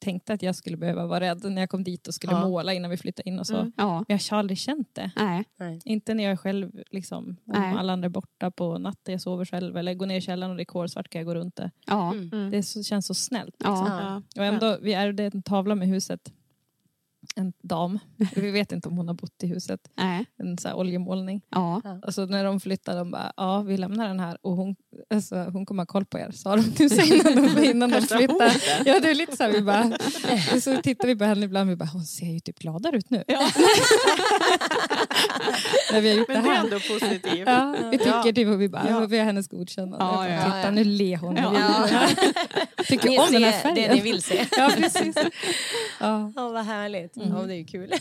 tänkte 0.00 0.32
att 0.32 0.42
jag 0.42 0.56
skulle 0.56 0.76
behöva 0.76 1.06
vara 1.06 1.20
rädd 1.20 1.44
när 1.44 1.62
jag 1.62 1.70
kom 1.70 1.84
dit 1.84 2.08
och 2.08 2.14
skulle 2.14 2.32
Ja. 2.32 2.48
måla 2.48 2.72
innan 2.72 2.90
vi 2.90 2.96
flyttade 2.96 3.28
in 3.28 3.38
och 3.38 3.46
så. 3.46 3.56
Mm. 3.56 3.72
Ja. 3.76 4.04
Men 4.08 4.18
jag 4.18 4.30
har 4.30 4.38
aldrig 4.38 4.58
känt 4.58 4.94
det. 4.94 5.10
Nej. 5.16 5.44
Inte 5.84 6.14
när 6.14 6.24
jag 6.24 6.32
är 6.32 6.36
själv, 6.36 6.70
liksom, 6.90 7.24
om 7.28 7.36
Nej. 7.44 7.74
alla 7.76 7.92
andra 7.92 8.06
är 8.06 8.10
borta 8.10 8.50
på 8.50 8.78
natten, 8.78 9.12
jag 9.12 9.20
sover 9.20 9.44
själv 9.44 9.76
eller 9.76 9.94
går 9.94 10.06
ner 10.06 10.16
i 10.16 10.20
källaren 10.20 10.50
och 10.50 10.56
det 10.56 10.62
är 10.62 10.64
kolsvart 10.64 11.08
kan 11.08 11.18
jag 11.18 11.26
gå 11.26 11.34
runt 11.34 11.56
det. 11.56 11.70
Ja. 11.86 12.12
Mm. 12.12 12.50
Det 12.50 12.62
så, 12.62 12.82
känns 12.82 13.06
så 13.06 13.14
snällt. 13.14 13.54
Liksom. 13.58 14.22
Och 14.36 14.44
ändå, 14.44 14.78
vi 14.82 14.92
ärvde 14.92 15.24
en 15.24 15.42
tavla 15.42 15.74
med 15.74 15.88
huset. 15.88 16.32
En 17.38 17.52
dam. 17.62 17.98
Vi 18.36 18.50
vet 18.50 18.72
inte 18.72 18.88
om 18.88 18.96
hon 18.96 19.08
har 19.08 19.14
bott 19.14 19.42
i 19.42 19.46
huset. 19.46 19.80
Nej. 19.96 20.26
En 20.42 20.58
så 20.58 20.68
här 20.68 20.74
oljemålning. 20.76 21.40
Ja. 21.50 21.82
Och 22.06 22.14
så 22.14 22.26
när 22.26 22.44
de 22.44 22.60
flyttade, 22.60 22.98
de 22.98 23.10
bara, 23.10 23.32
ja 23.36 23.60
vi 23.62 23.76
lämnar 23.76 24.08
den 24.08 24.20
här 24.20 24.38
och 24.42 24.52
hon, 24.56 24.76
alltså, 25.14 25.36
hon 25.36 25.66
kommer 25.66 25.82
ha 25.82 25.86
koll 25.86 26.04
på 26.04 26.18
er, 26.18 26.30
sa 26.30 26.56
de 26.56 26.62
till 26.72 26.90
sig 26.90 27.14
innan 27.18 27.54
de, 27.54 27.64
innan 27.64 27.90
de 27.90 28.02
flyttade. 28.02 28.52
Ja 28.84 29.00
det 29.00 29.10
är 29.10 29.14
lite 29.14 29.36
så 29.36 29.42
här, 29.42 29.52
vi 29.52 29.62
bara, 29.62 29.96
och 30.54 30.62
så 30.62 30.76
tittar 30.76 31.08
vi 31.08 31.16
på 31.16 31.24
henne 31.24 31.44
ibland, 31.44 31.70
vi 31.70 31.76
bara, 31.76 31.88
hon 31.92 32.04
ser 32.04 32.26
ju 32.26 32.40
typ 32.40 32.58
gladare 32.58 32.96
ut 32.96 33.10
nu. 33.10 33.24
när 35.92 36.00
vi 36.00 36.10
har 36.10 36.16
gjort 36.18 36.28
Men 36.28 36.42
det 36.44 36.50
är 36.50 36.54
här. 36.54 36.64
ändå 36.64 36.76
positivt. 36.76 37.42
Ja, 37.46 37.74
vi 37.90 37.98
tycker 37.98 38.10
Ja. 38.10 38.32
typ, 38.34 38.48
och 38.48 38.60
vi 38.60 38.68
bara, 38.68 38.86
Ja. 38.90 39.06
vi 39.06 39.18
har 39.18 39.24
hennes 39.24 39.48
godkännande. 39.48 39.96
Ja, 40.04 40.28
ja, 40.28 40.44
Titta 40.44 40.60
ja. 40.64 40.70
nu 40.70 40.84
ler 40.84 41.16
hon. 41.16 41.36
Ja. 41.36 42.08
Tycker 42.88 43.08
Ni 43.08 43.18
om 43.18 43.26
den 43.32 43.42
här 43.44 43.52
färgen. 43.52 43.74
det 43.74 43.94
ni 43.94 44.00
vill 44.00 44.22
se. 44.22 44.46
Ja 44.56 44.70
precis. 44.76 45.16
Ja, 46.00 46.32
Ja, 46.36 46.48
vad 46.48 46.64
härligt. 46.64 47.16
Mm. 47.16 47.27
Ja, 47.30 47.46
det 47.46 47.54
är 47.54 47.58
ju 47.58 47.64
kul. 47.64 47.92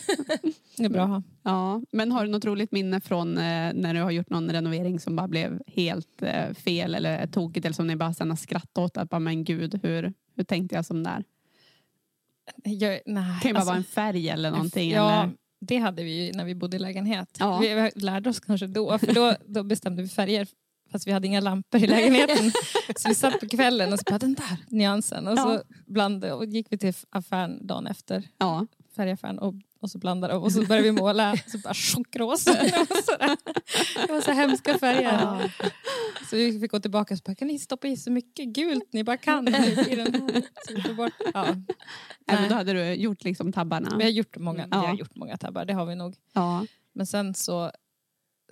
det 0.78 0.86
är 0.86 0.90
bra 0.90 1.04
att 1.04 1.10
ha. 1.10 1.24
Ja, 1.44 1.82
men 1.92 2.12
har 2.12 2.26
du 2.26 2.32
något 2.32 2.46
roligt 2.46 2.72
minne 2.72 3.02
från 3.02 3.38
eh, 3.38 3.74
när 3.74 3.94
du 3.94 4.02
har 4.02 4.12
gjort 4.12 4.30
någon 4.30 4.52
renovering 4.52 5.00
som 5.00 5.16
bara 5.16 5.28
blev 5.28 5.62
helt 5.68 6.22
eh, 6.22 6.54
fel 6.54 6.96
eller 6.96 7.28
tokigt 7.28 7.66
eller 7.66 7.74
som 7.74 7.88
ni 7.88 7.96
bara 7.96 8.14
sen 8.14 8.30
har 8.30 8.38
skrattat 8.38 8.78
åt 8.78 8.98
att 8.98 9.10
bara 9.10 9.20
men 9.20 9.44
gud 9.44 9.80
hur, 9.84 10.14
hur 10.36 10.44
tänkte 10.44 10.76
jag 10.76 10.86
som 10.86 11.04
där? 11.04 11.24
Jag, 12.64 13.00
nej, 13.06 13.24
Det 13.24 13.42
kan 13.42 13.50
ju 13.50 13.54
bara 13.54 13.60
alltså- 13.60 13.66
vara 13.72 13.78
en 13.78 13.84
färg 13.84 14.30
eller 14.30 14.52
någonting. 14.52 14.92
Ja, 14.92 15.22
Eller? 15.24 15.34
det 15.60 15.78
hade 15.78 16.04
vi 16.04 16.26
ju 16.26 16.32
när 16.34 16.46
vi 16.46 16.56
bodde 16.56 16.76
i 16.78 16.80
lägenhet. 16.80 17.38
Ja. 17.40 17.60
Vi 17.60 17.92
lärde 17.96 18.30
oss 18.30 18.40
kanske 18.40 18.68
då, 18.68 18.98
för 19.00 19.14
då, 19.14 19.36
då 19.46 19.64
bestämde 19.64 20.02
vi 20.02 20.10
färger 20.10 20.48
fast 20.92 21.08
vi 21.08 21.12
hade 21.12 21.28
inga 21.28 21.40
lampor 21.40 21.84
i 21.84 21.88
lägenheten. 21.88 22.52
så 22.98 23.10
vi 23.10 23.16
satt 23.16 23.40
på 23.40 23.48
kvällen 23.50 23.94
och 23.94 24.00
så 24.00 24.04
bara 24.10 24.20
den 24.20 24.34
där 24.34 24.58
nyansen. 24.68 25.28
Och 25.28 25.38
så 25.38 25.50
Ja. 25.50 25.76
blandade, 25.86 26.34
och 26.34 26.46
gick 26.46 26.68
vi 26.70 26.78
till 26.78 26.94
affären 27.10 27.68
dagen 27.68 27.88
efter, 27.88 28.24
Ja. 28.38 28.68
Färgaffären 28.98 29.40
och, 29.40 29.54
och 29.82 29.92
så 29.92 29.98
blandade 29.98 30.34
de 30.34 30.44
och 30.44 30.52
så 30.52 30.66
började 30.66 30.92
vi 30.92 30.92
måla 30.92 31.38
så 31.48 31.58
bara 31.58 31.74
chockrosa. 31.74 32.52
Det 34.08 34.12
var 34.14 34.22
så, 34.22 34.32
hemska 34.32 34.78
färger. 34.80 35.54
Så 36.30 36.36
vi 36.36 36.60
fick 36.60 36.72
gå 36.72 36.80
tillbaka 36.80 37.14
och 37.14 37.18
så 37.18 37.24
bara, 37.26 37.36
kan 37.36 37.48
ni 37.48 37.60
stoppa 37.60 37.88
i 37.88 37.98
så 37.98 38.12
mycket 38.12 38.48
gult 38.48 38.94
ni 38.94 39.04
bara 39.04 39.18
kan 39.18 39.48
i 39.88 39.96
den 39.96 40.14
här? 40.14 40.44
Så 40.88 40.94
bort, 40.94 41.14
ja. 41.34 41.48
Även 42.28 42.50
då 42.50 42.56
hade 42.56 42.74
du 42.74 42.94
gjort 42.94 43.24
liksom 43.24 43.52
tabbarna. 43.54 43.98
Vi 43.98 44.04
har 44.04 44.12
gjort 44.12 44.38
många, 44.38 44.64
Mm. 44.64 44.70
Ja. 44.72 44.82
vi 44.82 44.88
har 44.88 44.96
gjort 44.96 45.16
många 45.16 45.38
tabbar, 45.38 45.66
det 45.66 45.74
har 45.74 45.86
vi 45.86 45.96
nog. 45.96 46.16
Ja. 46.34 46.66
Men 46.94 47.06
sen 47.06 47.34
så, 47.34 47.72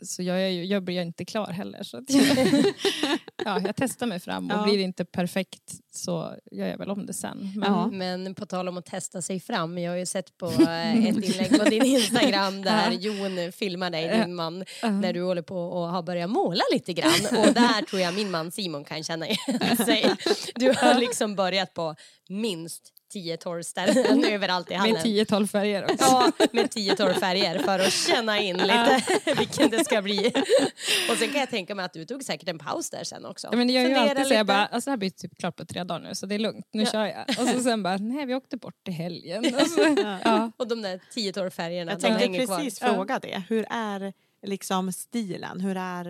så 0.01 0.23
jag, 0.23 0.41
är 0.41 0.47
ju, 0.47 0.65
jag 0.65 0.83
blir 0.83 1.01
inte 1.01 1.25
klar 1.25 1.47
heller. 1.47 1.83
Så 1.83 1.97
att 1.97 2.09
jag, 2.09 2.37
ja, 3.45 3.59
jag 3.65 3.75
testar 3.75 4.05
mig 4.07 4.19
fram 4.19 4.51
och 4.51 4.57
Ja. 4.57 4.63
blir 4.63 4.77
det 4.77 4.83
inte 4.83 5.05
perfekt 5.05 5.71
så 5.91 6.35
gör 6.51 6.67
jag 6.67 6.77
väl 6.77 6.89
om 6.89 7.05
det 7.05 7.13
sen. 7.13 7.51
Men, 7.55 7.71
Ja. 7.71 7.87
Men 7.87 8.35
på 8.35 8.45
tal 8.45 8.67
om 8.67 8.77
att 8.77 8.85
testa 8.85 9.21
sig 9.21 9.39
fram, 9.39 9.77
jag 9.77 9.91
har 9.91 9.97
ju 9.97 10.05
sett 10.05 10.37
på 10.37 10.45
eh, 10.61 11.05
ett 11.05 11.15
inlägg 11.23 11.59
på 11.59 11.63
din 11.63 11.85
Instagram 11.85 12.61
där 12.61 12.91
Jon 12.91 13.51
filmar 13.51 13.89
dig, 13.89 14.19
din 14.25 14.35
man, 14.35 14.65
när 14.81 15.13
du 15.13 15.21
håller 15.23 15.41
på 15.41 15.57
och 15.57 15.87
har 15.87 16.03
börjat 16.03 16.29
måla 16.29 16.63
lite 16.73 16.93
grann. 16.93 17.25
Och 17.37 17.53
där 17.53 17.81
tror 17.85 18.01
jag 18.01 18.13
min 18.13 18.31
man 18.31 18.51
Simon 18.51 18.83
kan 18.85 19.03
känna 19.03 19.27
igen 19.27 19.77
sig. 19.85 20.15
Du 20.55 20.67
har 20.77 20.99
liksom 20.99 21.35
börjat 21.35 21.73
på 21.73 21.95
minst 22.29 22.91
10-12 23.15 23.61
ställen 23.61 24.25
överallt 24.33 24.71
i 24.71 24.73
hallen. 24.73 24.93
Med 24.93 25.03
10-12 25.03 25.47
färger 25.47 25.83
också. 25.83 25.95
Ja, 25.99 26.31
med 26.51 26.65
10-12 26.65 27.13
färger 27.13 27.59
för 27.59 27.79
att 27.79 27.93
känna 27.93 28.39
in 28.39 28.57
lite 28.57 29.01
vilken 29.37 29.69
det 29.69 29.85
ska 29.85 30.01
bli. 30.01 30.31
Och 31.11 31.17
sen 31.17 31.29
kan 31.31 31.39
jag 31.39 31.49
tänka 31.49 31.75
mig 31.75 31.85
att 31.85 31.93
du 31.93 32.05
tog 32.05 32.23
säkert 32.23 32.49
en 32.49 32.59
paus 32.59 32.89
där 32.89 33.03
sen 33.03 33.25
också. 33.25 33.47
Ja, 33.51 33.57
men 33.57 33.69
jag 33.69 33.83
gör 33.83 33.89
ju 33.89 33.95
alltid 33.95 34.27
så 34.27 34.33
jag 34.33 34.45
bara, 34.45 34.65
alltså 34.65 34.87
det 34.87 34.91
här 34.91 34.97
blir 34.97 35.09
typ 35.09 35.37
klart 35.39 35.55
på 35.55 35.65
tre 35.65 35.83
dagar 35.83 35.99
nu 36.07 36.15
så 36.15 36.25
det 36.25 36.35
är 36.35 36.39
lugnt, 36.39 36.67
nu 36.73 36.83
Ja. 36.83 36.91
kör 36.91 37.05
jag. 37.05 37.29
Och 37.29 37.47
så 37.49 37.59
sen 37.63 37.83
bara, 37.83 37.97
nej 37.97 38.25
vi 38.25 38.35
åkte 38.35 38.57
bort 38.57 38.87
i 38.87 38.91
helgen. 38.91 39.55
Och 39.61 39.67
så, 39.67 39.95
ja. 40.23 40.51
Och 40.57 40.67
de 40.67 40.81
där 40.81 40.99
10-12 41.15 41.49
färgerna, 41.49 41.91
Jag 41.91 41.99
de 41.99 42.03
tänkte 42.03 42.23
hänger 42.25 42.45
kvar. 42.45 42.57
precis 42.57 42.81
Ja. 42.81 42.93
fråga 42.93 43.19
det. 43.19 43.43
Hur 43.49 43.65
är 43.69 44.13
liksom 44.47 44.91
stilen? 44.91 45.59
Hur 45.61 45.77
är 45.77 46.05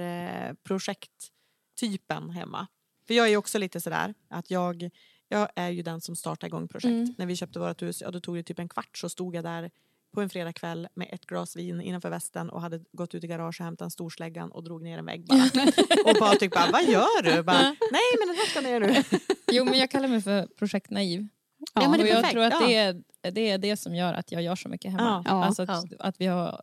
eh, 0.50 0.54
projekttypen 0.68 2.30
hemma? 2.30 2.68
För 3.08 3.14
jag 3.14 3.26
är 3.26 3.30
ju 3.30 3.38
också 3.38 3.58
lite 3.58 3.82
sådär 3.82 4.14
att 4.30 4.52
jag, 4.52 4.90
jag 5.30 5.50
är 5.56 5.70
ju 5.70 5.82
den 5.82 6.02
som 6.02 6.16
startar 6.16 6.48
igång 6.48 6.68
projekt. 6.68 6.92
Mm. 6.92 7.16
När 7.18 7.26
vi 7.26 7.36
köpte 7.36 7.60
vårt 7.60 7.82
hus, 7.82 8.02
ja 8.02 8.12
då 8.12 8.20
tog 8.20 8.36
det 8.36 8.44
typ 8.44 8.60
en 8.60 8.70
kvart 8.70 8.98
så 8.98 9.10
stod 9.10 9.36
jag 9.36 9.44
där 9.44 9.72
på 10.14 10.22
en 10.22 10.30
fredagkväll 10.30 10.88
med 10.94 11.08
ett 11.12 11.26
glas 11.26 11.56
vin 11.56 11.82
innanför 11.82 12.10
västen 12.10 12.50
och 12.50 12.62
hade 12.62 12.80
gått 12.92 13.16
ut 13.16 13.24
i 13.24 13.28
garaget 13.28 13.60
och 13.60 13.66
hämtat 13.66 13.86
en 13.86 13.92
storsläggan 13.92 14.52
och 14.52 14.64
drog 14.64 14.84
ner 14.84 14.98
en 14.98 15.06
vägg 15.06 15.26
bara. 15.26 15.44
och 16.12 16.20
Patrik 16.20 16.54
bara, 16.54 16.72
vad 16.72 16.84
gör 16.84 17.24
du? 17.24 17.44
Bara, 17.44 17.62
Nej 17.92 18.12
men 18.20 18.28
den 18.28 18.38
här 18.38 18.46
ska 18.46 18.62
ner 18.62 18.80
nu. 18.80 19.20
Jo 19.52 19.66
men 19.66 19.80
jag 19.80 19.92
kallar 19.92 20.08
mig 20.08 20.22
för 20.22 20.48
projektnaiv. 20.48 21.28
Ja, 21.74 21.90
men 21.90 21.92
det 21.92 21.98
är 21.98 22.02
och 22.04 22.08
jag 22.08 22.16
perfekt, 22.16 22.32
tror 22.32 22.44
att 22.44 22.54
ja. 22.54 22.68
det, 22.68 22.76
är, 22.76 23.32
det 23.32 23.50
är 23.50 23.58
det 23.58 23.78
som 23.78 23.96
gör 23.96 24.14
att 24.14 24.32
jag 24.32 24.42
gör 24.42 24.56
så 24.56 24.70
mycket 24.70 24.92
hemma. 24.92 25.24
Ja. 25.26 25.46
Alltså 25.46 25.62
att, 25.62 25.70
Ja. 25.70 25.84
att 26.00 26.22
vi 26.22 26.26
har 26.26 26.62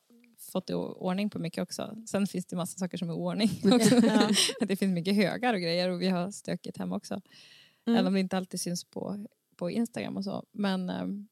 fått 0.52 0.70
i 0.70 0.74
ordning 0.74 1.30
på 1.30 1.38
mycket 1.38 1.62
också. 1.62 1.96
Sen 2.06 2.26
finns 2.26 2.46
det 2.46 2.56
massa 2.56 2.78
saker 2.78 2.98
som 2.98 3.10
är 3.10 3.14
oordning 3.14 3.50
också. 3.72 4.00
det 4.60 4.76
finns 4.76 4.94
mycket 4.94 5.14
högar 5.14 5.54
och 5.54 5.60
grejer 5.60 5.88
och 5.88 6.02
vi 6.02 6.08
har 6.08 6.30
stökigt 6.30 6.78
hemma 6.78 6.96
också. 6.96 7.20
Mm. 7.86 7.98
Även 7.98 8.06
om 8.06 8.14
det 8.14 8.20
inte 8.20 8.36
alltid 8.36 8.60
syns 8.60 8.84
på, 8.84 9.26
på 9.56 9.70
Instagram 9.70 10.16
och 10.16 10.24
så. 10.24 10.44
Men, 10.52 10.90
ehm, 10.90 11.28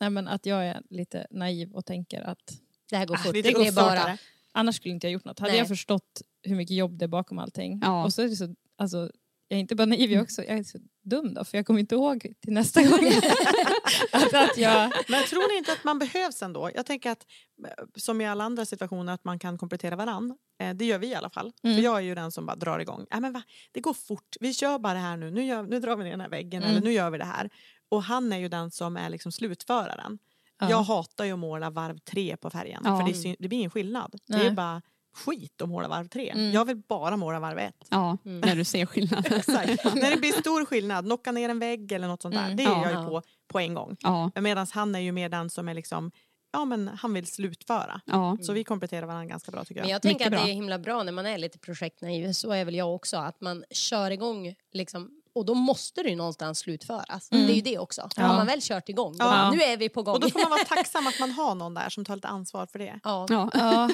nej, 0.00 0.10
men 0.10 0.28
att 0.28 0.46
jag 0.46 0.66
är 0.66 0.82
lite 0.90 1.26
naiv 1.30 1.72
och 1.72 1.86
tänker 1.86 2.20
att 2.22 2.60
Det 2.90 2.96
här 2.96 3.06
går 3.06 3.14
Ah, 3.14 3.18
fort. 3.18 3.32
det 3.32 3.48
är 3.48 3.72
bara... 3.76 4.18
annars 4.52 4.76
skulle 4.76 4.94
inte 4.94 5.06
jag 5.06 5.12
gjort 5.12 5.24
något. 5.24 5.38
Hade 5.38 5.52
Nej. 5.52 5.58
jag 5.58 5.68
förstått 5.68 6.22
hur 6.42 6.56
mycket 6.56 6.76
jobb 6.76 6.98
det 6.98 7.04
är 7.04 7.08
bakom 7.08 7.38
allting. 7.38 7.78
Ja. 7.82 8.04
Och 8.04 8.12
så 8.12 8.22
är 8.22 8.28
det 8.28 8.36
så, 8.36 8.54
alltså, 8.76 9.10
jag 9.48 9.56
är 9.56 9.60
inte 9.60 9.74
bara 9.74 9.86
naiv, 9.86 10.10
jag 10.10 10.18
är 10.18 10.22
också 10.22 10.44
jag 10.44 10.58
är 10.58 10.62
så 10.62 10.78
dum 11.02 11.34
då 11.34 11.44
för 11.44 11.58
jag 11.58 11.66
kommer 11.66 11.80
inte 11.80 11.94
ihåg 11.94 12.26
till 12.40 12.52
nästa 12.52 12.82
gång. 12.82 13.06
att, 14.12 14.34
att 14.34 14.56
jag, 14.56 14.92
Men 15.08 15.24
tror 15.24 15.52
ni 15.52 15.58
inte 15.58 15.72
att 15.72 15.84
man 15.84 15.98
behövs 15.98 16.42
ändå? 16.42 16.70
Jag 16.74 16.86
tänker 16.86 17.10
att 17.10 17.26
eh, 17.66 17.84
som 17.96 18.20
i 18.20 18.26
alla 18.26 18.44
andra 18.44 18.64
situationer 18.64 19.12
att 19.12 19.24
man 19.24 19.38
kan 19.38 19.58
komplettera 19.58 19.96
varann. 19.96 20.36
Eh, 20.60 20.74
det 20.74 20.84
gör 20.84 20.98
vi 20.98 21.06
i 21.06 21.14
alla 21.14 21.30
fall. 21.30 21.52
Mm. 21.62 21.76
För 21.76 21.82
jag 21.82 21.96
är 21.96 22.00
ju 22.00 22.14
den 22.14 22.32
som 22.32 22.46
bara 22.46 22.56
drar 22.56 22.78
igång. 22.78 23.06
Äh, 23.10 23.20
men 23.20 23.32
va? 23.32 23.42
Det 23.72 23.80
går 23.80 23.94
fort. 23.94 24.36
Vi 24.40 24.54
kör 24.54 24.78
bara 24.78 24.94
det 24.94 25.00
här 25.00 25.16
nu. 25.16 25.30
Nu, 25.30 25.44
gör, 25.44 25.62
nu 25.62 25.80
drar 25.80 25.96
vi 25.96 26.04
ner 26.04 26.10
den 26.10 26.20
här 26.20 26.28
väggen 26.28 26.62
Mm. 26.62 26.70
eller 26.76 26.86
nu 26.86 26.92
gör 26.92 27.10
vi 27.10 27.18
det 27.18 27.24
här. 27.24 27.50
Och 27.88 28.02
han 28.02 28.32
är 28.32 28.38
ju 28.38 28.48
den 28.48 28.70
som 28.70 28.96
är 28.96 29.10
liksom 29.10 29.32
slutföraren. 29.32 30.18
Ja. 30.60 30.70
Jag 30.70 30.82
hatar 30.82 31.24
ju 31.24 31.32
att 31.32 31.38
måla 31.38 31.70
varv 31.70 31.98
tre 31.98 32.36
på 32.36 32.50
färgen. 32.50 32.82
Ja. 32.84 32.98
För 32.98 33.24
det, 33.24 33.36
det 33.38 33.48
blir 33.48 33.58
ingen 33.58 33.70
skillnad. 33.70 34.14
Det 34.26 34.34
är 34.34 34.38
Nej. 34.38 34.50
bara 34.50 34.82
skit 35.14 35.62
att 35.62 35.68
måla 35.68 35.88
varv 35.88 36.08
tre. 36.08 36.30
Mm. 36.30 36.52
Jag 36.52 36.64
vill 36.64 36.76
bara 36.88 37.16
måla 37.16 37.40
varv 37.40 37.58
ett. 37.58 37.86
Ja, 37.88 38.18
Mm. 38.24 38.40
när 38.40 38.56
du 38.56 38.64
ser 38.64 38.86
skillnaden. 38.86 39.32
Exakt. 39.38 39.84
När 39.94 40.10
det 40.10 40.16
blir 40.16 40.32
stor 40.32 40.64
skillnad, 40.64 41.04
knocka 41.04 41.32
ner 41.32 41.48
en 41.48 41.58
vägg 41.58 41.92
eller 41.92 42.08
något 42.08 42.22
sånt 42.22 42.34
där. 42.34 42.44
Mm. 42.44 42.56
Det 42.56 42.62
är 42.62 42.66
Ja. 42.68 42.82
jag 42.82 42.90
ju 42.92 42.98
Ja. 42.98 43.06
på 43.08 43.22
på 43.48 43.60
en 43.60 43.74
gång. 43.74 43.96
Ja, 44.00 44.30
Medan 44.40 44.66
han 44.72 44.94
är 44.94 44.98
ju 45.00 45.12
mer 45.12 45.28
den 45.28 45.50
som 45.50 45.68
är 45.68 45.74
liksom, 45.74 46.10
ja 46.52 46.64
men 46.64 46.88
han 46.88 47.14
vill 47.14 47.26
slutföra. 47.26 48.00
ja. 48.06 48.36
Så 48.40 48.52
vi 48.52 48.64
kompletterar 48.64 49.06
varandra 49.06 49.26
ganska 49.26 49.52
bra 49.52 49.64
tycker 49.64 49.80
jag. 49.80 49.84
Men 49.84 49.90
jag 49.92 50.02
tänker 50.02 50.14
Mycket 50.18 50.26
att 50.26 50.32
bra. 50.32 50.44
det 50.44 50.50
är 50.50 50.54
himla 50.54 50.78
bra 50.78 51.02
när 51.02 51.12
man 51.12 51.26
är 51.26 51.38
lite 51.38 51.58
projektnaiv, 51.58 52.32
så 52.32 52.52
är 52.52 52.64
väl 52.64 52.74
jag 52.74 52.94
också, 52.94 53.16
att 53.16 53.40
man 53.40 53.64
kör 53.70 54.10
igång 54.10 54.54
liksom, 54.72 55.10
och 55.34 55.44
då 55.46 55.54
måste 55.54 56.02
det 56.02 56.08
ju 56.08 56.16
någonstans 56.16 56.58
slutföras. 56.58 57.28
Mm. 57.32 57.46
Det 57.46 57.52
är 57.52 57.54
ju 57.56 57.60
det 57.62 57.78
också. 57.78 58.08
Ja. 58.16 58.22
Har 58.22 58.34
man 58.36 58.46
väl 58.46 58.58
kört 58.62 58.88
igång, 58.88 59.12
då, 59.18 59.24
Ja. 59.24 59.50
nu 59.50 59.62
är 59.62 59.76
vi 59.76 59.88
på 59.88 60.02
gång. 60.02 60.14
Och 60.14 60.20
då 60.20 60.30
får 60.30 60.40
man 60.40 60.50
vara 60.50 60.64
tacksam 60.76 61.06
att 61.06 61.20
man 61.20 61.30
har 61.30 61.54
någon 61.54 61.74
där 61.74 61.88
som 61.88 62.04
tar 62.04 62.14
lite 62.16 62.28
ansvar 62.28 62.66
för 62.66 62.78
det. 62.78 63.00
ja. 63.04 63.26
ja. 63.30 63.90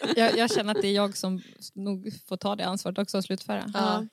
Ja, 0.00 0.08
jag, 0.16 0.38
jag 0.38 0.52
känner 0.52 0.74
att 0.74 0.82
det 0.82 0.88
är 0.88 0.92
jag 0.94 1.16
som 1.16 1.42
nog 1.74 2.12
får 2.26 2.36
ta 2.36 2.56
det 2.56 2.66
ansvaret 2.66 2.98
också 2.98 3.18
och 3.18 3.24
slutföra. 3.24 3.70
Ja. 3.74 4.06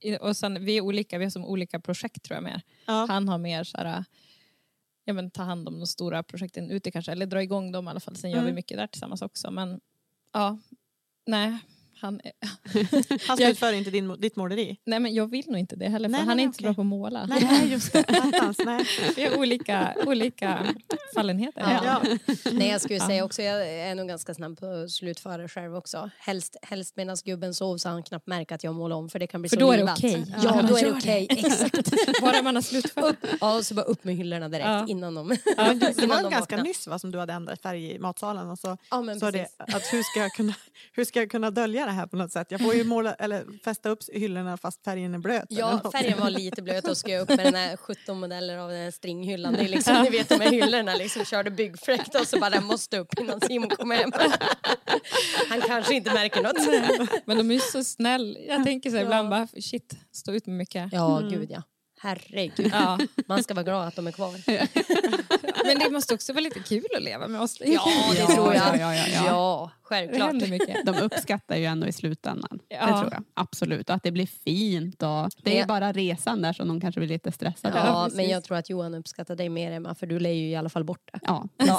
Ja. 0.00 0.18
Och 0.20 0.36
sen, 0.36 0.64
vi 0.64 0.76
är 0.76 0.80
olika, 0.80 1.18
vi 1.18 1.24
har 1.24 1.30
som 1.30 1.44
olika 1.44 1.80
projekt 1.80 2.22
tror 2.22 2.34
jag 2.36 2.44
mer. 2.44 2.62
Ja. 2.86 3.06
Han 3.08 3.28
har 3.28 3.38
mer 3.38 3.64
så 3.64 3.76
här, 3.78 4.04
ja, 5.04 5.12
men, 5.12 5.30
ta 5.30 5.42
hand 5.42 5.68
om 5.68 5.78
de 5.78 5.86
stora 5.86 6.22
projekten 6.22 6.70
ute 6.70 6.90
kanske, 6.90 7.12
eller 7.12 7.26
dra 7.26 7.42
igång 7.42 7.72
dem 7.72 7.86
i 7.86 7.90
alla 7.90 8.00
fall. 8.00 8.16
Sen 8.16 8.30
gör 8.30 8.38
Mm. 8.38 8.46
vi 8.46 8.52
mycket 8.52 8.76
där 8.76 8.86
tillsammans 8.86 9.22
också. 9.22 9.50
Men 9.50 9.80
ja, 10.32 10.58
nej. 11.26 11.58
Han, 12.00 12.20
är- 12.24 12.32
Han 13.28 13.36
Jag- 13.38 13.38
slutför 13.38 13.72
inte 13.72 13.90
din, 13.90 14.20
ditt 14.20 14.36
måleri. 14.36 14.76
nej 14.86 15.00
men 15.00 15.14
jag 15.14 15.30
vill 15.30 15.44
nog 15.46 15.58
inte 15.58 15.76
det 15.76 15.88
heller 15.88 16.08
för 16.08 16.12
Nej, 16.12 16.20
han 16.20 16.30
är 16.30 16.34
nej, 16.36 16.44
inte 16.44 16.56
okej. 16.56 16.64
bra 16.66 16.74
på 16.74 16.80
att 16.80 16.86
måla. 16.86 17.26
Nej 17.26 17.68
just 17.70 17.92
det. 17.92 18.04
Nej. 18.64 18.84
Vi 19.16 19.24
har 19.24 19.38
olika, 19.38 19.94
olika 20.06 20.66
fallenheter. 21.14 21.60
Ja. 21.84 22.00
Ja. 22.04 22.16
Nej, 22.52 22.68
jag 22.68 22.80
skulle 22.80 22.98
Ja. 22.98 23.06
säga 23.06 23.24
också, 23.24 23.42
jag 23.42 23.68
är 23.68 23.94
nog 23.94 24.08
ganska 24.08 24.34
snabb 24.34 24.58
på 24.60 24.66
att 24.66 24.90
slutföra 24.90 25.48
själv 25.48 25.76
också. 25.76 26.10
Helst, 26.18 26.56
helst 26.62 26.96
medan 26.96 27.16
gubben 27.24 27.54
sov 27.54 27.76
så 27.78 27.88
han 27.88 28.02
knappt 28.02 28.26
märker 28.26 28.54
att 28.54 28.64
jag 28.64 28.74
målar 28.74 28.96
om 28.96 29.08
för 29.08 29.18
det 29.18 29.26
kan 29.26 29.42
bli 29.42 29.48
För 29.48 29.56
så 29.56 29.60
då 29.60 29.72
är 29.72 29.76
det 29.76 29.82
livat. 29.82 29.98
okej. 29.98 30.24
Ja, 30.28 30.42
Ja, 30.42 30.62
då 30.68 30.76
är 30.76 30.82
det 30.84 30.90
det. 30.90 30.96
okej. 30.96 31.26
Exakt. 31.30 32.20
Bara 32.20 32.42
man 32.42 32.54
har 32.54 32.62
slutfört. 32.62 33.16
Ja, 33.40 33.56
och 33.56 33.66
så 33.66 33.74
bara 33.74 33.84
upp 33.86 34.04
med 34.04 34.16
hyllorna 34.16 34.48
direkt 34.48 34.66
Ja. 34.66 34.86
innan 34.88 35.14
de, 35.14 35.36
Ja, 35.56 35.74
det 35.74 36.06
var 36.06 36.22
de 36.22 36.30
ganska 36.30 36.56
nyss 36.62 36.86
va, 36.86 36.98
som 36.98 37.10
du 37.10 37.18
hade 37.18 37.32
ändrat 37.32 37.62
färg 37.62 37.90
i 37.94 37.98
matsalen 37.98 38.50
och 38.50 38.58
så 38.58 38.76
Ja, 38.90 39.02
men 39.02 39.20
sa 39.20 39.30
det 39.30 39.38
precis. 39.38 39.76
att 39.76 39.92
hur 39.92 40.02
ska, 40.02 40.20
jag 40.20 40.32
kunna, 40.32 40.54
hur 40.92 41.04
ska 41.04 41.20
jag 41.20 41.30
kunna 41.30 41.50
dölja 41.50 41.85
det 41.86 41.92
här 41.92 42.06
på 42.06 42.16
något 42.16 42.32
sätt? 42.32 42.46
Jag 42.50 42.60
får 42.60 42.74
ju 42.74 42.84
måla, 42.84 43.14
eller 43.14 43.62
fästa 43.64 43.88
upp 43.88 43.98
hyllorna 44.12 44.56
fast 44.56 44.84
färgen 44.84 45.14
är 45.14 45.18
blöt. 45.18 45.46
Ja, 45.48 45.90
färgen 45.92 46.20
var 46.20 46.30
lite 46.30 46.62
blöt 46.62 46.88
och 46.88 46.96
ska 46.96 47.10
jag 47.10 47.22
upp 47.22 47.28
med 47.28 47.46
den 47.46 47.54
här 47.54 47.76
17 47.76 48.20
modeller 48.20 48.58
av 48.58 48.70
den 48.70 48.78
här 48.78 48.90
stringhyllan. 48.90 49.52
Det 49.52 49.60
är 49.60 49.68
liksom, 49.68 50.02
ni 50.02 50.10
vet 50.10 50.28
de 50.28 50.40
här 50.40 50.50
hyllorna 50.50 50.94
liksom 50.94 51.24
körde 51.24 51.50
byggfläkt 51.50 52.14
och 52.14 52.28
så 52.28 52.40
bara 52.40 52.50
den 52.50 52.64
måste 52.64 52.98
upp 52.98 53.18
innan 53.20 53.40
Simon 53.40 53.68
kommer 53.68 53.96
hem. 53.96 54.12
Han 55.48 55.60
kanske 55.60 55.94
inte 55.94 56.12
märker 56.14 56.42
något. 56.42 56.56
Men 57.24 57.36
de 57.36 57.50
är 57.50 57.54
ju 57.54 57.60
så 57.60 57.84
snäll. 57.84 58.38
Jag 58.48 58.64
tänker 58.64 58.90
så 58.90 58.96
här 58.96 59.02
ibland 59.02 59.28
bara, 59.28 59.48
shit, 59.60 59.94
stå 60.12 60.32
ut 60.32 60.46
med 60.46 60.56
mycket. 60.56 60.88
Ja, 60.92 61.22
gud 61.30 61.50
ja. 61.50 61.62
Herregud. 62.00 62.72
Ja. 62.72 62.98
Man 63.26 63.42
ska 63.42 63.54
vara 63.54 63.64
glad 63.64 63.88
att 63.88 63.96
de 63.96 64.06
är 64.06 64.12
kvar. 64.12 64.36
Men 65.66 65.78
det 65.78 65.90
måste 65.90 66.14
också 66.14 66.32
vara 66.32 66.40
lite 66.40 66.60
kul 66.60 66.84
att 66.96 67.02
leva 67.02 67.28
med 67.28 67.40
oss. 67.40 67.56
Ja, 67.60 67.66
det 68.12 68.18
Ja, 68.18 68.26
tror 68.26 68.54
jag. 68.54 68.78
ja, 68.78 68.94
ja, 68.94 69.06
ja, 69.26 69.70
det 69.72 69.88
självklart. 69.88 70.84
De 70.84 70.96
uppskattar 71.02 71.56
ju 71.56 71.64
ändå 71.64 71.86
i 71.86 71.92
slutändan. 71.92 72.58
Det 72.68 72.74
Ja. 72.74 73.00
tror 73.00 73.12
jag. 73.12 73.22
Absolut. 73.34 73.88
Och 73.88 73.94
att 73.96 74.02
det 74.02 74.10
blir 74.12 74.26
fint. 74.44 75.02
Och 75.02 75.30
det 75.42 75.58
är 75.58 75.66
bara 75.66 75.92
resan 75.92 76.42
där 76.42 76.52
som 76.52 76.68
de 76.68 76.80
kanske 76.80 77.00
blir 77.00 77.08
lite 77.08 77.32
stressade. 77.32 77.78
Ja, 77.78 78.02
precis. 78.04 78.16
men 78.16 78.28
jag 78.28 78.44
tror 78.44 78.56
att 78.56 78.70
Johan 78.70 78.94
uppskattar 78.94 79.36
dig 79.36 79.48
mer 79.48 79.72
Emma, 79.72 79.94
för 79.94 80.06
du 80.06 80.18
lär 80.20 80.30
ju 80.30 80.48
i 80.48 80.56
alla 80.56 80.68
fall 80.68 80.84
bort 80.84 81.10
det. 81.12 81.18
Ja. 81.22 81.48
Ja. 81.66 81.78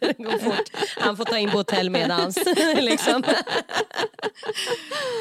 det 0.00 0.12
går 0.18 0.38
fort. 0.38 0.70
Han 0.96 1.16
får 1.16 1.24
ta 1.24 1.38
in 1.38 1.50
på 1.50 1.56
hotell 1.58 1.90
medans. 1.90 2.38
liksom. 2.80 3.22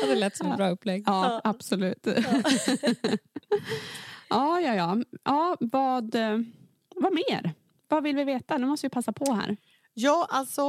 Ja, 0.01 0.07
det 0.07 0.15
lät 0.15 0.37
som 0.37 0.51
ett 0.51 0.57
bra 0.57 0.69
upplägg. 0.69 1.03
Ja, 1.05 1.41
absolut. 1.43 2.07
ja, 4.29 4.59
ja, 4.61 4.75
ja. 4.75 4.97
ja 5.23 5.57
vad, 5.59 6.15
eh, 6.15 6.37
vad 6.95 7.13
mer? 7.13 7.53
Vad 7.87 8.03
vill 8.03 8.15
vi 8.15 8.23
veta? 8.23 8.57
Nu 8.57 8.65
måste 8.65 8.87
vi 8.87 8.89
passa 8.89 9.11
på 9.11 9.33
här. 9.33 9.57
Ja, 9.93 10.27
alltså, 10.29 10.61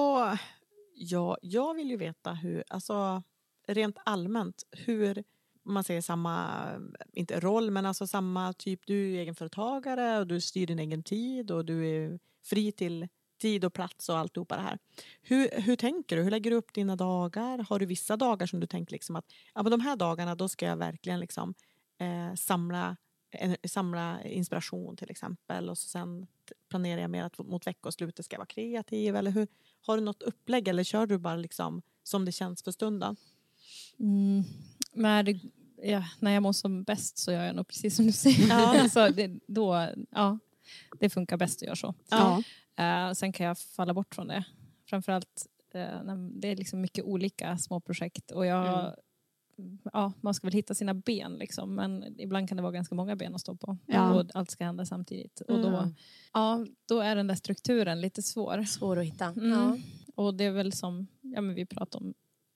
ja, 0.95 1.39
jag 1.43 1.75
vill 1.75 1.91
ju 1.91 1.97
veta 1.97 2.33
hur, 2.33 2.65
alltså 2.69 3.23
rent 3.67 3.97
allmänt, 4.05 4.63
hur 4.71 5.25
man 5.65 5.85
säger 5.85 6.01
samma, 6.01 6.51
inte 7.13 7.41
roll, 7.41 7.71
men 7.71 7.87
alltså 7.87 8.07
samma 8.07 8.53
typ, 8.53 8.81
du 8.87 9.15
är 9.15 9.21
egenföretagare 9.21 10.19
och 10.19 10.27
du 10.27 10.41
styr 10.41 10.67
din 10.67 10.79
egen 10.79 11.03
tid 11.03 11.51
och 11.51 11.65
du 11.65 11.87
är 11.87 12.19
fri 12.45 12.73
till 12.73 13.09
tid 13.41 13.65
och 13.65 13.73
plats 13.73 14.09
och 14.09 14.19
alltihopa 14.19 14.57
det 14.57 14.63
här. 14.63 14.79
Hur, 15.23 15.61
hur 15.61 15.77
tänker 15.77 16.17
du? 16.17 16.23
Hur 16.23 16.31
lägger 16.31 16.51
du 16.51 16.57
upp 16.57 16.75
dina 16.75 16.97
dagar? 16.97 17.67
Har 17.69 17.79
du 17.79 17.87
vissa 17.87 18.17
dagar 18.17 18.47
som 18.47 18.61
du 18.61 18.67
tänker 18.67 18.93
liksom 18.93 19.17
att 19.17 19.25
ja, 19.55 19.63
men 19.63 19.71
de 19.71 19.81
här 19.81 19.97
dagarna 19.97 20.35
då 20.35 20.49
ska 20.49 20.67
jag 20.67 20.77
verkligen 20.77 21.21
liksom, 21.21 21.55
eh, 21.99 22.35
samla, 22.35 22.97
en, 23.35 23.57
samla 23.65 24.25
inspiration 24.25 24.97
till 24.97 25.11
exempel 25.11 25.71
och 25.71 25.79
så 25.79 25.89
sen 25.89 26.27
planerar 26.69 27.01
jag 27.01 27.11
mer 27.11 27.25
att 27.25 27.39
mot 27.39 27.67
veckoslutet 27.67 28.25
ska 28.25 28.35
jag 28.35 28.39
vara 28.39 28.47
kreativ 28.47 29.17
eller 29.17 29.31
hur? 29.31 29.49
Har 29.81 29.97
du 29.97 30.03
något 30.03 30.23
upplägg 30.23 30.69
eller 30.69 30.85
kör 30.85 31.07
du 31.07 31.19
bara 31.19 31.37
liksom 31.37 31.83
som 32.03 32.25
det 32.25 32.33
känns 32.33 32.63
för 32.63 32.71
stunden? 32.71 33.17
Mm. 33.99 34.43
När, 34.93 35.23
det, 35.23 35.41
ja, 35.83 36.05
när 36.19 36.31
jag 36.31 36.43
mår 36.43 36.53
som 36.53 36.83
bäst 36.83 37.19
så 37.19 37.33
gör 37.33 37.45
jag 37.45 37.57
nog 37.57 37.69
precis 37.69 37.97
som 37.97 38.07
du 38.07 38.13
säger. 38.13 38.49
Ja. 38.49 38.89
så 38.93 39.09
det, 39.09 39.41
då, 39.47 39.89
ja, 40.11 40.39
det 41.01 41.11
funkar 41.11 41.37
bäst 41.37 41.59
att 41.59 41.67
göra 41.67 41.77
så. 41.77 41.95
Ja. 42.09 42.43
Eh, 42.77 43.13
sen 43.13 43.33
kan 43.33 43.47
jag 43.47 43.59
falla 43.59 43.95
bort 43.95 44.15
från 44.15 44.29
det. 44.29 44.45
Framförallt, 44.87 45.47
uh, 45.75 45.81
när 45.81 46.41
det 46.41 46.49
är 46.49 46.57
liksom 46.57 46.81
mycket 46.81 47.05
olika 47.05 47.59
små 47.59 47.81
projekt 47.81 48.31
och 48.31 48.47
jag, 48.47 48.95
ja, 49.93 50.13
man 50.21 50.35
ska 50.35 50.47
väl 50.47 50.55
hitta 50.55 50.75
sina 50.75 50.95
ben 50.95 51.33
liksom, 51.35 51.75
men 51.75 52.21
ibland 52.21 52.49
kan 52.49 52.57
det 52.57 52.63
vara 52.63 52.73
ganska 52.73 52.95
många 52.95 53.17
ben 53.17 53.35
att 53.35 53.41
stå 53.41 53.57
på 53.57 53.77
Ja. 53.87 54.15
och 54.15 54.27
allt 54.35 54.51
ska 54.51 54.65
hända 54.65 54.87
samtidigt. 54.87 55.41
Och 55.41 55.61
då, 55.63 55.69
Mm. 55.69 55.95
ja, 56.33 56.67
då 56.89 57.01
är 57.01 57.17
den 57.17 57.27
där 57.27 57.35
strukturen 57.35 58.01
lite 58.01 58.23
svår. 58.23 58.65
Svår 58.65 58.99
att 58.99 59.05
hitta. 59.07 59.25
Mm. 59.27 59.51
Ja. 59.51 59.77
Och 60.15 60.35
det 60.35 60.45
är 60.45 60.51
väl 60.51 60.73
som 60.73 61.07
ja, 61.21 61.41
men 61.41 61.55
vi 61.55 61.67
pratade 61.67 62.05
om 62.05 62.15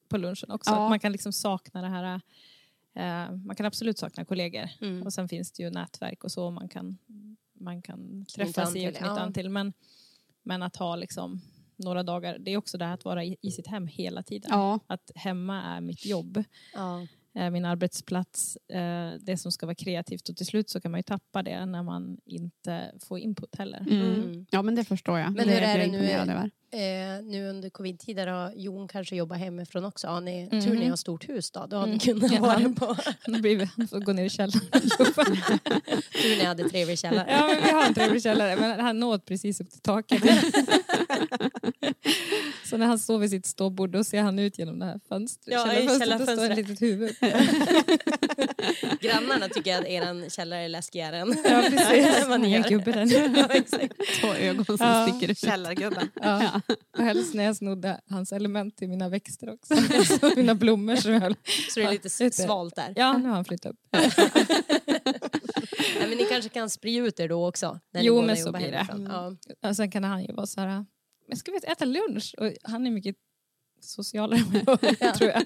på 0.08 0.16
lunchen 0.18 0.50
också, 0.50 0.70
Ja. 0.70 0.84
att 0.84 0.90
man 0.90 1.00
kan 1.00 1.12
liksom 1.12 1.32
sakna 1.32 1.82
det 1.82 1.88
här 1.88 2.20
eh, 2.94 3.36
man 3.36 3.56
kan 3.56 3.66
absolut 3.66 3.98
sakna 3.98 4.24
kollegor 4.24 4.68
Mm. 4.80 5.02
och 5.02 5.12
sen 5.12 5.28
finns 5.28 5.52
det 5.52 5.62
ju 5.62 5.70
nätverk 5.70 6.24
och 6.24 6.32
så 6.32 6.50
man 6.50 6.68
kan, 6.68 6.98
man 7.52 7.82
kan 7.82 8.26
träffas 8.34 8.76
i 8.76 8.88
och 8.88 8.94
knyta 8.94 9.20
an 9.20 9.32
till. 9.32 9.50
Men, 9.50 9.72
men 10.42 10.62
att 10.62 10.76
ha 10.76 10.96
liksom 10.96 11.40
några 11.78 12.02
dagar, 12.02 12.38
det 12.38 12.50
är 12.52 12.56
också 12.56 12.78
det 12.78 12.84
här 12.84 12.94
att 12.94 13.04
vara 13.04 13.24
i, 13.24 13.36
i 13.42 13.50
sitt 13.50 13.66
hem 13.66 13.86
hela 13.86 14.22
tiden. 14.22 14.50
Ja, 14.52 14.78
Att 14.86 15.10
hemma 15.14 15.62
är 15.62 15.80
mitt 15.80 16.06
jobb, 16.06 16.44
Ja. 16.74 17.06
eh, 17.38 17.50
min 17.50 17.64
arbetsplats, 17.64 18.56
eh, 18.56 19.12
det 19.20 19.36
som 19.36 19.52
ska 19.52 19.66
vara 19.66 19.74
kreativt 19.74 20.28
och 20.28 20.36
till 20.36 20.46
slut 20.46 20.70
så 20.70 20.80
kan 20.80 20.90
man 20.90 20.98
ju 20.98 21.02
tappa 21.02 21.42
det 21.42 21.66
när 21.66 21.82
man 21.82 22.18
inte 22.24 22.92
får 23.08 23.18
input 23.18 23.56
heller. 23.58 23.78
mm. 23.80 24.02
Mm. 24.14 24.46
ja 24.50 24.62
men 24.62 24.74
det 24.74 24.84
förstår 24.84 25.18
jag. 25.18 25.32
Men 25.32 25.48
hur 25.48 25.62
är 25.62 25.78
det 25.78 25.86
nu? 25.86 26.50
Eh, 26.70 27.22
nu 27.24 27.48
under 27.48 27.70
covid-tider 27.70 28.26
har 28.26 28.52
Jon 28.56 28.88
kanske 28.88 29.16
jobbat 29.16 29.38
hemifrån 29.38 29.84
också. 29.84 30.06
Har 30.06 30.20
ni 30.20 30.48
Mhm. 30.52 30.60
tur 30.64 30.74
ni 30.74 30.88
har 30.88 30.96
stort 30.96 31.28
hus 31.28 31.50
då? 31.50 31.66
Då 31.66 31.76
har 31.76 31.86
ni 31.86 31.90
Mm. 31.92 31.98
kunnat 31.98 32.32
Ja. 32.32 32.40
vara 32.40 32.68
på. 32.76 32.96
Då 33.32 33.40
blir 33.40 33.56
vi, 33.76 33.86
får 33.86 34.00
gå 34.00 34.12
ner 34.12 34.24
i 34.24 34.30
källaren. 34.30 34.60
tur 36.22 36.38
ni 36.38 36.44
hade 36.44 36.68
trevlig 36.68 36.98
källare. 36.98 37.26
Ja, 37.30 37.46
men 37.46 37.64
vi 37.64 37.70
har 37.70 37.86
en 37.86 37.94
trevlig 37.94 38.22
källare, 38.22 38.56
men 38.60 38.80
han 38.80 39.00
når 39.00 39.18
precis 39.18 39.60
upp 39.60 39.70
till 39.70 39.80
taket. 39.80 40.22
så 42.64 42.76
när 42.76 42.86
han 42.86 42.98
står 42.98 43.18
vid 43.18 43.30
sitt 43.30 43.46
ståbord 43.46 43.90
då 43.90 44.04
ser 44.04 44.22
han 44.22 44.38
ut 44.38 44.58
genom 44.58 44.78
det 44.78 44.84
här 44.86 45.00
fönstret. 45.08 45.54
Ja, 45.54 45.72
i 45.72 45.76
källarfönstret, 45.76 46.18
då 46.18 46.24
står 46.24 46.32
ett 46.32 46.38
källarfönstret. 46.38 46.68
litet 46.68 46.82
huvud. 46.82 47.16
Grannarna 49.00 49.48
tycker 49.48 49.78
att 49.78 49.86
er 49.86 50.30
källare 50.30 50.60
är 50.64 50.68
läskigare 50.68 51.18
än 51.18 51.28
Ja, 51.44 51.62
precis. 51.70 52.24
vad 52.28 52.40
ni 52.40 52.48
Ingen 52.48 52.62
gör. 52.62 52.68
gubbe 52.70 52.92
den. 52.92 53.08
Ja, 53.36 53.46
exakt. 53.50 53.92
Två 54.20 54.28
ögon 54.34 54.64
som 54.64 54.76
Ja. 54.80 55.08
sticker 55.08 55.30
ut. 55.32 55.38
Källargubben. 55.38 56.08
Ja. 56.22 56.60
Och 56.98 57.04
helst 57.04 57.34
när 57.34 57.44
jag 57.44 57.56
snodde 57.56 58.00
hans 58.10 58.32
element 58.32 58.76
till 58.76 58.88
mina 58.88 59.08
växter 59.08 59.50
också. 59.54 59.74
Så 60.20 60.32
mina 60.36 60.54
blommor 60.54 60.96
som 60.96 61.12
jag. 61.12 61.34
Så 61.70 61.80
det 61.80 61.86
är 61.86 61.90
lite 61.90 62.10
svalt 62.30 62.76
där. 62.76 62.92
Ja, 62.96 63.18
nu 63.18 63.28
har 63.28 63.34
han 63.34 63.44
flyttat 63.44 63.72
upp. 63.72 63.78
Nej, 65.98 66.08
men 66.08 66.18
ni 66.18 66.24
kanske 66.24 66.48
kan 66.50 66.70
sprida 66.70 67.06
ut 67.06 67.20
er 67.20 67.28
då 67.28 67.48
också? 67.48 67.78
När 67.92 68.02
Jo, 68.02 68.22
men 68.22 68.36
så 68.36 68.52
blir 68.52 68.70
det. 68.70 68.76
hemifrån. 68.76 69.36
Ja. 69.60 69.68
Och 69.68 69.76
sen 69.76 69.90
kan 69.90 70.04
han 70.04 70.22
ju 70.24 70.32
vara 70.32 70.46
så 70.46 70.60
här, 70.60 70.84
men 71.28 71.36
ska 71.36 71.52
vi 71.52 71.58
äta 71.58 71.84
lunch? 71.84 72.34
Och 72.38 72.52
han 72.62 72.86
är 72.86 72.90
mycket 72.90 73.16
socialare 73.80 74.40
än 74.40 74.62
jag 74.66 74.84
är, 74.84 75.12
tror 75.12 75.30
jag. 75.30 75.44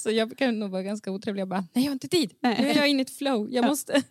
Så 0.00 0.10
jag 0.10 0.38
kan 0.38 0.58
nog 0.58 0.70
vara 0.70 0.82
ganska 0.82 1.10
otrevlig. 1.10 1.40
Jag 1.40 1.48
bara, 1.48 1.66
nej 1.72 1.84
jag 1.84 1.90
har 1.90 1.92
inte 1.92 2.08
tid. 2.08 2.34
Nu 2.40 2.48
är 2.48 2.76
jag 2.76 2.88
inne 2.88 3.00
i 3.00 3.02
ett 3.02 3.16
flow. 3.16 3.50
Jag 3.50 3.64
måste. 3.64 3.92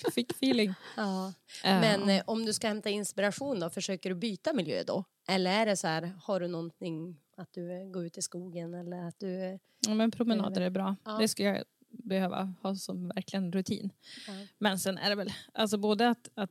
Typ 0.00 0.14
fick 0.14 0.32
feeling. 0.32 0.74
Ja. 0.96 1.32
Men 1.62 2.08
eh, 2.08 2.22
om 2.26 2.46
du 2.46 2.52
ska 2.52 2.68
hämta 2.68 2.90
inspiration 2.90 3.60
då, 3.60 3.70
försöker 3.70 4.10
du 4.10 4.16
byta 4.16 4.52
miljö 4.52 4.82
då? 4.86 5.04
Eller 5.28 5.50
är 5.50 5.66
det 5.66 5.76
så 5.76 5.86
här, 5.86 6.12
har 6.22 6.40
du 6.40 6.48
någonting 6.48 7.16
att 7.36 7.52
du 7.52 7.72
eh, 7.72 7.86
går 7.90 8.06
ut 8.06 8.18
i 8.18 8.22
skogen 8.22 8.74
eller 8.74 9.08
att 9.08 9.18
du... 9.18 9.44
eh, 9.44 9.58
ja, 9.86 9.94
men 9.94 10.10
promenader 10.10 10.60
är 10.60 10.70
bra. 10.70 10.96
Ja. 11.04 11.18
Det 11.18 11.28
skulle 11.28 11.48
jag 11.48 11.64
behöva 11.88 12.54
ha 12.62 12.74
som 12.74 13.08
verkligen 13.08 13.52
rutin. 13.52 13.92
Ja. 14.26 14.32
Men 14.58 14.78
sen 14.78 14.98
är 14.98 15.08
det 15.10 15.16
väl 15.16 15.32
alltså 15.54 15.78
både 15.78 16.08
att, 16.08 16.28
att 16.34 16.50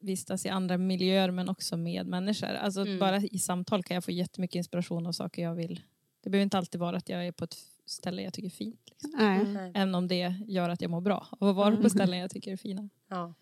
vistas 0.00 0.46
i 0.46 0.48
andra 0.48 0.78
miljöer 0.78 1.30
men 1.30 1.48
också 1.48 1.76
med 1.76 2.06
människor. 2.06 2.46
Alltså 2.48 2.80
Mm. 2.80 2.98
bara 2.98 3.16
i 3.16 3.38
samtal 3.38 3.82
kan 3.82 3.94
jag 3.94 4.04
få 4.04 4.10
jättemycket 4.10 4.56
inspiration 4.56 5.06
av 5.06 5.12
saker 5.12 5.42
jag 5.42 5.54
vill. 5.54 5.80
Det 6.20 6.30
behöver 6.30 6.42
inte 6.42 6.58
alltid 6.58 6.80
vara 6.80 6.96
att 6.96 7.08
jag 7.08 7.26
är 7.26 7.32
på 7.32 7.44
ett 7.44 7.56
ställe 7.86 8.22
jag 8.22 8.32
tycker 8.32 8.46
är 8.48 8.50
fint. 8.50 8.80
Liksom. 8.90 9.10
Nej. 9.18 9.44
Nej. 9.44 9.72
Även 9.74 9.94
om 9.94 10.08
det 10.08 10.34
gör 10.46 10.68
att 10.68 10.80
jag 10.82 10.90
mår 10.90 11.00
bra. 11.00 11.26
Och 11.30 11.54
vara 11.54 11.76
på 11.76 11.90
ställen 11.90 12.18
jag 12.18 12.30
tycker 12.30 12.52
är 12.52 12.56
fina. 12.56 12.88
Ja. 13.08 13.34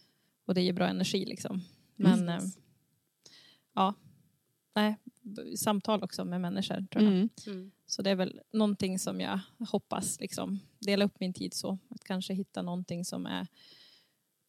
Och 0.44 0.54
det 0.54 0.62
ger 0.62 0.72
bra 0.72 0.88
energi 0.88 1.24
liksom. 1.24 1.62
Men 1.96 2.28
eh, 2.28 2.40
ja, 3.74 3.94
nej, 4.74 4.96
samtal 5.56 6.02
också 6.02 6.24
med 6.24 6.40
människor 6.40 6.86
tror 6.90 7.04
jag. 7.04 7.12
Mm. 7.12 7.28
Mm. 7.46 7.70
Så 7.86 8.02
det 8.02 8.10
är 8.10 8.14
väl 8.14 8.40
någonting 8.52 8.98
som 8.98 9.20
jag 9.20 9.40
hoppas 9.58 10.20
liksom 10.20 10.58
dela 10.78 11.04
upp 11.04 11.20
min 11.20 11.32
tid 11.32 11.54
så. 11.54 11.78
Att 11.88 12.04
kanske 12.04 12.34
hitta 12.34 12.62
någonting 12.62 13.04
som 13.04 13.26
är 13.26 13.46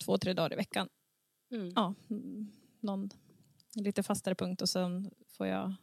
två, 0.05 0.17
tre 0.17 0.33
dagar 0.33 0.53
i 0.53 0.55
veckan. 0.55 0.89
Mm. 1.51 1.71
Ja, 1.75 1.93
mm, 2.09 2.51
någon 2.79 3.09
lite 3.75 4.03
fastare 4.03 4.35
punkt 4.35 4.61
och 4.61 4.69
sen 4.69 5.11
får 5.37 5.47
jag 5.47 5.73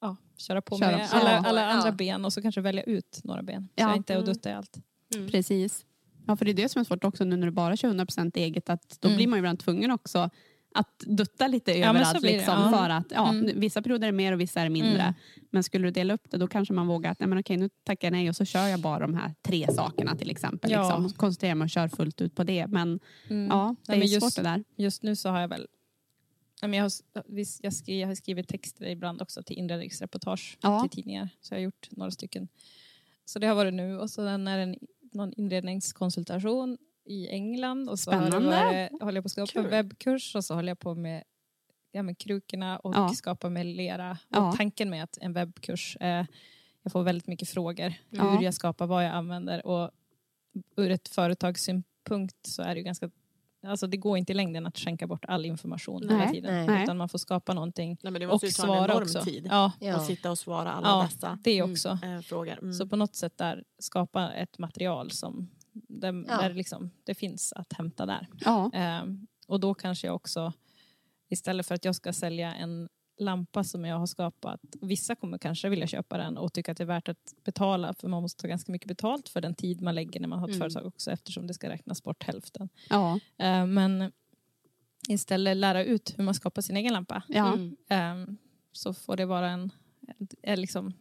ja, 0.00 0.16
köra 0.36 0.62
på 0.62 0.78
Köra 0.78 0.96
med 0.96 1.10
på. 1.10 1.16
alla, 1.16 1.38
alla 1.38 1.60
Ja. 1.60 1.66
andra 1.68 1.92
ben 1.92 2.24
och 2.24 2.32
så 2.32 2.42
kanske 2.42 2.60
välja 2.60 2.82
ut 2.82 3.20
några 3.24 3.42
ben. 3.42 3.62
Så 3.68 3.72
Ja. 3.82 3.88
jag 3.88 3.96
inte 3.96 4.12
är 4.12 4.16
och 4.16 4.22
Mm. 4.22 4.34
duttar 4.34 4.50
i 4.50 4.52
allt. 4.54 4.76
Mm. 5.14 5.28
Precis. 5.28 5.84
Ja, 6.26 6.36
för 6.36 6.44
det 6.44 6.50
är 6.50 6.54
det 6.54 6.68
som 6.68 6.80
är 6.80 6.84
svårt 6.84 7.04
också 7.04 7.24
nu 7.24 7.36
när 7.36 7.46
du 7.46 7.50
bara 7.52 7.76
kör 7.76 7.88
100% 7.88 8.36
eget. 8.36 8.70
Att 8.70 9.00
då 9.00 9.08
Mm. 9.08 9.16
blir 9.16 9.26
man 9.26 9.36
ju 9.36 9.40
ibland 9.40 9.58
tvungen 9.58 9.90
också 9.90 10.30
att 10.74 10.98
dutta 11.06 11.46
lite 11.48 11.72
Ja, 11.78 11.88
överallt. 11.88 12.22
liksom, 12.22 12.54
ja. 12.54 12.70
för 12.78 12.90
att, 12.90 13.06
ja, 13.10 13.30
Mm. 13.30 13.60
Vissa 13.60 13.82
perioder 13.82 14.08
är 14.08 14.12
mer 14.12 14.32
och 14.32 14.40
vissa 14.40 14.60
är 14.60 14.68
mindre. 14.68 15.02
Mm. 15.02 15.14
Men 15.50 15.62
skulle 15.64 15.86
du 15.86 15.90
dela 15.90 16.14
upp 16.14 16.30
det 16.30 16.36
då 16.36 16.46
kanske 16.46 16.74
man 16.74 16.86
vågar 16.86 17.10
att 17.10 17.20
nej, 17.20 17.28
men 17.28 17.38
okej, 17.38 17.56
nu 17.56 17.68
tackar 17.84 18.08
jag 18.08 18.12
nej 18.12 18.28
och 18.28 18.36
så 18.36 18.44
kör 18.44 18.66
jag 18.66 18.80
bara 18.80 18.98
de 18.98 19.14
här 19.14 19.34
tre 19.42 19.72
sakerna 19.72 20.16
till 20.16 20.30
exempel. 20.30 20.70
Ja. 20.70 20.98
Liksom, 20.98 21.18
koncentrerar 21.18 21.54
mig 21.54 21.64
och 21.64 21.70
kör 21.70 21.88
fullt 21.88 22.20
ut 22.20 22.34
på 22.34 22.44
det. 22.44 22.66
Men 22.66 23.00
Mm. 23.30 23.46
ja, 23.50 23.76
det 23.86 23.92
Nej, 23.92 24.00
är 24.00 24.04
just- 24.06 24.20
svårt 24.20 24.36
det 24.44 24.50
där. 24.50 24.64
Just 24.76 25.02
nu 25.02 25.16
så 25.16 25.28
har 25.28 25.40
jag 25.40 25.48
väl 25.48 25.66
jag, 26.60 26.68
har, 26.82 26.90
jag, 27.62 27.72
skri, 27.72 28.00
jag 28.00 28.08
har 28.08 28.14
skrivit 28.14 28.48
texter 28.48 28.86
ibland 28.86 29.22
också 29.22 29.42
till 29.42 29.56
inredningsreportage 29.58 30.58
Ja. 30.62 30.80
till 30.80 30.90
tidningar. 30.90 31.28
Så 31.40 31.54
jag 31.54 31.58
har 31.58 31.62
gjort 31.64 31.88
några 31.90 32.10
stycken. 32.10 32.48
Så 33.24 33.38
det 33.38 33.46
har 33.46 33.54
varit 33.54 33.74
nu 33.74 33.98
och 33.98 34.10
sen 34.10 34.48
är 34.48 34.56
det 34.56 34.62
en, 34.62 34.76
någon 35.12 35.32
inredningskonsultation 35.36 36.78
i 37.04 37.28
England. 37.28 37.88
Och 37.88 37.98
så 37.98 38.10
har 38.12 38.20
det 38.24 38.26
Spännande. 38.30 38.56
varit, 38.90 39.02
håller 39.02 39.14
jag 39.16 39.24
på 39.24 39.26
att 39.26 39.32
skapa 39.32 39.52
Kul. 39.52 39.64
en 39.64 39.70
webbkurs 39.70 40.34
och 40.36 40.44
så 40.44 40.54
håller 40.54 40.68
jag 40.70 40.78
på 40.78 40.94
med, 40.94 41.24
ja, 41.92 42.02
med 42.02 42.18
krukorna 42.18 42.78
och 42.78 42.94
Ja. 42.94 43.08
skapa 43.08 43.48
med 43.48 43.66
lera. 43.66 44.18
Ja. 44.28 44.48
Och 44.48 44.56
tanken 44.56 44.90
med 44.90 45.04
att 45.04 45.18
en 45.20 45.32
webbkurs 45.32 45.96
är 46.00 46.26
jag 46.82 46.92
får 46.92 47.02
väldigt 47.02 47.26
mycket 47.26 47.48
frågor. 47.48 47.94
Ja. 48.10 48.30
Hur 48.30 48.42
jag 48.44 48.54
skapar, 48.54 48.86
vad 48.86 49.04
jag 49.04 49.12
använder. 49.12 49.66
Och 49.66 49.90
ur 50.76 50.90
ett 50.90 51.08
företagssynpunkt 51.08 52.36
så 52.46 52.62
är 52.62 52.68
det 52.74 52.78
ju 52.78 52.82
ganska 52.84 53.10
Alltså 53.66 53.86
det 53.86 53.96
går 53.96 54.18
inte 54.18 54.32
i 54.32 54.34
längden 54.34 54.66
att 54.66 54.78
skänka 54.78 55.06
bort 55.06 55.24
all 55.24 55.44
information 55.46 56.02
hela 56.02 56.16
Nej, 56.18 56.32
tiden. 56.32 56.66
nej. 56.66 56.82
Utan 56.82 56.96
man 56.96 57.08
får 57.08 57.18
skapa 57.18 57.54
någonting 57.54 57.98
Nej, 58.02 58.12
men 58.12 58.20
det 58.20 58.26
och 58.26 58.32
måste 58.32 58.46
ju 58.46 58.52
ta 58.52 58.62
en 58.62 58.66
svara 58.66 58.84
enorm 58.92 59.02
också. 59.02 59.20
tid. 59.22 59.46
Ja. 59.50 59.72
Att 59.94 60.06
sitta 60.06 60.30
och 60.30 60.38
svara 60.38 60.72
alla 60.72 60.88
ja 60.88 61.02
dessa 61.12 61.38
det 61.44 61.62
också. 61.62 61.98
eh, 62.02 62.20
frågor. 62.20 62.58
Mm. 62.62 62.72
Så 62.72 62.86
på 62.86 62.96
något 62.96 63.14
sätt 63.16 63.38
där 63.38 63.64
skapa 63.78 64.32
ett 64.32 64.58
material 64.58 65.10
som 65.10 65.50
där, 65.74 66.24
Ja. 66.28 66.36
där 66.40 66.54
liksom, 66.54 66.90
det 67.04 67.14
finns 67.14 67.52
att 67.52 67.72
hämta 67.72 68.06
där. 68.06 68.28
Ja. 68.44 68.70
Ehm, 68.74 69.26
och 69.48 69.60
då 69.60 69.74
kanske 69.74 70.06
jag 70.06 70.16
också, 70.16 70.52
istället 71.28 71.66
för 71.66 71.74
att 71.74 71.84
jag 71.84 71.94
ska 71.94 72.12
sälja 72.12 72.54
en 72.54 72.88
lampa 73.18 73.64
som 73.64 73.84
jag 73.84 73.98
har 73.98 74.06
skapat, 74.06 74.60
vissa 74.80 75.14
kommer 75.14 75.38
kanske 75.38 75.68
vilja 75.68 75.86
köpa 75.86 76.18
den 76.18 76.38
och 76.38 76.52
tycka 76.52 76.72
att 76.72 76.78
det 76.78 76.84
är 76.84 76.86
värt 76.86 77.08
att 77.08 77.34
betala 77.44 77.94
för 77.94 78.08
man 78.08 78.22
måste 78.22 78.42
ta 78.42 78.48
ganska 78.48 78.72
mycket 78.72 78.88
betalt 78.88 79.28
för 79.28 79.40
den 79.40 79.54
tid 79.54 79.80
man 79.80 79.94
lägger 79.94 80.20
när 80.20 80.28
man 80.28 80.38
har 80.38 80.46
ett 80.48 80.54
Mm. 80.54 80.60
företag 80.60 80.86
också 80.86 81.10
eftersom 81.10 81.46
det 81.46 81.54
ska 81.54 81.68
räknas 81.68 82.02
bort 82.02 82.22
hälften. 82.24 82.68
Ja. 82.90 83.20
Ehm, 83.38 83.74
men 83.74 84.12
istället 85.08 85.56
lära 85.56 85.84
ut 85.84 86.14
hur 86.18 86.24
man 86.24 86.34
skapar 86.34 86.62
sin 86.62 86.76
egen 86.76 86.92
lampa. 86.92 87.22
Ja. 87.28 87.52
Mm. 87.54 87.76
Ehm, 87.88 88.36
så 88.72 88.94
får 88.94 89.16
det 89.16 89.26
vara 89.26 89.50
en, 89.50 89.70
en, 90.18 90.28
en 90.42 90.60
liksom 90.60 90.92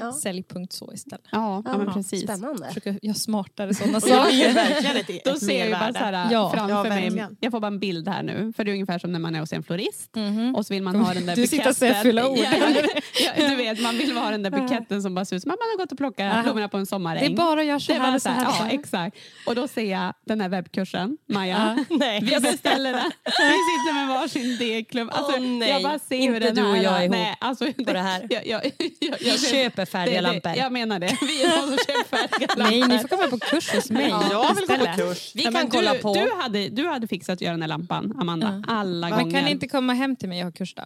Ja. 0.00 0.12
säljpunkt 0.12 0.72
så 0.72 0.92
istället. 0.92 1.24
Ja, 1.32 1.62
ja, 1.64 1.78
men 1.78 1.92
precis. 1.92 2.22
Spännande. 2.22 2.68
Försöka 2.68 2.94
göra 3.02 3.14
smartare 3.14 3.74
sådana 3.74 3.96
Och 3.96 4.02
det 4.02 4.08
saker. 4.08 5.32
Då 5.32 5.34
ser 5.40 5.66
jag 5.70 5.80
bara 5.80 5.92
så 5.92 5.98
här, 5.98 6.32
Ja. 6.32 6.50
framför 6.54 6.74
Ja, 6.74 7.10
mig. 7.10 7.26
Jag 7.40 7.50
får 7.52 7.60
bara 7.60 7.66
en 7.66 7.78
bild 7.78 8.08
här 8.08 8.22
nu. 8.22 8.52
För 8.56 8.64
det 8.64 8.70
är 8.70 8.72
ungefär 8.72 8.98
som 8.98 9.12
när 9.12 9.18
man 9.18 9.34
är 9.34 9.40
hos 9.40 9.52
en 9.52 9.62
florist. 9.62 10.16
Mhm. 10.16 10.54
Och 10.54 10.66
så 10.66 10.74
vill 10.74 10.82
man 10.82 10.96
ha 10.96 11.14
den 11.14 11.26
där 11.26 11.36
Du 11.36 11.46
sitter 11.46 11.68
och 11.68 11.76
säger 11.76 11.92
buketten. 12.04 12.10
fulla 12.10 12.28
ord. 12.28 12.38
Ja, 13.24 13.32
ja, 13.36 13.48
du 13.48 13.54
vet, 13.56 13.82
man 13.82 13.96
vill 13.98 14.16
ha 14.16 14.30
den 14.30 14.42
där 14.42 14.50
buketten 14.50 15.02
som 15.02 15.14
bara 15.14 15.24
ser 15.24 15.36
ut 15.36 15.42
som 15.42 15.50
att 15.50 15.58
man 15.60 15.68
har 15.68 15.76
gått 15.84 15.92
och 15.92 15.98
plockat 15.98 16.32
Aha. 16.32 16.42
blommorna 16.42 16.68
på 16.68 16.76
en 16.76 16.82
Det 16.82 16.86
sommaräng. 16.86 17.32
är 17.32 17.36
bara 17.36 17.60
att 17.60 17.66
göra 17.66 17.80
så 17.80 17.92
Det 17.92 17.96
är 17.98 18.00
här. 18.00 18.10
bara 18.10 18.20
Så 18.20 18.28
så 18.28 18.28
här, 18.28 18.44
ja, 18.44 18.68
exakt. 18.70 19.16
Och 19.46 19.54
då 19.54 19.68
ser 19.68 19.90
jag 19.92 20.14
den 20.26 20.40
här 20.40 20.48
webbkursen, 20.48 21.16
Maja. 21.28 21.84
Nej. 21.90 22.20
Vi 22.20 22.40
beställer 22.40 22.92
den. 22.92 23.10
Vi 23.24 23.30
sitter 23.30 23.94
med 23.94 24.08
varsin 24.08 24.56
degklubb. 24.58 25.08
Alltså, 25.12 25.32
Åh, 25.36 25.40
nej. 25.46 25.70
Jag 25.70 25.82
bara 25.82 25.98
ser 25.98 26.16
hur 26.18 26.24
Inte 26.26 26.38
den 26.38 26.54
du 26.54 26.70
och 26.70 26.76
jag 26.78 27.04
ihop 27.04 27.10
nej, 27.16 27.36
alltså, 27.40 27.64
på 27.72 27.92
det 27.92 27.98
här. 28.00 28.26
Jag, 28.30 28.46
jag, 28.46 28.64
jag, 29.00 29.16
jag, 29.20 29.38
köper 29.70 29.84
färdiga 29.86 30.14
det, 30.14 30.20
lampor. 30.20 30.50
det, 30.50 30.56
Jag 30.56 30.72
menar 30.72 30.98
det. 30.98 31.18
Vi 31.20 31.42
är 31.44 31.48
de 31.56 31.62
som 31.68 31.78
köper 31.86 32.04
färdiga 32.16 32.46
lampor. 32.56 32.62
Nej, 32.62 32.88
ni 32.88 32.98
får 32.98 33.08
komma 33.08 33.28
på 33.28 33.38
kurs 33.38 33.74
hos 33.74 33.90
mig. 33.90 34.08
Jag 34.08 34.54
vill 34.54 34.66
gå 34.66 34.76
på 34.86 34.92
kurs. 34.96 35.32
Vi 35.34 35.44
Ja, 35.44 35.52
kan 35.52 35.70
kolla 35.70 35.92
du, 35.92 35.98
på. 35.98 36.14
Du 36.14 36.32
hade, 36.42 36.68
du 36.68 36.88
hade 36.88 37.08
fixat 37.08 37.32
att 37.32 37.40
göra 37.40 37.52
den 37.52 37.62
här 37.62 37.68
lampan, 37.68 38.14
Amanda, 38.20 38.62
alla 38.68 39.08
Men 39.08 39.18
gånger. 39.18 39.34
kan 39.36 39.44
ni 39.44 39.50
inte 39.50 39.68
komma 39.68 39.92
hem 39.94 40.16
till 40.16 40.28
mig 40.28 40.38
och 40.38 40.44
ha 40.44 40.52
kurs 40.52 40.74
då? 40.74 40.82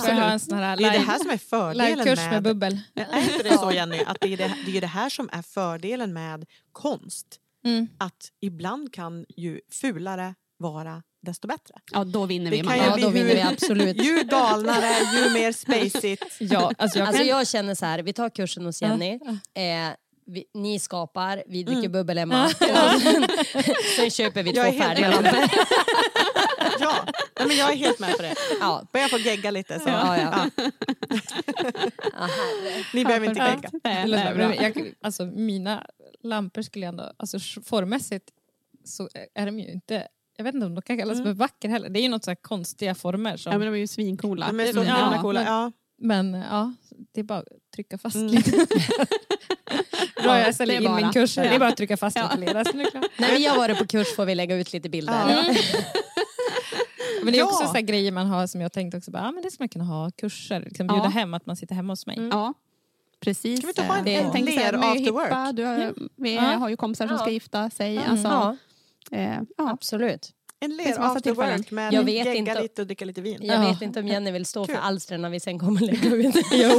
Får 0.00 0.08
jag 0.08 0.14
ha 0.16 0.30
en 0.30 0.40
sån 0.40 0.58
här 0.58 0.76
Det 0.76 0.84
är 0.84 0.90
det 0.92 0.98
live, 0.98 1.10
här 1.12 1.18
som 1.18 1.30
är 1.30 1.36
fördelen 1.38 1.98
livekurs 1.98 2.18
med 2.18 2.30
med... 2.32 2.42
bubbel? 2.42 2.80
Är 2.94 3.18
inte 3.32 3.42
det 3.42 3.58
så 3.58 3.72
Jenny? 3.72 3.98
Att 4.06 4.16
det 4.20 4.32
är 4.32 4.36
det, 4.36 4.54
det 4.66 4.76
är 4.76 4.80
det 4.80 4.86
här 4.86 5.08
som 5.08 5.28
är 5.32 5.42
fördelen 5.42 6.12
med 6.12 6.44
konst. 6.72 7.26
Mm. 7.64 7.88
Att 7.98 8.28
ibland 8.40 8.92
kan 8.94 9.24
ju 9.36 9.60
fulare 9.70 10.34
vara 10.58 11.02
desto 11.22 11.48
bättre. 11.48 11.74
Ja, 11.92 12.04
då 12.04 12.26
vinner 12.26 12.50
Det 12.50 12.56
vi. 12.56 12.62
kan 12.62 12.76
Ja, 12.78 12.96
då 12.96 13.08
vinner 13.10 13.28
hur- 13.28 13.34
vi 13.34 13.42
absolut. 13.42 13.96
Ju 14.04 14.22
galnare, 14.24 14.92
ju 15.16 15.30
mer 15.34 15.52
spacigt. 15.52 16.24
Ja, 16.40 16.72
alltså 16.78 16.98
jag 16.98 17.08
Alltså 17.08 17.22
jag 17.22 17.48
känner 17.48 17.74
så 17.74 17.86
här, 17.86 17.98
vi 18.02 18.12
tar 18.12 18.30
kursen 18.30 18.64
hos 18.64 18.82
Jenny. 18.82 19.12
Eh, 19.54 19.62
vi, 20.26 20.44
ni 20.54 20.78
skapar, 20.78 21.42
vi 21.46 21.62
dricker 21.62 21.78
Mm. 21.80 21.92
bubbel 21.92 22.18
Emma. 22.18 22.44
Och 22.44 22.50
sen, 22.50 23.26
sen 23.96 24.10
köper 24.10 24.42
vi 24.42 24.52
två 24.52 24.62
färdiga 24.62 25.08
lampor. 25.10 25.38
Ja, 26.80 26.94
Nej, 27.38 27.48
men 27.48 27.56
jag 27.56 27.72
är 27.72 27.76
helt 27.76 27.98
med 27.98 28.16
på 28.16 28.22
det. 28.22 28.34
Ja. 28.60 28.86
Börjar 28.92 29.08
få 29.08 29.18
gegga 29.18 29.50
lite 29.50 29.78
så. 29.80 29.88
Ja, 29.88 30.18
ja. 30.18 30.48
Ja. 30.56 30.70
Ja, 32.12 32.26
herre. 32.26 32.84
Ni 32.94 33.04
behöver 33.04 33.28
inte 33.28 33.40
gegga. 33.40 33.70
Nej, 33.84 34.06
nej, 34.36 34.58
jag, 34.76 34.92
alltså, 35.02 35.26
mina 35.26 35.86
lampor 36.22 36.62
skulle 36.62 36.84
jag 36.86 36.92
ändå, 36.92 37.12
alltså 37.16 37.38
formmässigt 37.64 38.28
så 38.84 39.08
är 39.34 39.46
de 39.46 39.58
ju 39.60 39.72
inte, 39.72 40.08
jag 40.36 40.44
vet 40.44 40.54
inte 40.54 40.66
om 40.66 40.74
de 40.74 40.82
kan 40.82 40.98
kallas 40.98 41.22
för 41.22 41.32
vacker 41.32 41.68
heller. 41.68 41.88
Det 41.88 42.00
är 42.00 42.02
ju 42.02 42.08
något 42.08 42.24
så 42.24 42.30
här 42.30 42.34
konstiga 42.36 42.94
former. 42.94 43.36
Som, 43.36 43.52
Ja, 43.52 43.58
men 43.58 43.66
de 43.68 43.74
är 43.74 43.78
ju 43.78 43.86
svincoola. 43.86 44.46
De 44.46 44.60
är 44.60 44.72
så 44.72 44.84
Ja, 44.84 45.18
coola. 45.22 45.40
men- 45.40 45.52
Ja. 45.52 45.72
Men 46.04 46.34
ja, 46.50 46.72
det 47.14 47.20
är 47.20 47.24
bara 47.24 47.38
att 47.38 47.46
trycka 47.74 47.98
fast 47.98 48.16
Mm. 48.16 48.28
lite. 48.28 48.50
Bra, 50.22 50.38
jag 50.38 50.46
det 50.48 50.52
säljer 50.52 50.76
är 50.76 50.80
in 50.80 50.94
min 50.94 51.02
bara. 51.02 51.12
kurs. 51.12 51.34
Det 51.34 51.44
Ja. 51.44 51.52
är 51.52 51.58
bara 51.58 51.68
att 51.68 51.76
trycka 51.76 51.96
fast 51.96 52.16
Ja. 52.16 52.30
lite. 52.38 52.52
När 53.18 53.36
vi 53.36 53.46
har 53.46 53.56
varit 53.56 53.78
på 53.78 53.86
kurs 53.86 54.16
får 54.16 54.24
vi 54.24 54.34
lägga 54.34 54.56
ut 54.56 54.72
lite 54.72 54.88
bilder. 54.88 55.12
Ja. 55.30 55.54
Men 57.24 57.32
det 57.32 57.38
är 57.38 57.40
Ja. 57.40 57.46
också 57.46 57.66
så 57.66 57.72
här 57.72 57.80
grejer 57.80 58.12
man 58.12 58.26
har 58.26 58.46
som 58.46 58.60
jag 58.60 58.72
tänkte 58.72 58.96
också, 58.98 59.10
bara, 59.10 59.22
ah, 59.28 59.32
men 59.32 59.42
det 59.42 59.50
ska 59.50 59.62
man 59.62 59.68
kunna 59.68 59.84
ha 59.84 60.10
kurser. 60.10 60.60
Liksom 60.60 60.86
bjuda 60.86 61.02
Ja. 61.04 61.08
hem 61.08 61.34
att 61.34 61.46
man 61.46 61.56
sitter 61.56 61.74
hemma 61.74 61.92
hos 61.92 62.06
mig. 62.06 62.28
Ja, 62.30 62.54
precis. 63.20 63.58
Ska 63.58 63.66
vi 63.66 63.70
inte 63.70 63.82
ha 63.82 63.96
en- 63.98 64.04
Det- 64.04 64.14
en 64.14 64.32
här 64.32 64.42
ler 64.42 64.74
after 64.74 65.10
work? 65.12 65.24
hippa, 65.26 65.52
Du 65.52 65.64
har, 65.64 65.94
vi 66.16 66.34
Ja. 66.34 66.40
har 66.42 66.68
ju 66.68 66.76
kompisar 66.76 67.06
som 67.06 67.16
Ja. 67.16 67.22
ska 67.22 67.30
gifta 67.30 67.70
sig. 67.70 67.96
Mm. 67.96 68.10
Alltså, 68.10 68.56
eh, 69.10 69.38
ja. 69.56 69.70
absolut. 69.70 70.30
En 70.60 70.76
ler 70.76 71.00
after 71.00 71.20
tillfällen. 71.20 71.58
work 71.58 71.70
med 71.70 71.92
Jag 71.92 72.02
vet 72.04 72.14
gegga 72.14 72.34
inte- 72.34 72.62
lite 72.62 72.82
och 72.82 72.86
dricka 72.86 73.04
lite 73.04 73.20
vin. 73.20 73.38
Jag 73.42 73.64
Ja. 73.64 73.68
vet 73.72 73.82
inte 73.82 74.00
om 74.00 74.08
Jenny 74.08 74.30
vill 74.30 74.46
stå 74.46 74.66
för 74.66 74.74
alstren 74.74 75.22
när 75.22 75.30
vi 75.30 75.40
sen 75.40 75.58
kommer 75.58 75.80
lägga 75.80 76.10
ut. 76.14 76.34
Jo, 76.52 76.78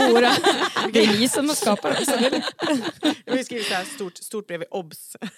det 0.93 1.03
är 1.03 1.19
ni 1.19 1.29
som 1.29 1.47
har 1.49 1.55
skapat 1.55 1.95
dem. 1.95 2.05
så 2.05 2.11
det 2.17 2.25
är- 2.27 2.43
Vi 3.35 3.43
skriver 3.43 3.63
så 3.63 3.73
här 3.73 3.83
stort, 3.85 4.17
stort 4.17 4.47
bredvid 4.47 4.67
obs. 4.71 5.15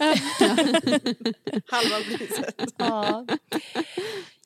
Halva 1.67 1.97
priset. 2.17 2.55
Ja. 2.77 3.25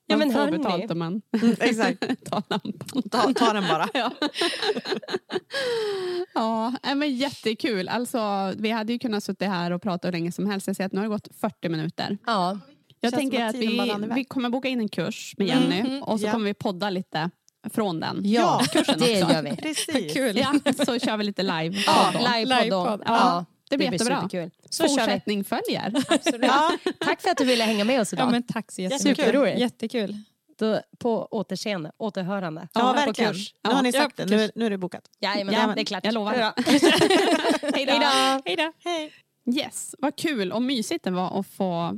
Ja, 0.10 0.18
men 0.18 0.32
får 0.34 0.52
betalt 0.52 0.92
om 0.92 1.00
man 1.00 1.22
Exakt. 1.60 2.00
tar 2.32 2.44
lampan. 2.50 3.02
Ta, 3.12 3.34
ta 3.34 3.54
den 3.54 3.64
bara. 3.68 3.88
Ja. 3.94 4.12
ja, 6.84 6.96
men 6.96 7.16
jättekul. 7.16 7.88
Alltså, 7.90 8.54
vi 8.58 8.70
hade 8.70 8.94
ju 8.94 9.00
kunnat 9.00 9.24
sitta 9.24 9.46
här 9.46 9.72
och 9.72 9.82
prata 9.82 10.08
hur 10.08 10.12
länge 10.12 10.32
som 10.32 10.46
helst. 10.50 10.68
Jag 10.68 10.76
ser 10.76 10.86
att 10.86 10.92
nu 10.92 10.98
har 11.00 11.04
det 11.06 11.10
gått 11.10 11.28
40 11.42 11.70
minuter. 11.70 12.18
Ja. 12.26 12.60
Jag 13.02 13.12
Känns 13.12 13.20
tänker 13.22 13.46
att 13.46 13.56
vi, 13.56 13.96
vi 14.16 14.24
kommer 14.26 14.50
boka 14.50 14.68
in 14.68 14.80
en 14.80 14.90
kurs 14.90 15.34
med 15.38 15.48
Jenny 15.48 15.84
Mhm. 15.84 16.04
och 16.04 16.20
så 16.20 16.26
Ja. 16.26 16.32
kommer 16.32 16.46
vi 16.46 16.54
podda 16.54 16.90
lite 16.90 17.30
från 17.74 18.00
den. 18.00 18.22
Ja, 18.24 18.62
kursen 18.72 19.00
det 19.00 19.24
också. 19.24 19.34
gör 19.36 19.42
vi. 19.44 19.56
Precis. 19.62 20.14
Kul. 20.14 20.38
Ja, 20.38 20.54
så 20.86 21.00
kör 21.00 21.18
vi 21.18 21.24
lite 21.24 21.44
live. 21.44 21.76
Ja, 21.88 22.12
livepodd 22.14 22.70
då. 22.70 22.84
Livepodd. 22.86 23.02
Ja, 23.06 23.46
det 23.70 23.78
blir 23.78 23.92
jättebra. 23.92 24.16
superkul. 24.22 24.52
Så. 24.70 24.88
Fortsättning 24.88 25.44
följer. 25.44 25.94
Absolut. 26.10 26.46
Ja. 26.46 26.78
Tack 27.00 27.22
för 27.22 27.30
att 27.30 27.38
du 27.38 27.46
ville 27.46 27.64
hänga 27.64 27.84
med 27.84 28.02
oss 28.02 28.14
idag. 28.14 28.26
Ja, 28.28 28.32
men 28.32 28.44
tack 28.44 28.72
så 28.72 28.82
jättemycket. 28.82 29.26
Superroligt. 29.26 29.60
Jättekul. 29.60 30.18
Då, 30.60 30.82
på 31.00 31.28
återseende, 31.32 31.92
återhörande. 31.98 32.68
Ja, 32.74 32.80
på 32.82 32.94
verkligen. 32.94 33.34
kurs. 33.34 33.54
Nu 33.64 33.72
har 33.74 33.82
ni 33.84 33.90
Ja, 33.90 34.02
sagt 34.02 34.18
det. 34.18 34.26
Nu, 34.26 34.52
nu 34.56 34.66
är 34.66 34.70
det 34.70 34.78
bokat. 34.78 35.04
Jajamän, 35.20 35.54
Ja, 35.56 35.74
det 35.76 35.82
är 35.82 35.86
klart. 35.86 36.06
jag 36.06 36.14
lovar. 36.14 36.34
Hej 37.76 37.86
då. 37.86 38.42
Hej 38.46 38.56
då. 38.56 38.72
Yes, 39.58 39.96
vad 40.00 40.16
kul 40.16 40.52
och 40.52 40.62
mysigt 40.62 41.04
det 41.04 41.12
var 41.12 41.40
att 41.40 41.48
få 41.48 41.98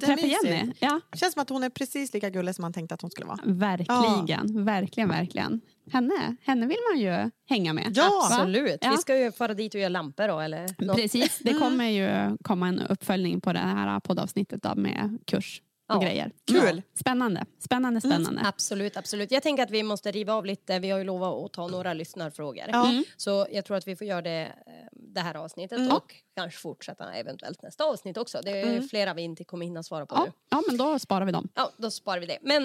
träffa 0.00 0.26
Jenny. 0.26 0.72
Ja, 0.78 1.00
Känns 1.14 1.32
som 1.32 1.42
att 1.42 1.48
hon 1.48 1.62
är 1.64 1.70
precis 1.70 2.14
lika 2.14 2.30
gullig 2.30 2.54
som 2.54 2.62
man 2.62 2.72
tänkte 2.72 2.94
att 2.94 3.02
hon 3.02 3.10
skulle 3.10 3.26
vara. 3.26 3.38
verkligen, 3.44 4.64
verkligen, 4.64 5.08
verkligen. 5.08 5.60
Henne, 5.92 6.36
henne 6.42 6.66
vill 6.66 6.78
man 6.92 7.00
ju 7.00 7.30
hänga 7.48 7.72
med. 7.72 7.92
Ja. 7.94 8.02
Va? 8.02 8.36
Absolut. 8.36 8.78
Ja. 8.80 8.90
Vi 8.90 8.96
ska 8.96 9.18
ju 9.18 9.32
fara 9.32 9.54
dit 9.54 9.74
och 9.74 9.80
göra 9.80 9.88
lampor 9.88 10.28
då, 10.28 10.40
eller? 10.40 10.84
något. 10.84 10.96
Precis, 10.96 11.38
det 11.42 11.54
kommer 11.54 11.88
ju 11.88 12.36
komma 12.42 12.68
en 12.68 12.80
uppföljning 12.80 13.40
på 13.40 13.52
det 13.52 13.58
här 13.58 14.00
poddavsnittet 14.00 14.62
då 14.62 14.74
med 14.74 15.18
kurs 15.26 15.62
och 15.88 15.94
Ja. 15.94 16.00
grejer. 16.00 16.30
Kul. 16.52 16.82
Spännande, 16.94 17.44
spännande, 17.58 18.00
spännande. 18.00 18.42
Absolut, 18.44 18.96
absolut. 18.96 19.30
Jag 19.30 19.42
tänker 19.42 19.62
att 19.62 19.70
vi 19.70 19.82
måste 19.82 20.10
riva 20.10 20.32
av 20.34 20.46
lite. 20.46 20.78
Vi 20.78 20.90
har 20.90 20.98
ju 20.98 21.04
lovat 21.04 21.44
att 21.44 21.52
ta 21.52 21.66
några 21.68 21.92
lyssnarfrågor. 21.94 22.64
Ja. 22.68 22.88
Mm. 22.90 23.04
Så 23.16 23.46
jag 23.52 23.64
tror 23.64 23.76
att 23.76 23.88
vi 23.88 23.96
får 23.96 24.06
göra 24.06 24.22
det 24.22 24.40
eh, 24.66 24.72
det 24.92 25.20
här 25.20 25.34
avsnittet 25.34 25.78
Mm. 25.78 25.92
och 25.96 26.14
kanske 26.36 26.60
fortsätta 26.60 27.12
eventuellt 27.12 27.62
nästa 27.62 27.84
avsnitt 27.84 28.16
också. 28.16 28.40
Det 28.44 28.50
är 28.50 28.66
Mm. 28.66 28.88
flera 28.88 29.14
vi 29.14 29.22
inte 29.22 29.44
kommer 29.44 29.66
hinna 29.66 29.82
svara 29.82 30.06
på 30.06 30.14
Ja, 30.16 30.24
nu. 30.24 30.32
ja, 30.50 30.62
men 30.68 30.76
då 30.76 30.98
sparar 30.98 31.24
vi 31.26 31.32
dem. 31.32 31.48
Ja, 31.54 31.70
då 31.76 31.90
sparar 31.90 32.20
vi 32.20 32.26
det. 32.26 32.38
Men 32.42 32.62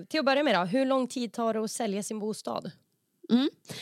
eh, 0.00 0.04
till 0.06 0.20
att 0.20 0.26
börja 0.26 0.42
med 0.42 0.54
då, 0.54 0.64
hur 0.64 0.86
lång 0.86 1.08
tid 1.08 1.32
tar 1.32 1.54
det 1.54 1.60
att 1.60 1.70
sälja 1.70 2.02
sin 2.02 2.18
bostad? 2.18 2.70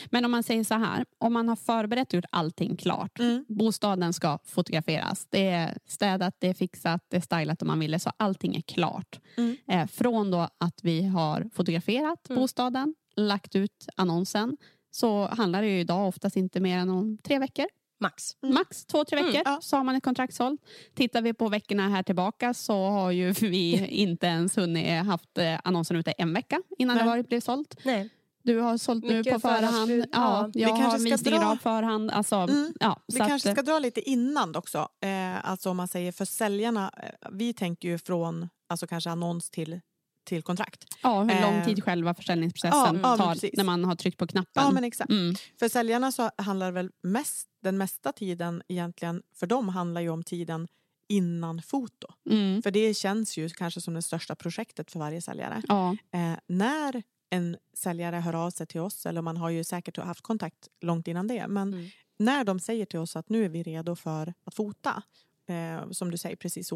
Men 0.09 0.25
om 0.25 0.31
man 0.31 0.43
säger 0.43 0.63
så 0.63 0.73
här, 0.75 1.05
om 1.17 1.33
man 1.33 1.49
har 1.49 1.55
förberett 1.55 2.07
och 2.07 2.13
gjort 2.13 2.25
allting 2.29 2.75
klart. 2.77 3.19
Mm. 3.19 3.45
Bostaden 3.47 4.13
ska 4.13 4.39
fotograferas. 4.45 5.27
Det 5.29 5.47
är 5.49 5.77
städat, 5.87 6.35
det 6.39 6.47
är 6.47 6.53
fixat, 6.53 7.05
det 7.09 7.17
är 7.17 7.21
stylat 7.21 7.61
om 7.61 7.67
man 7.67 7.79
ville. 7.79 7.99
Så 7.99 8.11
allting 8.17 8.55
är 8.55 8.61
klart. 8.61 9.19
Mm. 9.37 9.57
Eh, 9.67 9.87
från 9.87 10.31
då 10.31 10.49
att 10.57 10.79
vi 10.83 11.01
har 11.07 11.49
fotograferat 11.53 12.29
Mm. 12.29 12.41
bostaden, 12.41 12.95
lagt 13.15 13.55
ut 13.55 13.87
annonsen. 13.95 14.57
Så 14.91 15.27
handlar 15.27 15.61
det 15.61 15.67
ju 15.67 15.79
idag 15.79 16.07
oftast 16.07 16.35
inte 16.37 16.59
mer 16.59 16.77
än 16.77 16.89
om 16.89 17.17
tre 17.17 17.39
veckor. 17.39 17.65
Max. 17.99 18.23
Mm. 18.43 18.55
Max 18.55 18.85
två, 18.85 19.05
tre 19.05 19.19
Mm, 19.19 19.31
veckor 19.31 19.41
ja. 19.45 19.59
så 19.61 19.77
har 19.77 19.83
man 19.83 19.95
ett 19.95 20.03
kontrakt 20.03 20.33
sålt. 20.33 20.61
Tittar 20.95 21.21
vi 21.21 21.33
på 21.33 21.49
veckorna 21.49 21.89
här 21.89 22.03
tillbaka 22.03 22.53
så 22.53 22.73
har 22.87 23.11
ju 23.11 23.31
vi 23.41 23.87
inte 23.87 24.27
ens 24.27 24.57
hunnit 24.57 25.05
haft 25.05 25.37
eh, 25.37 25.59
annonsen 25.63 25.97
ute 25.97 26.11
en 26.11 26.33
vecka 26.33 26.61
innan 26.77 26.95
Nej. 26.95 27.03
det 27.05 27.09
var, 27.09 27.23
blev 27.23 27.39
sålt. 27.41 27.75
Nej. 27.85 28.09
Du 28.47 28.59
har 28.59 28.77
sålt 28.77 29.03
nu 29.03 29.23
på 29.23 29.39
förhand. 29.39 29.91
Ja, 29.91 30.07
Ja. 30.11 30.49
Vi 30.53 30.61
jag 30.61 30.69
kanske 30.77 31.09
har 31.09 31.17
ska 31.17 31.29
dra- 31.29 31.45
av 31.51 31.55
förhand. 31.55 32.11
Alltså, 32.11 32.35
Mm. 32.35 32.73
ja, 32.79 33.03
Vi 33.07 33.15
så 33.17 33.23
att, 33.23 33.29
kanske 33.29 33.51
ska 33.51 33.61
dra 33.61 33.79
lite 33.79 34.09
innan 34.09 34.55
också. 34.55 34.87
Eh, 35.03 35.49
alltså 35.49 35.69
om 35.69 35.77
man 35.77 35.87
säger 35.87 36.11
för 36.11 36.25
säljarna. 36.25 36.91
Eh, 37.03 37.29
vi 37.31 37.53
tänker 37.53 37.87
ju 37.89 37.97
från 37.97 38.49
alltså 38.69 38.87
kanske 38.87 39.09
annons 39.09 39.49
till, 39.49 39.79
till 40.23 40.43
kontrakt. 40.43 40.85
Ja, 41.03 41.21
hur 41.23 41.41
lång 41.41 41.53
Eh, 41.55 41.65
tid 41.65 41.83
själva 41.83 42.13
försäljningsprocessen 42.13 42.99
ja, 43.03 43.09
ja, 43.09 43.17
tar 43.17 43.33
precis. 43.33 43.53
när 43.57 43.63
man 43.63 43.85
har 43.85 43.95
tryckt 43.95 44.17
på 44.17 44.27
knappen. 44.27 44.63
Ja 44.63 44.71
men 44.71 44.83
exakt. 44.83 45.09
Mm. 45.11 45.35
För 45.59 45.69
säljarna 45.69 46.11
så 46.11 46.29
handlar 46.37 46.71
väl 46.71 46.91
mest, 47.03 47.47
den 47.63 47.77
mesta 47.77 48.11
tiden 48.11 48.61
egentligen, 48.67 49.21
för 49.35 49.47
dem 49.47 49.69
handlar 49.69 50.01
ju 50.01 50.09
om 50.09 50.23
tiden 50.23 50.67
innan 51.09 51.61
foto. 51.61 52.07
Mm. 52.29 52.61
För 52.61 52.71
det 52.71 52.93
känns 52.93 53.37
ju 53.37 53.49
kanske 53.49 53.81
som 53.81 53.93
det 53.93 54.01
största 54.01 54.35
projektet 54.35 54.91
för 54.91 54.99
varje 54.99 55.21
säljare. 55.21 55.61
Ja. 55.67 55.91
Eh, 56.13 56.33
när 56.47 57.03
en 57.29 57.57
säljare 57.73 58.15
hör 58.15 58.35
av 58.35 58.49
sig 58.51 58.67
till 58.67 58.81
oss, 58.81 59.05
eller 59.05 59.21
man 59.21 59.37
har 59.37 59.49
ju 59.49 59.63
säkert 59.63 59.97
haft 59.97 60.21
kontakt 60.21 60.67
långt 60.81 61.07
innan 61.07 61.27
det, 61.27 61.47
men 61.47 61.73
Mm. 61.73 61.89
när 62.19 62.43
de 62.43 62.59
säger 62.59 62.85
till 62.85 62.99
oss 62.99 63.15
att 63.15 63.29
nu 63.29 63.45
är 63.45 63.49
vi 63.49 63.63
redo 63.63 63.95
för 63.95 64.33
att 64.43 64.53
fota, 64.55 65.03
eh, 65.49 65.89
som 65.91 66.11
du 66.11 66.17
säger, 66.17 66.35
precis 66.35 66.71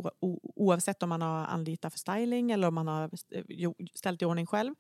oavsett 0.56 1.04
om 1.04 1.10
man 1.10 1.22
har 1.22 1.46
anlitat 1.46 1.94
för 1.94 2.00
styling 2.00 2.52
eller 2.52 2.68
om 2.68 2.74
man 2.76 2.88
har 2.88 3.10
eh, 3.32 3.72
ställt 3.96 4.22
i 4.22 4.26
ordning 4.26 4.46
själv, 4.46 4.74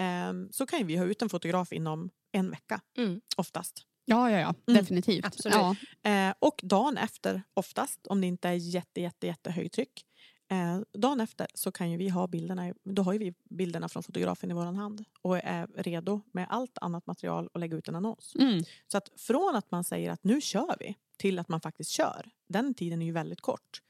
eh, 0.00 0.32
så 0.50 0.66
kan 0.66 0.78
ju 0.78 0.84
vi 0.84 0.96
ha 0.96 1.04
ut 1.04 1.22
en 1.22 1.28
fotograf 1.28 1.72
inom 1.72 2.10
en 2.32 2.50
vecka, 2.50 2.80
Mm. 2.98 3.20
oftast. 3.36 3.82
ja, 4.04 4.30
ja, 4.30 4.38
ja. 4.40 4.54
Mm. 4.68 4.80
definitivt. 4.80 5.24
Absolut. 5.26 5.54
Ja. 6.02 6.10
Eh, 6.10 6.34
och 6.38 6.60
dagen 6.62 6.96
efter, 6.96 7.42
oftast, 7.54 8.06
om 8.06 8.20
det 8.20 8.26
inte 8.26 8.48
är 8.48 8.52
jätte, 8.52 9.00
jätte, 9.00 9.26
jätte 9.26 9.50
högtryck, 9.50 10.06
eh, 10.52 10.80
dagen 10.92 11.20
efter 11.20 11.46
så 11.54 11.72
kan 11.72 11.90
ju 11.90 11.96
vi 11.96 12.08
ha 12.08 12.26
bilderna, 12.26 12.74
då 12.84 13.02
har 13.02 13.18
vi 13.18 13.34
bilderna 13.50 13.88
från 13.88 14.02
fotografen 14.02 14.50
i 14.50 14.54
våran 14.54 14.76
hand 14.76 15.04
och 15.22 15.38
är 15.38 15.66
redo 15.66 16.20
med 16.32 16.46
allt 16.50 16.78
annat 16.80 17.06
material 17.06 17.46
och 17.46 17.60
lägga 17.60 17.76
ut 17.76 17.88
en 17.88 17.94
annons. 17.94 18.34
Mm. 18.38 18.64
Så 18.86 18.98
att 18.98 19.08
från 19.16 19.56
att 19.56 19.70
man 19.70 19.84
säger 19.84 20.10
att 20.10 20.24
nu 20.24 20.40
kör 20.40 20.76
vi 20.80 20.96
till 21.16 21.38
att 21.38 21.48
man 21.48 21.60
faktiskt 21.60 21.90
kör, 21.90 22.30
den 22.48 22.74
tiden 22.74 23.02
är 23.02 23.06
ju 23.06 23.12
väldigt 23.12 23.40
kort. 23.40 23.82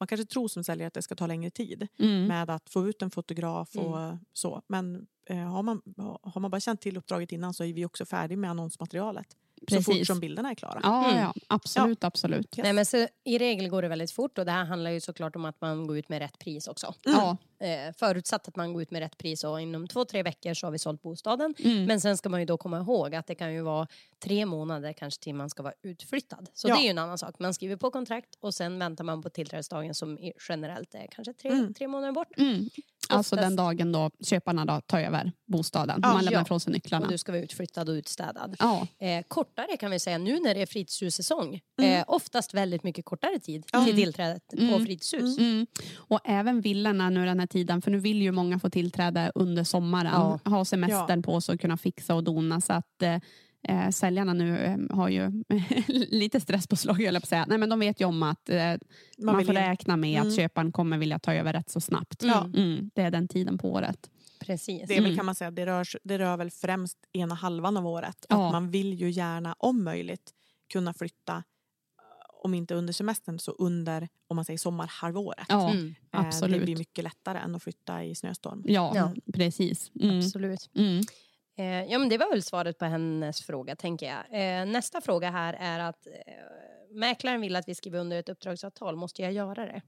Man 0.00 0.06
kanske 0.06 0.26
tror 0.26 0.48
som 0.48 0.64
säljare 0.64 0.86
att 0.86 0.94
det 0.94 1.02
ska 1.02 1.14
ta 1.14 1.26
längre 1.26 1.50
tid 1.50 1.88
Mm. 1.98 2.26
med 2.26 2.50
att 2.50 2.70
få 2.70 2.88
ut 2.88 3.02
en 3.02 3.10
fotograf 3.10 3.76
och 3.76 4.16
så. 4.32 4.62
Men 4.66 5.06
eh, 5.26 5.36
har, 5.36 5.62
man, 5.62 5.82
har 6.22 6.40
man 6.40 6.50
bara 6.50 6.60
känt 6.60 6.80
till 6.80 6.96
uppdraget 6.96 7.32
innan 7.32 7.54
så 7.54 7.64
är 7.64 7.72
vi 7.72 7.84
också 7.84 8.04
färdiga 8.04 8.38
med 8.38 8.50
annonsmaterialet. 8.50 9.36
Så 9.70 9.76
fort 9.76 9.86
Precis. 9.94 10.06
som 10.06 10.20
bilderna 10.20 10.50
är 10.50 10.54
klara. 10.54 10.80
Ja, 10.82 11.04
Mm. 11.10 11.18
ja, 11.22 11.34
absolut, 11.46 12.04
absolut. 12.04 12.58
Yes. 12.58 12.64
Nej, 12.64 12.72
men 12.72 12.86
så, 12.86 13.06
I 13.24 13.38
regel 13.38 13.68
går 13.68 13.82
det 13.82 13.88
väldigt 13.88 14.10
fort 14.10 14.38
och 14.38 14.44
det 14.44 14.52
här 14.52 14.64
handlar 14.64 14.90
ju 14.90 15.00
såklart 15.00 15.36
om 15.36 15.44
att 15.44 15.60
man 15.60 15.86
går 15.86 15.98
ut 15.98 16.08
med 16.08 16.18
rätt 16.18 16.38
pris 16.38 16.68
också. 16.68 16.94
Ja. 17.04 17.36
Eh, 17.60 17.94
förutsatt 17.98 18.48
att 18.48 18.56
man 18.56 18.72
går 18.72 18.82
ut 18.82 18.90
med 18.90 19.00
rätt 19.00 19.18
pris 19.18 19.44
och 19.44 19.60
inom 19.60 19.88
två, 19.88 20.04
tre 20.04 20.22
veckor 20.22 20.54
så 20.54 20.66
har 20.66 20.72
vi 20.72 20.78
sålt 20.78 21.02
bostaden. 21.02 21.54
Mm. 21.58 21.84
Men 21.84 22.00
sen 22.00 22.16
ska 22.16 22.28
man 22.28 22.40
ju 22.40 22.46
då 22.46 22.56
komma 22.56 22.78
ihåg 22.78 23.14
att 23.14 23.26
det 23.26 23.34
kan 23.34 23.54
ju 23.54 23.62
vara 23.62 23.86
tre 24.24 24.46
månader 24.46 24.92
kanske 24.92 25.22
till 25.22 25.34
man 25.34 25.50
ska 25.50 25.62
vara 25.62 25.74
utflyttad. 25.82 26.48
Så 26.54 26.68
Ja. 26.68 26.74
det 26.74 26.80
är 26.80 26.84
ju 26.84 26.90
en 26.90 26.98
annan 26.98 27.18
sak. 27.18 27.34
Man 27.38 27.54
skriver 27.54 27.76
på 27.76 27.90
kontrakt 27.90 28.28
och 28.40 28.54
sen 28.54 28.78
väntar 28.78 29.04
man 29.04 29.22
på 29.22 29.30
tillträdesdagen 29.30 29.94
som 29.94 30.18
generellt 30.48 30.94
är 30.94 31.06
kanske 31.10 31.32
tre, 31.32 31.50
Mm. 31.50 31.74
tre 31.74 31.88
månader 31.88 32.12
bort. 32.12 32.28
Mm. 33.10 33.18
Alltså 33.18 33.36
den 33.36 33.56
dagen 33.56 33.92
då 33.92 34.10
köparna 34.24 34.64
då 34.64 34.80
tar 34.86 35.00
över 35.00 35.32
bostaden. 35.46 36.00
Ja. 36.02 36.08
man 36.12 36.24
lämnar 36.24 36.38
Ja. 36.40 36.42
ifrån 36.42 36.60
sig 36.60 36.72
nycklarna. 36.72 37.06
Och 37.06 37.12
du 37.12 37.18
ska 37.18 37.32
vara 37.32 37.42
utflyttad 37.42 37.88
och 37.88 37.92
utstädad. 37.92 38.56
Ja, 38.58 38.86
Eh, 39.00 39.24
kortare 39.28 39.76
kan 39.76 39.90
vi 39.90 39.98
säga 39.98 40.18
nu 40.18 40.40
när 40.40 40.54
det 40.54 40.62
är 40.62 40.66
fritidshussäsong. 40.66 41.60
Mm. 41.82 41.98
Eh, 42.00 42.04
oftast 42.06 42.54
väldigt 42.54 42.82
mycket 42.82 43.04
kortare 43.04 43.38
tid 43.38 43.64
Ja. 43.72 43.84
till 43.84 43.94
tillträdet 43.96 44.42
på 44.56 44.62
Mm. 44.62 44.86
fritidshus. 44.86 45.38
Mm. 45.38 45.66
Och 45.96 46.20
även 46.24 46.60
villorna 46.60 47.10
nu 47.10 47.24
den 47.24 47.40
här 47.40 47.46
tiden, 47.46 47.82
för 47.82 47.90
nu 47.90 47.98
vill 47.98 48.22
ju 48.22 48.32
många 48.32 48.58
få 48.58 48.70
tillträde 48.70 49.32
under 49.34 49.64
sommaren. 49.64 50.38
Ha 50.44 50.64
semestern 50.64 51.22
på 51.22 51.40
sig 51.40 51.54
och 51.54 51.60
kunna 51.60 51.76
fixa 51.76 52.14
och 52.14 52.24
dona. 52.24 52.60
Så 52.60 52.72
att 52.72 53.02
eh, 53.02 53.16
eh, 53.68 53.88
säljarna 53.90 54.32
nu 54.32 54.58
eh, 54.58 54.96
har 54.96 55.08
ju 55.08 55.44
lite 56.10 56.40
stresspåslag, 56.40 57.00
jag 57.00 57.14
på 57.14 57.26
säga. 57.26 57.44
Nej, 57.48 57.58
men 57.58 57.68
de 57.68 57.80
vet 57.80 58.00
ju 58.00 58.04
om 58.04 58.22
att 58.22 58.48
eh, 58.48 58.74
man, 59.18 59.36
vill 59.36 59.46
får 59.46 59.52
räkna 59.54 59.96
med 59.96 60.16
Mm. 60.18 60.28
att 60.28 60.36
köparen 60.36 60.72
kommer 60.72 60.98
vilja 60.98 61.18
ta 61.18 61.34
över 61.34 61.52
rätt 61.52 61.70
så 61.70 61.80
snabbt. 61.80 62.22
Ja. 62.22 62.44
Mm, 62.56 62.90
det 62.94 63.02
är 63.02 63.10
den 63.10 63.28
tiden 63.28 63.58
på 63.58 63.72
året. 63.72 64.10
Precis. 64.40 64.88
Det 64.88 64.94
är 64.94 65.00
väl 65.00 65.04
Mm. 65.06 65.16
kan 65.16 65.26
man 65.26 65.34
säga, 65.34 65.50
det 65.50 65.66
rör, 65.66 65.86
det 66.02 66.18
rör 66.18 66.36
väl 66.36 66.50
främst 66.50 66.98
ena 67.12 67.34
halvan 67.34 67.76
av 67.76 67.86
året. 67.86 68.26
Ja. 68.28 68.46
Att 68.46 68.52
man 68.52 68.70
vill 68.70 68.94
ju 68.94 69.10
gärna, 69.10 69.54
om 69.58 69.84
möjligt, 69.84 70.30
kunna 70.72 70.94
flytta 70.94 71.32
eh, 71.36 71.42
om 72.44 72.54
inte 72.54 72.74
under 72.74 72.92
semestern 72.92 73.38
så 73.38 73.50
under, 73.52 74.08
om 74.28 74.36
man 74.36 74.44
säger 74.44 74.58
sommarhalvåret. 74.58 75.46
Ja, 75.48 75.70
Mm. 75.70 75.94
Eh, 76.14 76.20
absolut. 76.26 76.58
Det 76.60 76.64
blir 76.64 76.76
mycket 76.76 77.04
lättare 77.04 77.38
än 77.38 77.54
att 77.54 77.62
flytta 77.62 78.04
i 78.04 78.14
snöstorm. 78.14 78.62
Ja, 78.66 78.92
Ja. 78.94 79.14
precis. 79.34 79.90
Mm. 80.00 80.18
Absolut. 80.18 80.70
Mm. 80.74 81.02
Eh, 81.58 81.84
ja, 81.92 81.98
men 81.98 82.08
det 82.08 82.18
var 82.18 82.30
väl 82.30 82.42
svaret 82.42 82.78
på 82.78 82.84
hennes 82.84 83.42
fråga, 83.42 83.76
tänker 83.76 84.06
jag. 84.06 84.24
Eh, 84.60 84.66
nästa 84.66 85.00
fråga 85.00 85.30
här 85.30 85.54
är 85.60 85.78
att 85.80 86.06
eh, 86.06 86.12
mäklaren 86.90 87.40
vill 87.40 87.56
att 87.56 87.68
vi 87.68 87.74
skriver 87.74 87.98
under 87.98 88.18
ett 88.20 88.28
uppdragsavtal. 88.28 88.96
Måste 88.96 89.22
jag 89.22 89.32
göra 89.32 89.66
det? 89.66 89.82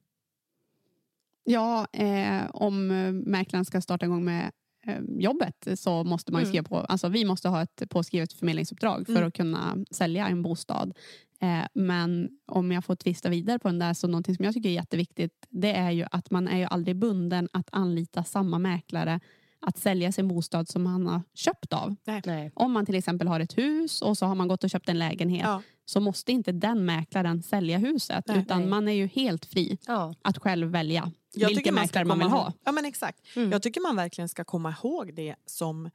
Ja, 1.45 1.87
eh, 1.93 2.51
om 2.53 2.91
eh, 2.91 3.13
mäklaren 3.13 3.65
ska 3.65 3.81
starta 3.81 4.07
igång 4.07 4.25
med 4.25 4.51
eh, 4.87 4.99
jobbet 5.19 5.69
så 5.75 6.05
måste 6.05 6.33
man 6.33 6.41
ju 6.41 6.45
Mm. 6.45 6.49
skriva 6.53 6.69
på, 6.69 6.77
alltså 6.87 7.09
vi 7.09 7.25
måste 7.25 7.49
ha 7.49 7.63
ett 7.63 7.83
påskrivet 7.91 8.33
förmedlingsuppdrag 8.33 9.07
för 9.07 9.13
Mm. 9.17 9.29
att 9.29 9.35
kunna 9.35 9.77
sälja 9.91 10.29
en 10.29 10.43
bostad. 10.43 10.93
Eh, 11.41 11.65
men 11.75 12.29
om 12.47 12.73
jag 12.73 12.85
får 12.85 12.97
tvista 12.97 13.29
vidare 13.29 13.59
på 13.59 13.69
den 13.69 13.79
där 13.79 13.95
så 13.95 14.09
någonting 14.09 14.35
som 14.37 14.45
jag 14.45 14.55
tycker 14.55 14.69
är 14.69 14.73
jätteviktigt 14.75 15.47
det 15.49 15.73
är 15.73 15.91
ju 15.91 16.05
att 16.11 16.31
man 16.31 16.49
är 16.49 16.59
ju 16.59 16.65
aldrig 16.65 16.97
bunden 16.97 17.49
att 17.53 17.69
anlita 17.73 18.25
samma 18.25 18.59
mäklare 18.59 19.21
att 19.61 19.79
sälja 19.79 20.13
sin 20.13 20.29
bostad 20.29 20.69
som 20.69 20.83
man 20.83 21.07
har 21.07 21.23
köpt 21.35 21.73
av. 21.73 21.97
Nej. 22.25 22.53
Om 22.55 22.73
man 22.73 22.87
till 22.87 22.95
exempel 22.95 23.29
har 23.29 23.41
ett 23.41 23.59
hus 23.59 24.03
och 24.03 24.19
så 24.19 24.27
har 24.27 24.35
man 24.35 24.49
gått 24.49 24.65
och 24.65 24.71
köpt 24.71 24.89
en 24.89 24.99
lägenhet 24.99 25.43
Ja. 25.45 25.63
så 25.85 26.01
måste 26.01 26.33
inte 26.33 26.53
den 26.53 26.85
mäklaren 26.85 27.43
sälja 27.43 27.79
huset 27.79 28.25
Nej. 28.29 28.39
utan 28.39 28.61
Nej. 28.61 28.69
man 28.71 28.89
är 28.89 28.93
ju 28.93 29.07
helt 29.07 29.45
fri 29.47 29.79
Ja. 29.87 30.15
att 30.23 30.39
själv 30.39 30.69
välja 30.71 31.13
Jag 31.35 31.49
vilken 31.49 31.75
man 31.75 31.83
mäklare 31.83 32.05
man 32.05 32.19
vill 32.19 32.29
ha. 32.29 32.53
Ja 32.65 32.73
men 32.73 32.85
exakt. 32.85 33.37
Mm. 33.37 33.53
Jag 33.53 33.63
tycker 33.63 33.81
man 33.81 33.97
verkligen 33.97 34.29
ska 34.29 34.45
komma 34.45 34.75
ihåg 34.83 35.15
det 35.15 35.35
som, 35.47 35.87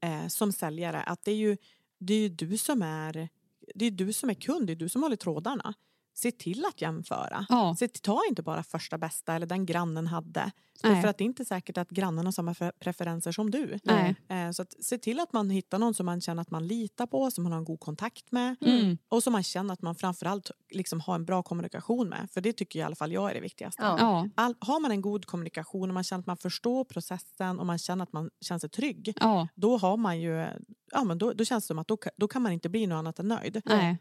eh, 0.00 0.26
som 0.28 0.52
säljare. 0.52 1.02
Att 1.02 1.24
det 1.24 1.30
är 1.30 1.36
ju 1.36 1.56
det 1.98 2.14
är 2.14 2.18
ju 2.18 2.28
du 2.28 2.56
som 2.56 2.82
är 2.82 3.28
det 3.74 3.84
är 3.84 3.90
du 3.90 4.12
som 4.12 4.30
är 4.30 4.34
kund, 4.34 4.66
det 4.66 4.72
är 4.72 4.76
du 4.76 4.88
som 4.88 5.02
håller 5.02 5.16
trådarna. 5.16 5.74
Se 6.14 6.30
till 6.32 6.64
att 6.64 6.80
jämföra. 6.80 7.46
Ja. 7.48 7.76
Se, 7.78 7.88
ta 7.88 8.20
inte 8.28 8.42
bara 8.42 8.62
första 8.62 8.98
bästa 8.98 9.34
eller 9.34 9.46
den 9.46 9.66
grannen 9.66 10.06
hade. 10.06 10.52
För 10.82 11.08
att 11.08 11.18
det 11.18 11.24
är 11.24 11.26
inte 11.26 11.44
säkert 11.44 11.78
att 11.78 11.90
grannen 11.90 12.24
har 12.24 12.32
samma 12.32 12.52
pre- 12.52 12.72
preferenser 12.80 13.32
som 13.32 13.50
du. 13.50 13.78
Nej. 13.82 14.14
Eh, 14.28 14.50
Så 14.50 14.62
att 14.62 14.84
se 14.84 14.98
till 14.98 15.20
att 15.20 15.32
man 15.32 15.50
hittar 15.50 15.78
någon 15.78 15.94
som 15.94 16.06
man 16.06 16.20
känner 16.20 16.42
att 16.42 16.50
man 16.50 16.66
litar 16.66 17.06
på, 17.06 17.30
som 17.30 17.44
man 17.44 17.52
har 17.52 17.58
en 17.58 17.64
god 17.64 17.80
kontakt 17.80 18.32
med. 18.32 18.56
Mm. 18.60 18.98
Och 19.08 19.22
som 19.22 19.32
man 19.32 19.42
känner 19.42 19.74
att 19.74 19.82
man 19.82 19.94
framförallt 19.94 20.50
liksom 20.70 21.00
har 21.00 21.14
en 21.14 21.24
bra 21.24 21.42
kommunikation 21.42 22.08
med. 22.08 22.28
För 22.30 22.40
det 22.40 22.52
tycker 22.52 22.78
i 22.78 22.82
alla 22.82 22.96
fall 22.96 23.12
jag 23.12 23.30
är 23.30 23.34
det 23.34 23.40
viktigaste. 23.40 23.82
Ja, 23.82 24.28
All, 24.34 24.54
har 24.58 24.80
man 24.80 24.90
en 24.90 25.00
god 25.00 25.26
kommunikation 25.26 25.90
och 25.90 25.94
man 25.94 26.04
känner 26.04 26.20
att 26.20 26.26
man 26.26 26.36
förstår 26.36 26.84
processen 26.84 27.58
och 27.60 27.66
man 27.66 27.78
känner 27.78 28.02
att 28.02 28.12
man 28.12 28.30
känner 28.40 28.58
sig 28.58 28.70
trygg. 28.70 29.12
ja, 29.20 29.48
Då 29.54 29.76
har 29.76 29.96
man 29.96 30.20
ju, 30.20 30.46
ja 30.94 31.04
men 31.04 31.18
då, 31.18 31.32
då 31.32 31.44
känns 31.44 31.64
det 31.64 31.66
som 31.66 31.78
att 31.78 31.88
då, 31.88 31.98
då 32.16 32.28
kan 32.28 32.42
man 32.42 32.52
inte 32.52 32.68
bli 32.68 32.86
något 32.86 32.96
annat 32.96 33.18
än 33.18 33.28
nöjd. 33.28 33.56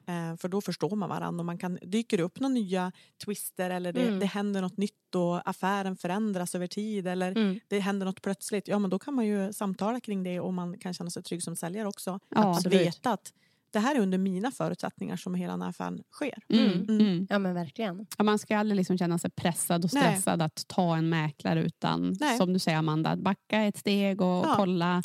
Eh, 0.05 0.37
för 0.37 0.47
då 0.47 0.61
förstår 0.61 0.95
man 0.95 1.09
varandra 1.09 1.41
och 1.41 1.45
man 1.45 1.57
kan, 1.57 1.79
dyker 1.81 2.17
det 2.17 2.23
upp 2.23 2.39
några 2.39 2.53
nya 2.53 2.91
twister 3.25 3.69
eller 3.69 3.93
det, 3.93 4.01
Mm. 4.07 4.19
det 4.19 4.25
händer 4.25 4.61
något 4.61 4.77
nytt 4.77 5.15
och 5.15 5.49
affären 5.49 5.95
förändras 5.97 6.55
över 6.55 6.67
tid 6.67 7.07
eller 7.07 7.31
Mm. 7.31 7.59
det 7.67 7.79
händer 7.79 8.05
något 8.05 8.21
plötsligt. 8.21 8.67
Ja 8.67 8.79
men 8.79 8.89
då 8.89 8.99
kan 8.99 9.13
man 9.13 9.25
ju 9.25 9.53
samtala 9.53 9.99
kring 9.99 10.23
det 10.23 10.39
och 10.39 10.53
man 10.53 10.77
kan 10.77 10.93
känna 10.93 11.09
sig 11.09 11.23
trygg 11.23 11.43
som 11.43 11.55
säljare 11.55 11.87
också. 11.87 12.19
Ja. 12.29 12.39
att 12.39 12.57
Absolut. 12.57 12.81
veta 12.81 13.11
att 13.13 13.33
det 13.73 13.79
här 13.79 13.95
är 13.95 13.99
under 13.99 14.17
mina 14.17 14.51
förutsättningar 14.51 15.15
som 15.15 15.35
hela 15.35 15.53
den 15.53 15.61
här 15.61 15.69
affären 15.69 16.03
sker. 16.11 16.43
Mm. 16.49 16.71
Mm. 16.71 16.99
Mm. 16.99 17.27
ja, 17.29 17.39
men 17.39 17.53
verkligen. 17.53 18.05
Ja, 18.17 18.23
man 18.23 18.39
ska 18.39 18.57
aldrig 18.57 18.75
liksom 18.75 18.97
känna 18.97 19.17
sig 19.19 19.31
pressad 19.31 19.85
och 19.85 19.93
Nej. 19.93 20.03
stressad 20.03 20.41
att 20.41 20.67
ta 20.67 20.95
en 20.97 21.09
mäklare 21.09 21.63
utan, 21.63 22.17
Nej. 22.19 22.37
som 22.37 22.53
du 22.53 22.59
säger 22.59 22.77
Amanda, 22.77 23.09
att 23.09 23.19
backa 23.19 23.61
ett 23.61 23.77
steg 23.77 24.21
och 24.21 24.27
Ja. 24.27 24.53
kolla. 24.57 25.03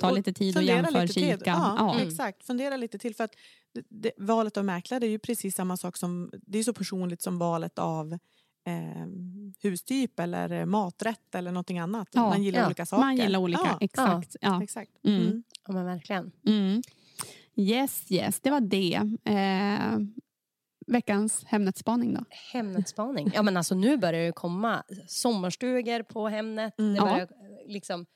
Ta 0.00 0.10
lite 0.10 0.32
tid 0.32 0.56
och 0.56 0.60
fundera 0.60 0.76
jämför, 0.76 1.02
lite 1.02 1.14
till. 1.14 1.22
kika. 1.22 1.50
Ja, 1.50 1.76
Ja. 1.78 1.94
Mm. 1.94 2.08
Exakt, 2.08 2.46
fundera 2.46 2.76
lite 2.76 2.98
till. 2.98 3.14
För 3.14 3.24
att 3.24 3.32
det, 3.74 3.82
det, 3.88 4.12
valet 4.18 4.56
av 4.56 4.64
mäklare 4.64 5.06
är 5.06 5.10
ju 5.10 5.18
precis 5.18 5.54
samma 5.54 5.76
sak 5.76 5.96
som, 5.96 6.30
det 6.46 6.58
är 6.58 6.62
så 6.62 6.72
personligt 6.72 7.22
som 7.22 7.38
valet 7.38 7.78
av 7.78 8.12
eh, 8.66 9.06
hustyp 9.62 10.20
eller 10.20 10.64
maträtt 10.64 11.34
eller 11.34 11.52
någonting 11.52 11.78
annat. 11.78 12.08
Ja, 12.12 12.22
Man 12.28 12.42
gillar 12.42 12.60
ja. 12.60 12.66
olika 12.66 12.86
saker. 12.86 13.04
Man 13.04 13.16
gillar 13.16 13.38
olika, 13.38 13.60
Ja, 13.64 13.78
exakt. 13.80 14.36
Ja. 14.40 14.62
exakt. 14.62 14.90
Mm. 15.04 15.20
Mm. 15.22 15.42
Ja, 15.66 15.72
men 15.72 15.84
verkligen. 15.84 16.32
Mm. 16.46 16.82
Yes, 17.56 18.06
yes, 18.12 18.40
det 18.40 18.50
var 18.50 18.60
det. 18.60 18.94
Eh, 19.24 19.98
veckans 20.86 21.44
Hemnetspaning 21.46 22.14
då? 22.14 22.20
Hemnetspaning. 22.52 23.30
Ja, 23.34 23.42
men 23.42 23.56
alltså, 23.56 23.74
nu 23.74 23.96
börjar 23.96 24.26
det 24.26 24.32
komma 24.32 24.82
sommarstugor 25.06 26.02
på 26.02 26.28
Hemnet. 26.28 26.78
Mm. 26.78 26.92
Det 26.92 26.96
Ja. 26.98 27.04
börjar, 27.04 27.20
eh, 27.22 27.72
liksom, 27.72 28.06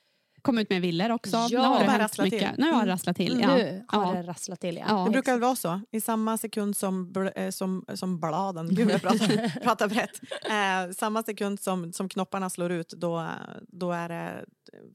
Kom 0.41 0.57
ut 0.57 0.69
med 0.69 0.81
villor 0.81 1.11
också. 1.11 1.37
Ja, 1.37 1.47
nu 1.49 1.57
har 1.57 1.79
det 1.97 2.03
rasslat 2.03 2.29
till. 2.29 2.33
mycket. 2.39 2.57
Nu 2.57 2.65
har 2.65 2.71
det 2.71 2.77
Mm. 2.77 2.87
rasslat 2.87 3.15
till. 3.15 3.39
Ja. 3.41 3.55
Nu 3.55 3.83
har 3.87 4.05
Ja. 4.15 4.21
det 4.21 4.27
rasslat 4.27 4.59
till. 4.59 4.77
Ja. 4.77 4.83
Ja. 4.87 5.05
Det 5.05 5.11
brukar 5.11 5.31
väl 5.31 5.41
vara 5.41 5.55
så. 5.55 5.81
I 5.91 6.01
samma 6.01 6.37
sekund 6.37 6.77
som, 6.77 7.13
eh, 7.35 7.49
som, 7.49 7.85
som 7.93 8.19
bladen, 8.19 8.75
gud 8.75 8.89
jag 8.91 9.01
pratar, 9.01 9.59
pratar 9.63 9.87
brett. 9.87 10.19
Eh, 10.49 10.93
samma 10.97 11.23
sekund 11.23 11.59
som, 11.59 11.93
som 11.93 12.09
knopparna 12.09 12.49
slår 12.49 12.71
ut 12.71 12.89
då, 12.89 13.27
då 13.67 13.91
är 13.91 14.09
det 14.09 14.45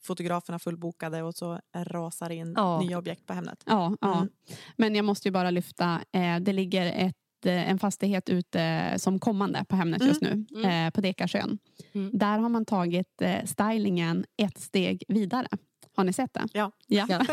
fotograferna 0.03 0.59
fullbokade 0.59 1.23
och 1.23 1.35
så 1.35 1.61
rasar 1.77 2.31
in 2.31 2.53
Ja. 2.57 2.81
nya 2.81 2.99
objekt 2.99 3.27
på 3.27 3.33
Hemnet. 3.33 3.63
Ja, 3.67 3.97
ja. 4.01 4.17
Mm. 4.17 4.29
Men 4.77 4.95
jag 4.95 5.05
måste 5.05 5.29
ju 5.29 5.33
bara 5.33 5.51
lyfta, 5.51 6.01
eh, 6.13 6.37
det 6.41 6.53
ligger 6.53 6.87
ett 6.87 7.17
en 7.53 7.79
fastighet 7.79 8.29
ute 8.29 8.95
som 8.97 9.19
kommande 9.19 9.65
på 9.69 9.77
Hemnet 9.77 10.05
just 10.05 10.21
nu, 10.21 10.47
eh, 10.65 10.91
på 10.91 11.01
Dekarsön. 11.01 11.59
Mm. 11.93 12.11
Där 12.19 12.39
har 12.39 12.49
man 12.49 12.65
tagit 12.65 13.23
eh, 13.23 13.45
stylingen 13.45 14.25
ett 14.37 14.59
steg 14.59 15.05
vidare. 15.09 15.49
Har 15.97 16.05
ni 16.05 16.13
sett 16.13 16.35
det? 16.35 16.47
Ja. 16.53 16.73
ja. 16.87 17.07
Ja. 17.09 17.25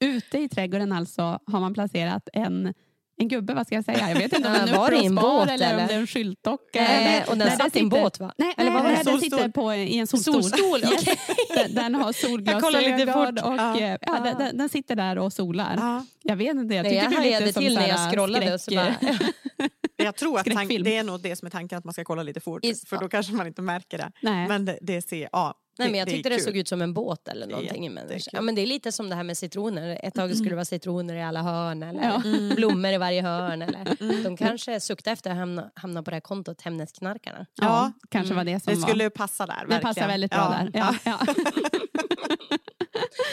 Ute 0.00 0.38
i 0.38 0.48
trädgården 0.48 0.92
alltså 0.92 1.22
har 1.46 1.60
man 1.60 1.74
placerat 1.74 2.28
en 2.32 2.74
en 3.20 3.28
gubbe, 3.28 3.54
vad 3.54 3.66
ska 3.66 3.74
jag 3.74 3.84
säga? 3.84 4.08
Jag 4.08 4.16
vet 4.16 4.32
inte 4.32 4.48
om 4.48 4.54
det 4.54 4.60
är 4.60 4.66
en 4.68 4.76
var 4.76 4.90
det 4.90 4.96
en 4.96 5.14
båt, 5.14 5.50
eller, 5.50 5.66
om 5.66 5.78
eller? 5.78 5.88
det 5.88 5.94
är 5.94 5.98
en 5.98 6.06
skyltdocka. 6.06 6.86
Eh, 6.88 7.28
och 7.28 7.36
den 7.36 7.48
Nej, 7.48 7.56
satt 7.56 7.76
i 7.76 7.80
en 7.80 7.88
båt, 7.88 8.20
va? 8.20 8.32
Nej, 8.38 8.54
Eller 8.56 8.70
nej, 8.70 8.74
vad 8.74 8.82
var 8.82 8.90
nej, 8.90 9.02
det? 9.04 9.10
den 9.10 9.20
sitter 9.20 9.48
på, 9.48 9.74
i 9.74 9.98
en 9.98 10.06
solstol. 10.06 10.42
Solstol, 10.42 10.80
okej. 10.98 11.18
Den, 11.54 11.74
den 11.74 11.94
har 11.94 12.12
solglasögon 12.12 13.38
och 13.38 13.54
Ja. 13.56 13.80
eh, 13.80 13.96
ja, 14.00 14.20
den, 14.24 14.38
den, 14.38 14.58
den 14.58 14.68
sitter 14.68 14.96
där 14.96 15.18
och 15.18 15.32
solar. 15.32 15.74
Ja. 15.76 16.04
Jag 16.22 16.36
vet 16.36 16.56
inte, 16.56 16.74
jag 16.74 16.82
Nej, 16.82 16.92
tycker 16.92 17.02
jag 17.04 17.12
det 17.12 17.16
är 17.16 17.20
hajade 17.20 17.46
lite 17.46 17.52
som 17.54 17.62
till 17.62 17.74
när 17.74 17.88
jag 17.88 18.12
scrollade 18.12 18.54
och 18.54 18.60
så 18.60 18.74
bara... 18.74 18.94
Jag 20.04 20.16
tror 20.16 20.38
att 20.38 20.44
tank, 20.46 20.56
Skräckfilm. 20.58 20.84
det 20.84 20.96
är 20.96 21.04
nog 21.04 21.20
det 21.20 21.36
som 21.36 21.46
är 21.46 21.50
tanken, 21.50 21.78
att 21.78 21.84
man 21.84 21.92
ska 21.94 22.04
kolla 22.04 22.22
lite 22.22 22.40
fort. 22.40 22.64
Is- 22.64 22.86
för 22.88 22.96
då 22.96 23.08
kanske 23.08 23.32
man 23.32 23.46
inte 23.46 23.62
märker 23.62 23.98
det. 23.98 24.12
Nej. 24.22 24.48
Men 24.48 24.64
det, 24.64 24.78
det 24.82 25.02
ser, 25.02 25.28
ja. 25.32 25.54
Nej, 25.78 25.88
men 25.90 25.98
jag 25.98 26.08
det 26.08 26.12
tyckte 26.12 26.28
det, 26.28 26.40
såg 26.40 26.56
ut 26.56 26.68
som 26.68 26.82
en 26.82 26.94
båt 26.94 27.28
eller 27.28 27.46
någonting. 27.46 27.94
Men, 27.94 28.08
ja, 28.32 28.40
men 28.40 28.54
det 28.54 28.62
är 28.62 28.66
lite 28.66 28.92
som 28.92 29.08
det 29.08 29.14
här 29.16 29.22
med 29.22 29.38
citroner. 29.38 30.00
Ett 30.02 30.14
tag 30.14 30.34
skulle 30.36 30.48
det 30.50 30.54
vara 30.54 30.64
citroner 30.64 31.14
i 31.14 31.22
alla 31.22 31.42
hörn 31.42 31.82
eller 31.82 32.02
Ja. 32.02 32.22
blommor 32.56 32.90
i 32.92 32.98
varje 32.98 33.22
hörn. 33.22 33.62
Eller. 33.62 34.22
De 34.24 34.36
kanske 34.36 34.80
suktar 34.80 35.12
efter 35.12 35.30
att 35.30 35.36
hamna, 35.36 35.70
hamna 35.74 36.02
på 36.02 36.10
det 36.10 36.14
här 36.16 36.20
kontot 36.20 36.60
Hemnetknarkarna. 36.62 37.46
Ja, 37.54 37.64
Ja. 37.66 37.92
kanske 38.10 38.34
var 38.34 38.44
det 38.44 38.60
som 38.64 38.74
Det 38.74 38.80
var. 38.80 38.88
skulle 38.88 39.10
passa 39.10 39.46
där. 39.46 39.54
det 39.54 39.60
verkligen. 39.60 39.82
passar 39.82 40.08
väldigt 40.08 40.30
bra 40.30 40.48
där. 40.48 40.70
Ja, 40.74 40.94
ja. 41.04 41.18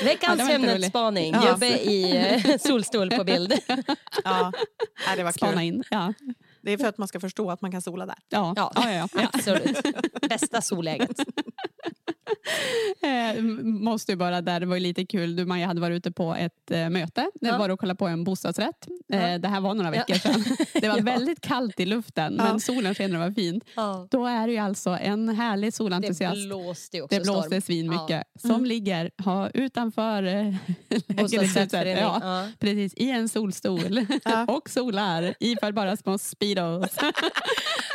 Veckans 0.03 0.39
Ja, 0.93 1.11
det. 1.11 1.27
Ja. 1.27 1.51
Gubbe 1.51 1.67
i 1.67 2.17
eh, 2.45 2.57
solstol 2.57 3.09
på 3.11 3.23
bild. 3.23 3.53
Ja. 4.23 4.51
Det 5.17 5.23
var 5.23 5.31
Spana 5.31 5.51
kul. 5.53 5.61
in. 5.61 5.83
Ja. 5.89 6.13
Det 6.67 6.73
är 6.73 6.77
för 6.77 6.87
att 6.87 6.97
man 6.97 7.07
ska 7.07 7.19
förstå 7.19 7.51
att 7.51 7.61
man 7.61 7.71
kan 7.71 7.81
sola 7.81 8.05
där. 8.05 8.15
Ja. 8.29 8.53
Ja. 8.55 8.71
Ja. 8.75 8.83
Ja, 8.85 9.07
ja, 9.13 9.29
Absolut. 9.33 9.77
Bästa 10.29 10.61
solläget. 10.61 11.17
Eh, 13.01 13.41
måste 13.63 14.11
ju 14.11 14.15
bara 14.15 14.41
där, 14.41 14.59
det 14.59 14.65
var 14.65 14.75
ju 14.75 14.79
lite 14.79 15.05
kul, 15.05 15.35
du 15.35 15.45
Maja 15.45 15.67
hade 15.67 15.81
varit 15.81 15.95
ute 15.95 16.11
på 16.11 16.35
ett 16.35 16.71
eh, 16.71 16.89
möte, 16.89 17.31
det 17.41 17.47
Ja. 17.47 17.57
var 17.57 17.69
att 17.69 17.79
kolla 17.79 17.95
på 17.95 18.07
en 18.07 18.23
bostadsrätt. 18.23 18.87
Eh, 19.13 19.31
Ja. 19.31 19.37
det 19.37 19.47
här 19.47 19.61
var 19.61 19.73
några 19.73 19.95
Ja. 19.95 20.03
veckor 20.07 20.15
sedan. 20.15 20.43
Det 20.81 20.89
var 20.89 20.97
Ja. 20.97 21.03
väldigt 21.03 21.41
kallt 21.41 21.79
i 21.79 21.85
luften 21.85 22.33
men 22.35 22.59
solen 22.59 22.95
sken 22.95 23.11
och 23.15 23.19
det 23.21 23.25
var 23.27 23.33
fint. 23.33 23.63
Ja. 23.75 24.07
Då 24.11 24.25
är 24.25 24.47
det 24.47 24.53
ju 24.53 24.59
alltså 24.59 24.89
en 24.89 25.29
härlig 25.29 25.67
Det 25.67 25.71
solentusiast. 25.71 26.45
blåste 26.47 26.97
ju 26.97 27.03
också 27.03 27.15
Det 27.17 27.23
blåste 27.23 27.47
storm. 27.49 27.61
svin 27.61 27.89
mycket. 27.89 28.23
Ja. 28.43 28.49
Som 28.49 28.65
ligger 28.65 29.11
ha, 29.23 29.49
utanför 29.49 30.23
eh, 30.23 30.55
Bostadsrättsförening. 31.07 32.03
ja, 32.03 32.19
Ja. 32.21 32.47
precis, 32.59 32.93
i 32.93 33.09
en 33.11 33.29
solstol 33.29 34.05
Ja. 34.25 34.45
och 34.47 34.69
solar 34.69 35.33
iför 35.39 35.71
bara 35.71 35.97
små 35.97 36.17
speedos. 36.17 36.89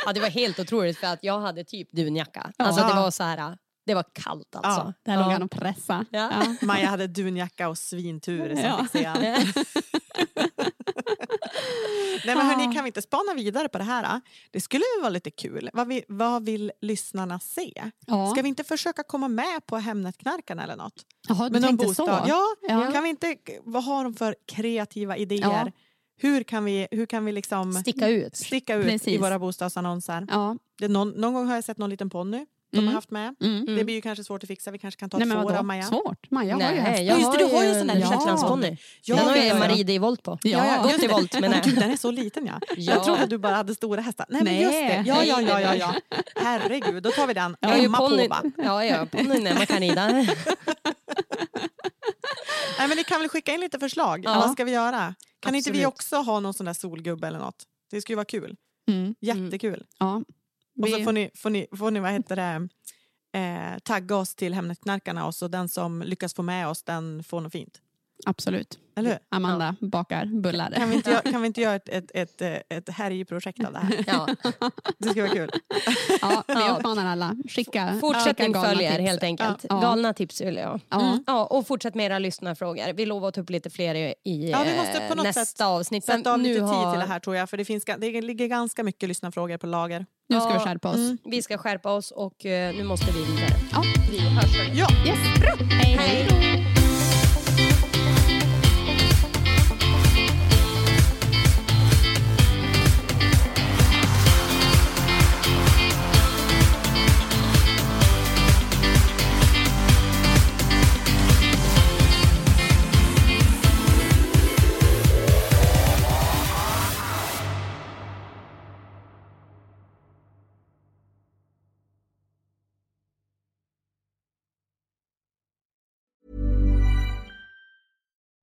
Ja, 0.05 0.13
det 0.13 0.19
var 0.19 0.29
helt 0.29 0.59
otroligt 0.59 0.97
för 0.97 1.07
att 1.07 1.19
jag 1.23 1.39
hade 1.39 1.63
typ 1.63 1.91
dunjacka. 1.91 2.51
Ja. 2.57 2.65
Alltså 2.65 2.87
det 2.87 2.93
var 2.93 3.11
så 3.11 3.23
här, 3.23 3.57
det 3.85 3.93
var 3.93 4.05
kallt 4.13 4.55
alltså. 4.55 4.81
Ja. 4.81 4.93
Där 5.05 5.15
låg 5.17 5.25
Ja. 5.27 5.31
han 5.31 5.43
och 5.43 5.51
pressade. 5.51 6.05
Ja. 6.11 6.31
Ja. 6.45 6.55
Maja 6.67 6.87
hade 6.87 7.07
dunjacka 7.07 7.69
och 7.69 7.77
svintur 7.77 8.55
som 8.55 9.01
Ja. 9.03 9.15
Nej 12.25 12.35
men 12.35 12.45
hörni, 12.45 12.75
kan 12.75 12.83
vi 12.83 12.87
inte 12.87 13.01
spana 13.01 13.33
vidare 13.33 13.69
på 13.69 13.77
det 13.77 13.83
här? 13.83 14.03
då? 14.03 14.21
Det 14.51 14.61
skulle 14.61 14.83
ju 14.97 15.01
vara 15.01 15.09
lite 15.09 15.31
kul. 15.31 15.69
Vad, 15.73 15.87
vi, 15.87 16.03
vad 16.07 16.45
vill 16.45 16.71
lyssnarna 16.81 17.39
se? 17.39 17.83
Ja. 18.07 18.31
Ska 18.31 18.41
vi 18.41 18.49
inte 18.49 18.63
försöka 18.63 19.03
komma 19.03 19.27
med 19.27 19.65
på 19.65 19.77
Hemnetknarkarna 19.77 20.63
eller 20.63 20.75
något? 20.75 21.05
Jaha, 21.27 21.49
du 21.49 21.53
Men 21.53 21.63
tänkte 21.63 21.85
bostad. 21.87 22.05
så? 22.07 22.29
Ja, 22.29 22.43
Ja. 22.61 22.91
kan 22.91 23.03
vi 23.03 23.09
inte, 23.09 23.35
vad 23.63 23.83
har 23.83 24.03
de 24.03 24.13
för 24.13 24.35
kreativa 24.47 25.17
idéer? 25.17 25.41
Ja. 25.65 25.71
Hur 26.17 26.43
kan 26.43 26.65
vi, 26.65 26.87
hur 26.91 27.05
kan 27.05 27.25
vi 27.25 27.31
liksom 27.31 27.73
Sticka 27.73 28.07
ut. 28.07 28.35
sticka 28.35 28.75
ut 28.75 29.07
i 29.07 29.17
våra 29.17 29.39
bostadsannonser? 29.39 30.27
Ja. 30.31 30.57
Det 30.79 30.87
någon, 30.87 31.09
någon 31.09 31.33
gång 31.33 31.47
har 31.47 31.55
jag 31.55 31.63
sett 31.63 31.77
någon 31.77 31.89
liten 31.89 32.09
ponny 32.09 32.45
de 32.73 32.79
Mm. 32.79 32.87
har 32.87 32.93
haft 32.95 33.11
med. 33.11 33.35
Mm. 33.41 33.75
Det 33.75 33.83
blir 33.83 33.95
ju 33.95 34.01
kanske 34.01 34.23
svårt 34.23 34.43
att 34.43 34.47
fixa. 34.47 34.71
Vi 34.71 34.77
kanske 34.77 34.99
kan 34.99 35.09
ta 35.09 35.17
Nej, 35.17 35.27
ett 35.27 35.33
får 35.43 35.53
av 35.53 35.65
Maja. 35.65 35.83
Svårt? 35.83 36.31
Maja 36.31 36.53
har 36.55 36.61
ju 36.61 36.67
Nej, 36.81 37.05
jag 37.05 37.19
Just 37.19 37.31
det, 37.31 37.37
du 37.37 37.45
har 37.55 37.63
ju 37.63 37.69
en 37.69 37.79
sån 37.79 37.87
där 37.87 37.95
en 37.95 38.01
Shetlandsponny. 38.01 38.77
Ja, 39.03 39.15
Den 39.15 39.25
har 39.25 39.35
ja, 39.35 39.41
ju 39.41 39.47
ja. 39.47 39.59
Marie 39.59 39.91
i 39.93 39.97
volt 39.97 40.23
på. 40.23 40.39
Ja, 40.43 40.65
Ja, 40.75 40.83
Gått 40.83 41.03
i 41.03 41.07
volt 41.07 41.39
menar 41.41 41.61
jag. 41.65 41.75
den 41.75 41.91
är 41.91 41.97
så 41.97 42.11
liten 42.11 42.45
ja. 42.45 42.59
Ja. 42.77 42.93
Jag 42.93 43.03
trodde 43.03 43.25
du 43.25 43.37
bara 43.37 43.55
hade 43.55 43.75
stora 43.75 44.01
hästar. 44.01 44.25
Nej, 44.29 44.43
men 44.43 44.53
Nej. 44.53 44.61
just 44.63 44.73
det. 44.73 45.03
Ja, 45.07 45.23
ja, 45.23 45.41
ja, 45.41 45.61
ja, 45.61 45.75
ja. 45.75 45.93
Nej, 46.11 46.21
Herregud, 46.35 47.03
då 47.03 47.11
tar 47.11 47.27
vi 47.27 47.33
den. 47.33 47.55
Ju 47.61 47.85
Emma 47.85 47.97
på 47.97 48.07
va? 48.29 48.43
Ja, 48.57 48.85
ja, 48.85 49.05
ponnyn 49.11 49.47
Emma 49.47 49.65
kan 49.65 49.79
rida. 49.79 50.07
Nej, 50.07 50.27
men 52.87 52.97
ni 52.97 53.03
kan 53.03 53.19
väl 53.19 53.29
skicka 53.29 53.53
in 53.53 53.59
lite 53.59 53.79
förslag. 53.79 54.21
Ja. 54.25 54.33
Vad 54.33 54.51
ska 54.51 54.63
vi 54.63 54.71
göra? 54.71 55.15
Kan 55.39 55.55
inte 55.55 55.71
vi 55.71 55.85
Absolut. 55.85 55.93
också 55.93 56.15
ha 56.31 56.39
någon 56.39 56.53
sån 56.53 56.65
där 56.65 56.73
solgubbe 56.73 57.27
eller 57.27 57.39
något? 57.39 57.63
Det 57.91 58.01
skulle 58.01 58.15
vara 58.15 58.25
kul. 58.25 58.55
Mm. 58.91 59.15
Jättekul. 59.21 59.85
Ja. 59.99 60.21
Och 60.81 60.89
så 60.89 61.03
får 61.03 61.11
ni, 61.11 61.29
får 61.35 61.49
ni, 61.49 61.67
får 61.75 61.91
ni 61.91 61.99
vad 61.99 62.11
heter 62.11 62.35
det, 62.35 62.69
eh, 63.39 63.79
tagga 63.79 64.15
oss 64.15 64.35
till 64.35 64.53
Hemnetknarkarna 64.53 65.25
och 65.25 65.35
så 65.35 65.47
den 65.47 65.69
som 65.69 66.01
lyckas 66.01 66.33
få 66.33 66.41
med 66.43 66.67
oss 66.67 66.83
den 66.83 67.23
får 67.23 67.41
något 67.41 67.51
fint. 67.51 67.81
Absolut. 68.25 68.79
Eller 68.95 69.09
hur? 69.09 69.19
Amanda 69.29 69.75
bakar 69.81 70.25
bullar. 70.25 70.71
Kan 70.71 70.89
vi 70.89 70.95
inte, 70.95 71.09
göra- 71.11 71.21
kan 71.31 71.41
vi 71.41 71.47
inte 71.47 71.61
göra 71.61 71.75
ett, 71.75 71.89
ett, 71.89 72.11
ett, 72.13 72.41
eh, 72.41 72.77
ett 72.77 72.89
härjprojekt 72.89 73.65
av 73.65 73.73
det 73.73 73.79
här? 73.79 74.03
Ja. 74.07 74.27
Det 74.97 75.09
skulle 75.09 75.21
vara 75.23 75.33
kul. 75.33 75.49
Ja, 76.21 76.43
vi 76.47 76.53
Ja. 76.53 76.75
uppmanar 76.79 77.05
alla. 77.05 77.35
Skicka, 77.49 77.97
Fortsättning 78.01 78.47
skicka 78.53 78.61
följer 78.67 78.91
tips. 78.91 79.01
helt 79.09 79.23
enkelt. 79.23 79.65
Ja. 79.69 79.79
Galna 79.79 80.13
tips 80.13 80.41
vill 80.41 80.55
jag. 80.55 80.79
Ja. 80.89 81.01
Mm. 81.01 81.23
Ja, 81.27 81.45
och 81.45 81.67
fortsätt 81.67 81.95
med 81.95 82.05
era 82.05 82.19
lyssnarfrågor. 82.19 82.93
Vi 82.93 83.05
lovar 83.05 83.27
att 83.27 83.33
ta 83.33 83.41
upp 83.41 83.49
lite 83.49 83.69
fler 83.69 83.95
i, 83.95 84.13
Ja, 84.51 84.63
vi 84.65 84.77
måste 84.77 84.97
på 84.97 85.03
eh, 85.03 85.15
något 85.15 85.23
nästa 85.25 85.45
sätt 85.45 85.61
avsnitt. 85.61 86.05
Sätta 86.05 86.33
av 86.33 86.39
nu 86.39 86.43
lite 86.49 86.59
tid 86.59 86.63
har- 86.69 86.91
till 86.91 86.99
det 86.99 87.05
här 87.07 87.19
tror 87.19 87.35
jag. 87.35 87.49
För 87.49 87.57
det, 87.57 87.65
finns, 87.65 87.85
det 87.85 88.21
ligger 88.21 88.47
ganska 88.47 88.83
mycket 88.83 89.09
lyssnarfrågor 89.09 89.57
på 89.57 89.67
lager. 89.67 90.05
Nu 90.29 90.39
ska 90.39 90.47
vi 90.49 90.53
Ja, 90.53 90.59
skärpa 90.59 90.89
oss. 90.89 90.95
mm. 90.95 91.17
Vi 91.25 91.41
ska 91.41 91.57
skärpa 91.57 91.91
oss 91.91 92.11
och 92.11 92.45
eh, 92.45 92.75
nu 92.75 92.83
måste 92.83 93.05
vi 93.11 93.19
vidare. 93.25 93.49
Ja. 93.71 93.83
Vi 94.11 94.19
hörs. 94.19 94.55
Ja. 94.73 94.87
Yes. 95.07 95.39
Bra. 95.41 95.65
Hej, 95.69 95.95
hej. 95.99 96.72